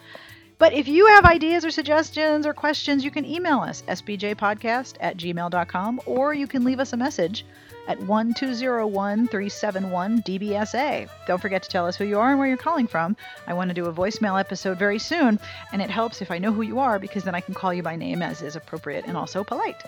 But 0.58 0.74
if 0.74 0.88
you 0.88 1.06
have 1.08 1.26
ideas 1.26 1.66
or 1.66 1.72
suggestions 1.72 2.46
or 2.46 2.54
questions, 2.54 3.04
you 3.04 3.12
can 3.12 3.26
email 3.26 3.60
us, 3.60 3.84
sbjpodcast 3.88 4.96
at 5.02 5.18
gmail.com, 5.18 6.02
or 6.06 6.34
you 6.34 6.48
can 6.48 6.64
leave 6.64 6.80
us 6.80 6.94
a 6.94 6.98
message 6.98 7.46
at 7.88 8.00
1201 8.00 9.28
371 9.28 10.22
DBSA. 10.22 11.10
Don't 11.28 11.42
forget 11.42 11.62
to 11.64 11.70
tell 11.70 11.86
us 11.86 11.96
who 11.98 12.06
you 12.06 12.18
are 12.18 12.30
and 12.30 12.40
where 12.40 12.48
you're 12.48 12.58
calling 12.58 12.88
from. 12.88 13.18
I 13.48 13.54
want 13.54 13.70
to 13.70 13.74
do 13.74 13.86
a 13.86 13.94
voicemail 13.94 14.40
episode 14.40 14.80
very 14.80 14.98
soon, 14.98 15.40
and 15.74 15.82
it 15.82 15.90
helps 15.90 16.22
if 16.22 16.32
I 16.32 16.38
know 16.38 16.54
who 16.54 16.62
you 16.62 16.80
are 16.80 17.00
because 17.00 17.24
then 17.24 17.36
I 17.36 17.42
can 17.42 17.54
call 17.54 17.74
you 17.74 17.84
by 17.84 17.96
name 17.98 18.22
as 18.22 18.42
is 18.42 18.56
appropriate 18.56 19.06
and 19.06 19.18
also 19.18 19.44
polite. 19.44 19.84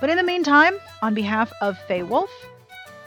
But 0.00 0.10
in 0.10 0.16
the 0.16 0.22
meantime, 0.22 0.78
on 1.02 1.14
behalf 1.14 1.52
of 1.60 1.78
Fay 1.88 2.04
Wolf 2.04 2.30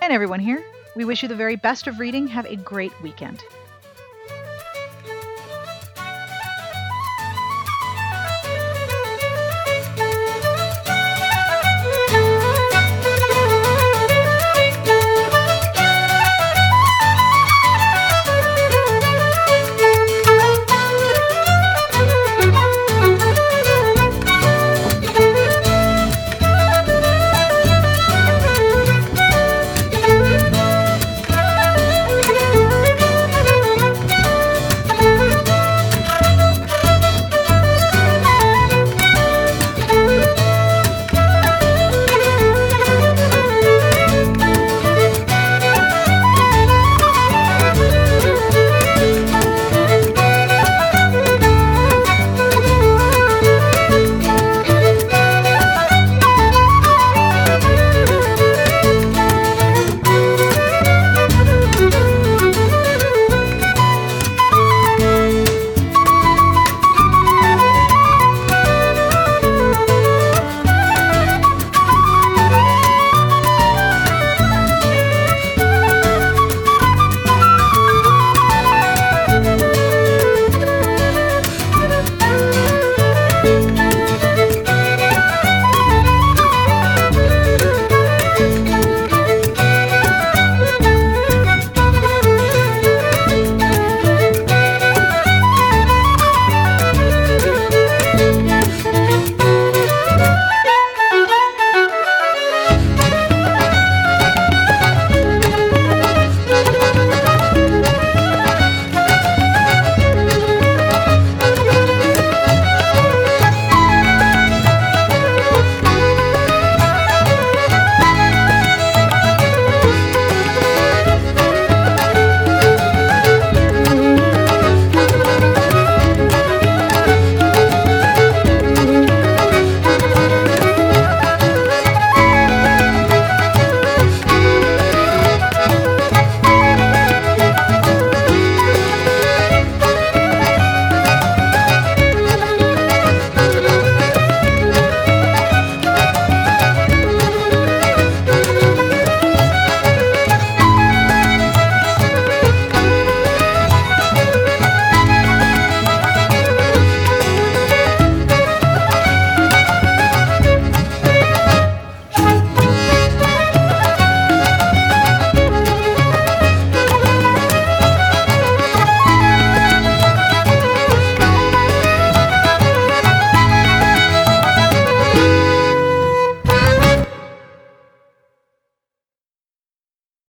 and 0.02 0.12
everyone 0.12 0.40
here, 0.40 0.64
we 0.96 1.06
wish 1.06 1.24
you 1.24 1.30
the 1.30 1.36
very 1.36 1.56
best 1.56 1.88
of 1.88 2.00
reading. 2.00 2.28
Have 2.28 2.46
a 2.46 2.56
great 2.56 2.94
weekend. 3.02 3.44